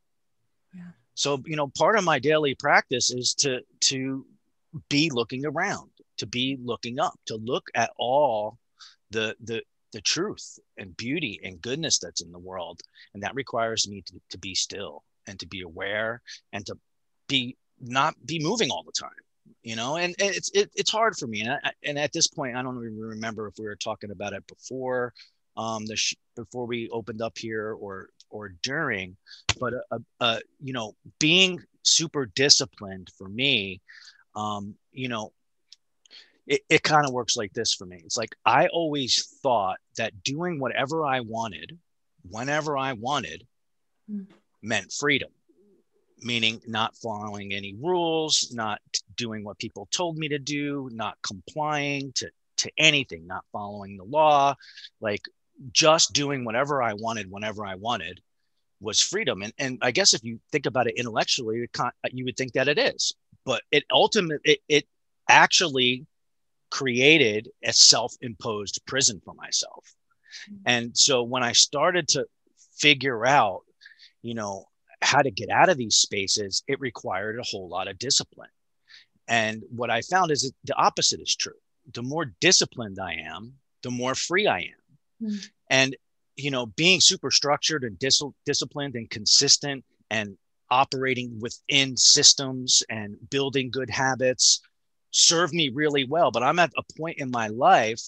Yeah. 0.74 0.82
So, 1.14 1.42
you 1.46 1.56
know, 1.56 1.68
part 1.68 1.96
of 1.96 2.04
my 2.04 2.18
daily 2.18 2.54
practice 2.54 3.10
is 3.10 3.34
to 3.36 3.60
to 3.82 4.26
be 4.90 5.08
looking 5.10 5.46
around, 5.46 5.90
to 6.18 6.26
be 6.26 6.58
looking 6.62 7.00
up, 7.00 7.18
to 7.26 7.36
look 7.36 7.68
at 7.74 7.90
all 7.98 8.58
the 9.10 9.34
the 9.42 9.62
the 9.92 10.00
truth 10.02 10.58
and 10.76 10.96
beauty 10.96 11.40
and 11.42 11.62
goodness 11.62 11.98
that's 11.98 12.20
in 12.20 12.32
the 12.32 12.38
world. 12.38 12.82
And 13.14 13.22
that 13.22 13.34
requires 13.34 13.88
me 13.88 14.02
to, 14.02 14.20
to 14.30 14.38
be 14.38 14.54
still 14.54 15.04
and 15.26 15.38
to 15.40 15.46
be 15.46 15.62
aware 15.62 16.20
and 16.52 16.66
to 16.66 16.76
be 17.28 17.56
not 17.80 18.14
be 18.26 18.38
moving 18.38 18.70
all 18.70 18.82
the 18.82 18.92
time 18.92 19.10
you 19.62 19.76
know 19.76 19.96
and, 19.96 20.14
and 20.18 20.34
it's 20.34 20.50
it, 20.54 20.70
it's 20.74 20.90
hard 20.90 21.16
for 21.16 21.26
me. 21.26 21.42
And, 21.42 21.52
I, 21.52 21.72
and 21.84 21.98
at 21.98 22.12
this 22.12 22.26
point 22.26 22.56
i 22.56 22.62
don't 22.62 22.76
even 22.76 22.98
remember 22.98 23.46
if 23.46 23.54
we 23.58 23.64
were 23.64 23.76
talking 23.76 24.10
about 24.10 24.32
it 24.32 24.46
before 24.46 25.12
um 25.56 25.86
the 25.86 25.96
sh- 25.96 26.14
before 26.34 26.66
we 26.66 26.88
opened 26.90 27.22
up 27.22 27.36
here 27.38 27.72
or 27.72 28.10
or 28.28 28.50
during. 28.62 29.16
But 29.58 29.74
uh, 29.90 29.98
uh 30.20 30.40
you 30.62 30.72
know 30.72 30.94
being 31.18 31.62
super 31.82 32.26
disciplined 32.26 33.10
for 33.16 33.28
me 33.28 33.80
um 34.34 34.74
you 34.92 35.08
know 35.08 35.32
it, 36.46 36.60
it 36.68 36.82
kind 36.82 37.06
of 37.06 37.12
works 37.12 37.36
like 37.36 37.52
this 37.52 37.74
for 37.74 37.86
me. 37.86 38.00
It's 38.04 38.16
like 38.16 38.34
i 38.44 38.66
always 38.68 39.26
thought 39.42 39.78
that 39.96 40.22
doing 40.22 40.58
whatever 40.58 41.04
i 41.04 41.20
wanted 41.20 41.78
whenever 42.28 42.76
i 42.76 42.92
wanted 42.92 43.46
mm. 44.10 44.26
meant 44.62 44.92
freedom 44.92 45.30
meaning 46.22 46.60
not 46.66 46.96
following 46.96 47.52
any 47.52 47.74
rules, 47.74 48.52
not 48.54 48.80
doing 49.16 49.44
what 49.44 49.58
people 49.58 49.88
told 49.90 50.16
me 50.16 50.28
to 50.28 50.38
do, 50.38 50.88
not 50.92 51.16
complying 51.22 52.12
to, 52.14 52.30
to 52.56 52.70
anything, 52.78 53.26
not 53.26 53.44
following 53.52 53.96
the 53.96 54.04
law, 54.04 54.54
like 55.00 55.22
just 55.72 56.12
doing 56.12 56.44
whatever 56.44 56.82
I 56.82 56.94
wanted 56.94 57.30
whenever 57.30 57.66
I 57.66 57.74
wanted 57.74 58.20
was 58.80 59.00
freedom. 59.00 59.42
And, 59.42 59.52
and 59.58 59.78
I 59.82 59.90
guess 59.90 60.14
if 60.14 60.24
you 60.24 60.40
think 60.52 60.66
about 60.66 60.86
it 60.86 60.96
intellectually, 60.96 61.66
you 62.12 62.24
would 62.24 62.36
think 62.36 62.52
that 62.52 62.68
it 62.68 62.78
is, 62.78 63.14
but 63.44 63.62
it 63.70 63.84
ultimately, 63.90 64.38
it, 64.44 64.60
it 64.68 64.86
actually 65.28 66.06
created 66.70 67.48
a 67.62 67.72
self-imposed 67.72 68.80
prison 68.86 69.20
for 69.24 69.34
myself. 69.34 69.94
Mm-hmm. 70.50 70.62
And 70.66 70.96
so 70.96 71.22
when 71.22 71.42
I 71.42 71.52
started 71.52 72.08
to 72.08 72.26
figure 72.76 73.24
out, 73.24 73.62
you 74.22 74.34
know, 74.34 74.66
how 75.02 75.22
to 75.22 75.30
get 75.30 75.50
out 75.50 75.68
of 75.68 75.76
these 75.76 75.96
spaces, 75.96 76.62
it 76.66 76.80
required 76.80 77.38
a 77.38 77.44
whole 77.44 77.68
lot 77.68 77.88
of 77.88 77.98
discipline. 77.98 78.48
And 79.28 79.62
what 79.70 79.90
I 79.90 80.02
found 80.02 80.30
is 80.30 80.42
that 80.42 80.52
the 80.64 80.76
opposite 80.76 81.20
is 81.20 81.34
true. 81.34 81.52
The 81.92 82.02
more 82.02 82.32
disciplined 82.40 82.98
I 83.00 83.14
am, 83.14 83.54
the 83.82 83.90
more 83.90 84.14
free 84.14 84.46
I 84.46 84.58
am. 84.58 85.28
Mm. 85.28 85.48
And, 85.70 85.96
you 86.36 86.50
know, 86.50 86.66
being 86.66 87.00
super 87.00 87.30
structured 87.30 87.84
and 87.84 87.98
dis- 87.98 88.22
disciplined 88.44 88.94
and 88.94 89.08
consistent 89.10 89.84
and 90.10 90.36
operating 90.70 91.38
within 91.40 91.96
systems 91.96 92.82
and 92.88 93.16
building 93.30 93.70
good 93.70 93.90
habits 93.90 94.60
served 95.10 95.54
me 95.54 95.70
really 95.70 96.04
well. 96.04 96.30
But 96.30 96.42
I'm 96.42 96.58
at 96.58 96.72
a 96.76 96.82
point 96.98 97.18
in 97.18 97.30
my 97.30 97.48
life 97.48 98.02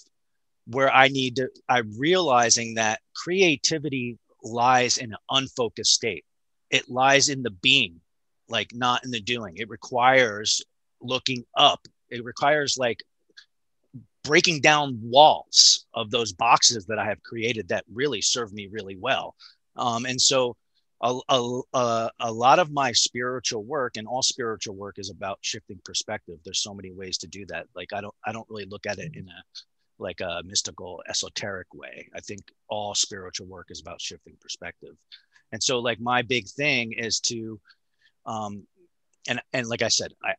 where 0.67 0.93
I 0.93 1.09
need 1.09 1.37
to, 1.37 1.49
I'm 1.69 1.93
realizing 1.99 2.75
that 2.75 3.01
creativity 3.15 4.19
lies 4.43 4.99
in 4.99 5.13
an 5.13 5.19
unfocused 5.31 5.93
state 5.93 6.25
it 6.71 6.89
lies 6.89 7.29
in 7.29 7.43
the 7.43 7.51
being, 7.51 8.01
like 8.49 8.75
not 8.75 9.05
in 9.05 9.11
the 9.11 9.21
doing. 9.21 9.57
It 9.57 9.69
requires 9.69 10.63
looking 11.01 11.45
up. 11.57 11.87
It 12.11 12.25
requires 12.25 12.77
like 12.79 13.03
breaking 14.25 14.61
down 14.61 14.99
walls 15.03 15.87
of 15.95 16.11
those 16.11 16.33
boxes 16.33 16.87
that 16.87 16.99
I 16.99 17.05
have 17.07 17.23
created 17.23 17.69
that 17.69 17.85
really 17.93 18.21
serve 18.21 18.53
me 18.53 18.69
really 18.71 18.97
well. 18.97 19.35
Um, 19.77 20.05
and 20.05 20.21
so 20.21 20.57
a, 21.01 21.19
a, 21.29 22.11
a, 22.21 22.33
lot 22.33 22.59
of 22.59 22.73
my 22.73 22.91
spiritual 22.93 23.63
work 23.63 23.97
and 23.97 24.09
all 24.09 24.23
spiritual 24.23 24.75
work 24.75 24.99
is 24.99 25.11
about 25.11 25.39
shifting 25.43 25.81
perspective. 25.85 26.39
There's 26.45 26.63
so 26.63 26.75
many 26.75 26.91
ways 26.91 27.19
to 27.19 27.29
do 27.29 27.47
that. 27.47 27.67
Like 27.77 27.93
I 27.93 28.01
don't, 28.01 28.15
I 28.27 28.33
don't 28.33 28.49
really 28.51 28.67
look 28.67 28.87
at 28.87 28.99
it 28.99 29.13
in 29.15 29.29
a, 29.29 29.43
like 30.01 30.21
a 30.21 30.43
mystical 30.45 31.03
esoteric 31.09 31.73
way. 31.73 32.09
I 32.15 32.21
think 32.21 32.43
all 32.69 32.95
spiritual 32.95 33.47
work 33.47 33.69
is 33.71 33.81
about 33.81 34.01
shifting 34.01 34.35
perspective 34.41 34.97
and 35.53 35.63
so 35.63 35.79
like 35.79 36.01
my 36.01 36.23
big 36.23 36.49
thing 36.49 36.93
is 36.93 37.21
to 37.21 37.61
um 38.27 38.67
and 39.29 39.41
and 39.53 39.67
like 39.67 39.83
i 39.83 39.89
said 39.89 40.13
i 40.25 40.35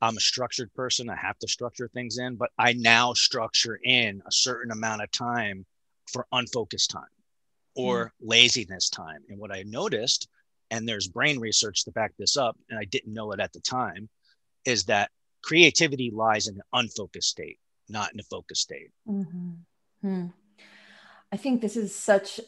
i'm 0.00 0.16
a 0.16 0.20
structured 0.20 0.72
person 0.74 1.08
i 1.08 1.16
have 1.16 1.38
to 1.38 1.48
structure 1.48 1.88
things 1.88 2.18
in 2.18 2.36
but 2.36 2.50
i 2.58 2.72
now 2.72 3.12
structure 3.12 3.78
in 3.84 4.22
a 4.26 4.32
certain 4.32 4.70
amount 4.70 5.02
of 5.02 5.10
time 5.10 5.64
for 6.10 6.26
unfocused 6.32 6.90
time 6.90 7.02
or 7.76 8.06
mm. 8.06 8.10
laziness 8.20 8.88
time 8.88 9.22
and 9.28 9.38
what 9.38 9.52
i 9.52 9.62
noticed 9.66 10.28
and 10.70 10.88
there's 10.88 11.08
brain 11.08 11.38
research 11.38 11.84
to 11.84 11.92
back 11.92 12.12
this 12.18 12.36
up 12.36 12.56
and 12.70 12.78
i 12.78 12.84
didn't 12.84 13.12
know 13.12 13.32
it 13.32 13.40
at 13.40 13.52
the 13.52 13.60
time 13.60 14.08
is 14.64 14.84
that 14.84 15.10
creativity 15.42 16.10
lies 16.10 16.46
in 16.48 16.54
an 16.54 16.62
unfocused 16.72 17.28
state 17.28 17.58
not 17.88 18.12
in 18.12 18.20
a 18.20 18.24
focused 18.24 18.62
state 18.62 18.90
mm-hmm. 19.08 19.50
hmm. 20.02 20.26
i 21.32 21.36
think 21.36 21.60
this 21.60 21.76
is 21.76 21.94
such 21.94 22.40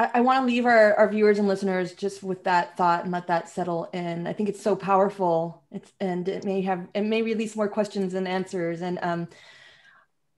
I, 0.00 0.10
I 0.14 0.20
want 0.22 0.40
to 0.40 0.46
leave 0.46 0.64
our, 0.64 0.94
our 0.94 1.10
viewers 1.10 1.38
and 1.38 1.46
listeners 1.46 1.92
just 1.92 2.22
with 2.22 2.44
that 2.44 2.74
thought 2.74 3.02
and 3.02 3.12
let 3.12 3.26
that 3.26 3.50
settle 3.50 3.90
in. 3.92 4.26
I 4.26 4.32
think 4.32 4.48
it's 4.48 4.62
so 4.62 4.74
powerful. 4.74 5.62
It's 5.70 5.92
and 6.00 6.26
it 6.26 6.42
may 6.42 6.62
have 6.62 6.88
it 6.94 7.02
may 7.02 7.20
release 7.20 7.54
more 7.54 7.68
questions 7.68 8.14
and 8.14 8.26
answers 8.26 8.80
and 8.80 8.98
um 9.02 9.28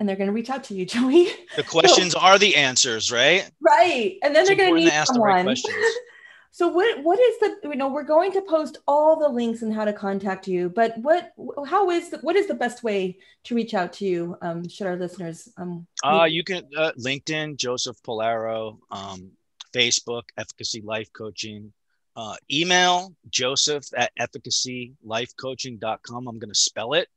and 0.01 0.09
they're 0.09 0.17
going 0.17 0.27
to 0.27 0.33
reach 0.33 0.51
out 0.51 0.65
to 0.65 0.75
you, 0.75 0.85
Joey. 0.95 1.29
The 1.55 1.63
questions 1.63 2.15
so, 2.15 2.19
are 2.19 2.41
the 2.41 2.57
answers, 2.57 3.13
right? 3.13 3.49
Right, 3.61 4.19
and 4.25 4.35
then 4.35 4.41
it's 4.41 4.49
they're 4.49 4.57
going 4.57 4.75
to 4.75 4.81
need 4.81 5.07
someone. 5.07 5.47
Right 5.47 5.59
so 6.51 6.67
what 6.67 7.05
what 7.05 7.21
is 7.21 7.39
the 7.39 7.69
you 7.69 7.77
know 7.77 7.87
we're 7.87 8.03
going 8.03 8.33
to 8.33 8.43
post 8.43 8.79
all 8.89 9.17
the 9.17 9.29
links 9.29 9.63
and 9.63 9.73
how 9.73 9.85
to 9.85 9.93
contact 9.93 10.49
you, 10.49 10.71
but 10.71 10.99
what 10.99 11.35
how 11.69 11.89
is 11.91 12.11
the, 12.11 12.19
what 12.19 12.35
is 12.35 12.49
the 12.49 12.55
best 12.55 12.83
way 12.83 13.17
to 13.45 13.55
reach 13.55 13.75
out 13.75 13.93
to 13.93 14.07
you? 14.07 14.37
Um, 14.43 14.69
should 14.69 14.89
our 14.89 14.97
listeners 14.97 15.49
um? 15.57 15.87
Uh, 16.03 16.27
you 16.29 16.43
can 16.43 16.65
uh, 16.77 16.91
LinkedIn 16.99 17.59
Joseph 17.59 18.03
Pollaro. 18.03 18.79
Um, 18.91 19.31
Facebook, 19.73 20.25
Efficacy 20.37 20.83
Life 20.83 21.13
Coaching. 21.13 21.73
Uh, 22.15 22.37
email 22.53 23.15
joseph 23.31 23.87
at 23.97 24.13
efficacylifecoaching.com. 24.21 26.29
I'm 26.29 26.39
going 26.39 26.53
to 26.53 26.55
spell 26.55 26.93
it 26.93 27.09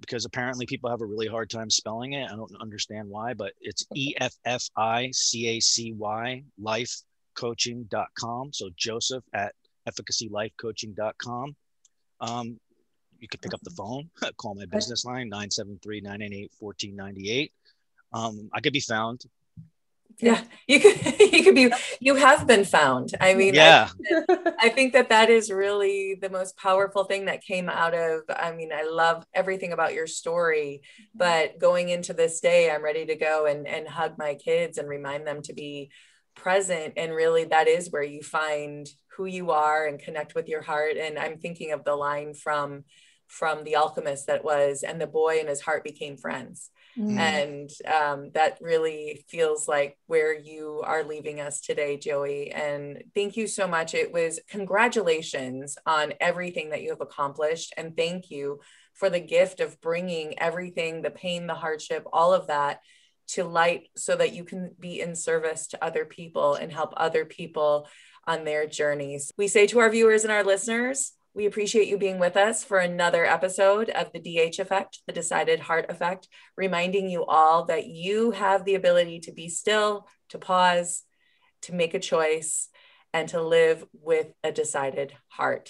because 0.00 0.24
apparently 0.24 0.64
people 0.64 0.88
have 0.90 1.02
a 1.02 1.06
really 1.06 1.26
hard 1.26 1.50
time 1.50 1.68
spelling 1.70 2.14
it. 2.14 2.30
I 2.30 2.36
don't 2.36 2.54
understand 2.60 3.08
why, 3.08 3.34
but 3.34 3.52
it's 3.60 3.84
E 3.94 4.14
F 4.18 4.34
F 4.44 4.68
I 4.76 5.10
C 5.12 5.48
A 5.48 5.60
C 5.60 5.92
Y 5.92 6.44
lifecoaching.com. 6.60 8.52
So 8.52 8.70
Joseph 8.76 9.24
at 9.34 9.54
efficacylifecoaching.com. 9.88 11.56
Um, 12.20 12.60
you 13.20 13.28
can 13.28 13.40
pick 13.40 13.54
up 13.54 13.60
the 13.62 13.70
phone, 13.70 14.10
call 14.36 14.54
my 14.54 14.66
business 14.66 15.04
line 15.04 15.28
973 15.28 16.00
998 16.00 16.50
1498. 16.58 17.52
Um, 18.12 18.50
I 18.54 18.60
could 18.60 18.72
be 18.72 18.80
found 18.80 19.24
yeah 20.20 20.42
you 20.66 20.80
could 20.80 21.20
you 21.32 21.44
could 21.44 21.54
be 21.54 21.72
you 22.00 22.14
have 22.16 22.46
been 22.46 22.64
found. 22.64 23.14
I 23.20 23.34
mean 23.34 23.54
yeah. 23.54 23.88
I, 24.28 24.52
I, 24.62 24.68
think 24.70 24.92
that 24.92 25.10
that 25.10 25.30
is 25.30 25.50
really 25.50 26.16
the 26.20 26.30
most 26.30 26.56
powerful 26.56 27.04
thing 27.04 27.26
that 27.26 27.42
came 27.42 27.68
out 27.68 27.94
of 27.94 28.22
i 28.28 28.52
mean 28.52 28.70
i 28.72 28.82
love 28.82 29.24
everything 29.32 29.72
about 29.72 29.94
your 29.94 30.06
story 30.06 30.82
mm-hmm. 30.82 31.18
but 31.18 31.58
going 31.58 31.88
into 31.88 32.12
this 32.12 32.40
day 32.40 32.70
i'm 32.70 32.84
ready 32.84 33.06
to 33.06 33.14
go 33.14 33.46
and 33.46 33.66
and 33.66 33.86
hug 33.88 34.18
my 34.18 34.34
kids 34.34 34.78
and 34.78 34.88
remind 34.88 35.26
them 35.26 35.42
to 35.42 35.52
be 35.52 35.90
present. 36.38 36.94
And 36.96 37.12
really 37.12 37.44
that 37.44 37.68
is 37.68 37.90
where 37.90 38.02
you 38.02 38.22
find 38.22 38.88
who 39.16 39.26
you 39.26 39.50
are 39.50 39.86
and 39.86 39.98
connect 39.98 40.34
with 40.34 40.48
your 40.48 40.62
heart. 40.62 40.96
And 40.96 41.18
i'm 41.18 41.38
thinking 41.38 41.72
of 41.72 41.84
the 41.84 41.96
line 41.96 42.34
from 42.34 42.84
from 43.26 43.62
the 43.64 43.76
alchemist 43.76 44.26
that 44.26 44.44
was 44.44 44.82
and 44.82 45.00
the 45.00 45.06
boy 45.06 45.38
and 45.38 45.48
his 45.50 45.60
heart 45.60 45.84
became 45.84 46.16
friends 46.16 46.70
mm. 46.98 47.16
and 47.18 47.70
um, 47.86 48.30
that 48.34 48.58
really 48.60 49.24
feels 49.28 49.68
like 49.68 49.96
where 50.06 50.36
you 50.36 50.82
are 50.84 51.04
leaving 51.04 51.40
us 51.40 51.60
today 51.60 51.96
joey. 51.96 52.50
And 52.50 53.04
thank 53.14 53.36
you 53.36 53.46
so 53.46 53.68
much. 53.68 53.94
It 53.94 54.12
was 54.12 54.40
congratulations 54.48 55.76
on 55.86 56.14
everything 56.20 56.70
that 56.70 56.82
you 56.82 56.90
have 56.90 57.00
accomplished. 57.00 57.72
And 57.76 57.96
thank 57.96 58.30
you 58.30 58.60
for 58.94 59.08
the 59.08 59.20
gift 59.20 59.60
of 59.60 59.80
bringing 59.80 60.38
everything 60.38 61.02
the 61.02 61.10
pain 61.10 61.46
the 61.46 61.54
hardship 61.54 62.04
all 62.12 62.34
of 62.34 62.48
that 62.48 62.80
to 63.28 63.44
light 63.44 63.88
so 63.96 64.16
that 64.16 64.32
you 64.32 64.42
can 64.42 64.74
be 64.80 65.00
in 65.00 65.14
service 65.14 65.68
to 65.68 65.84
other 65.84 66.04
people 66.04 66.54
and 66.54 66.72
help 66.72 66.94
other 66.96 67.24
people 67.24 67.86
on 68.26 68.44
their 68.44 68.66
journeys. 68.66 69.32
We 69.36 69.48
say 69.48 69.66
to 69.68 69.78
our 69.80 69.90
viewers 69.90 70.24
and 70.24 70.32
our 70.32 70.44
listeners 70.44 71.12
We 71.38 71.46
appreciate 71.46 71.86
you 71.86 71.98
being 71.98 72.18
with 72.18 72.36
us 72.36 72.64
for 72.64 72.78
another 72.78 73.24
episode 73.24 73.90
of 73.90 74.10
the 74.12 74.18
DH 74.18 74.58
Effect, 74.58 75.02
the 75.06 75.12
Decided 75.12 75.60
Heart 75.60 75.86
Effect, 75.88 76.26
reminding 76.56 77.08
you 77.08 77.24
all 77.24 77.66
that 77.66 77.86
you 77.86 78.32
have 78.32 78.64
the 78.64 78.74
ability 78.74 79.20
to 79.20 79.32
be 79.32 79.48
still, 79.48 80.08
to 80.30 80.38
pause, 80.38 81.04
to 81.62 81.72
make 81.72 81.94
a 81.94 82.00
choice, 82.00 82.70
and 83.14 83.28
to 83.28 83.40
live 83.40 83.84
with 83.92 84.32
a 84.42 84.50
decided 84.50 85.12
heart. 85.28 85.66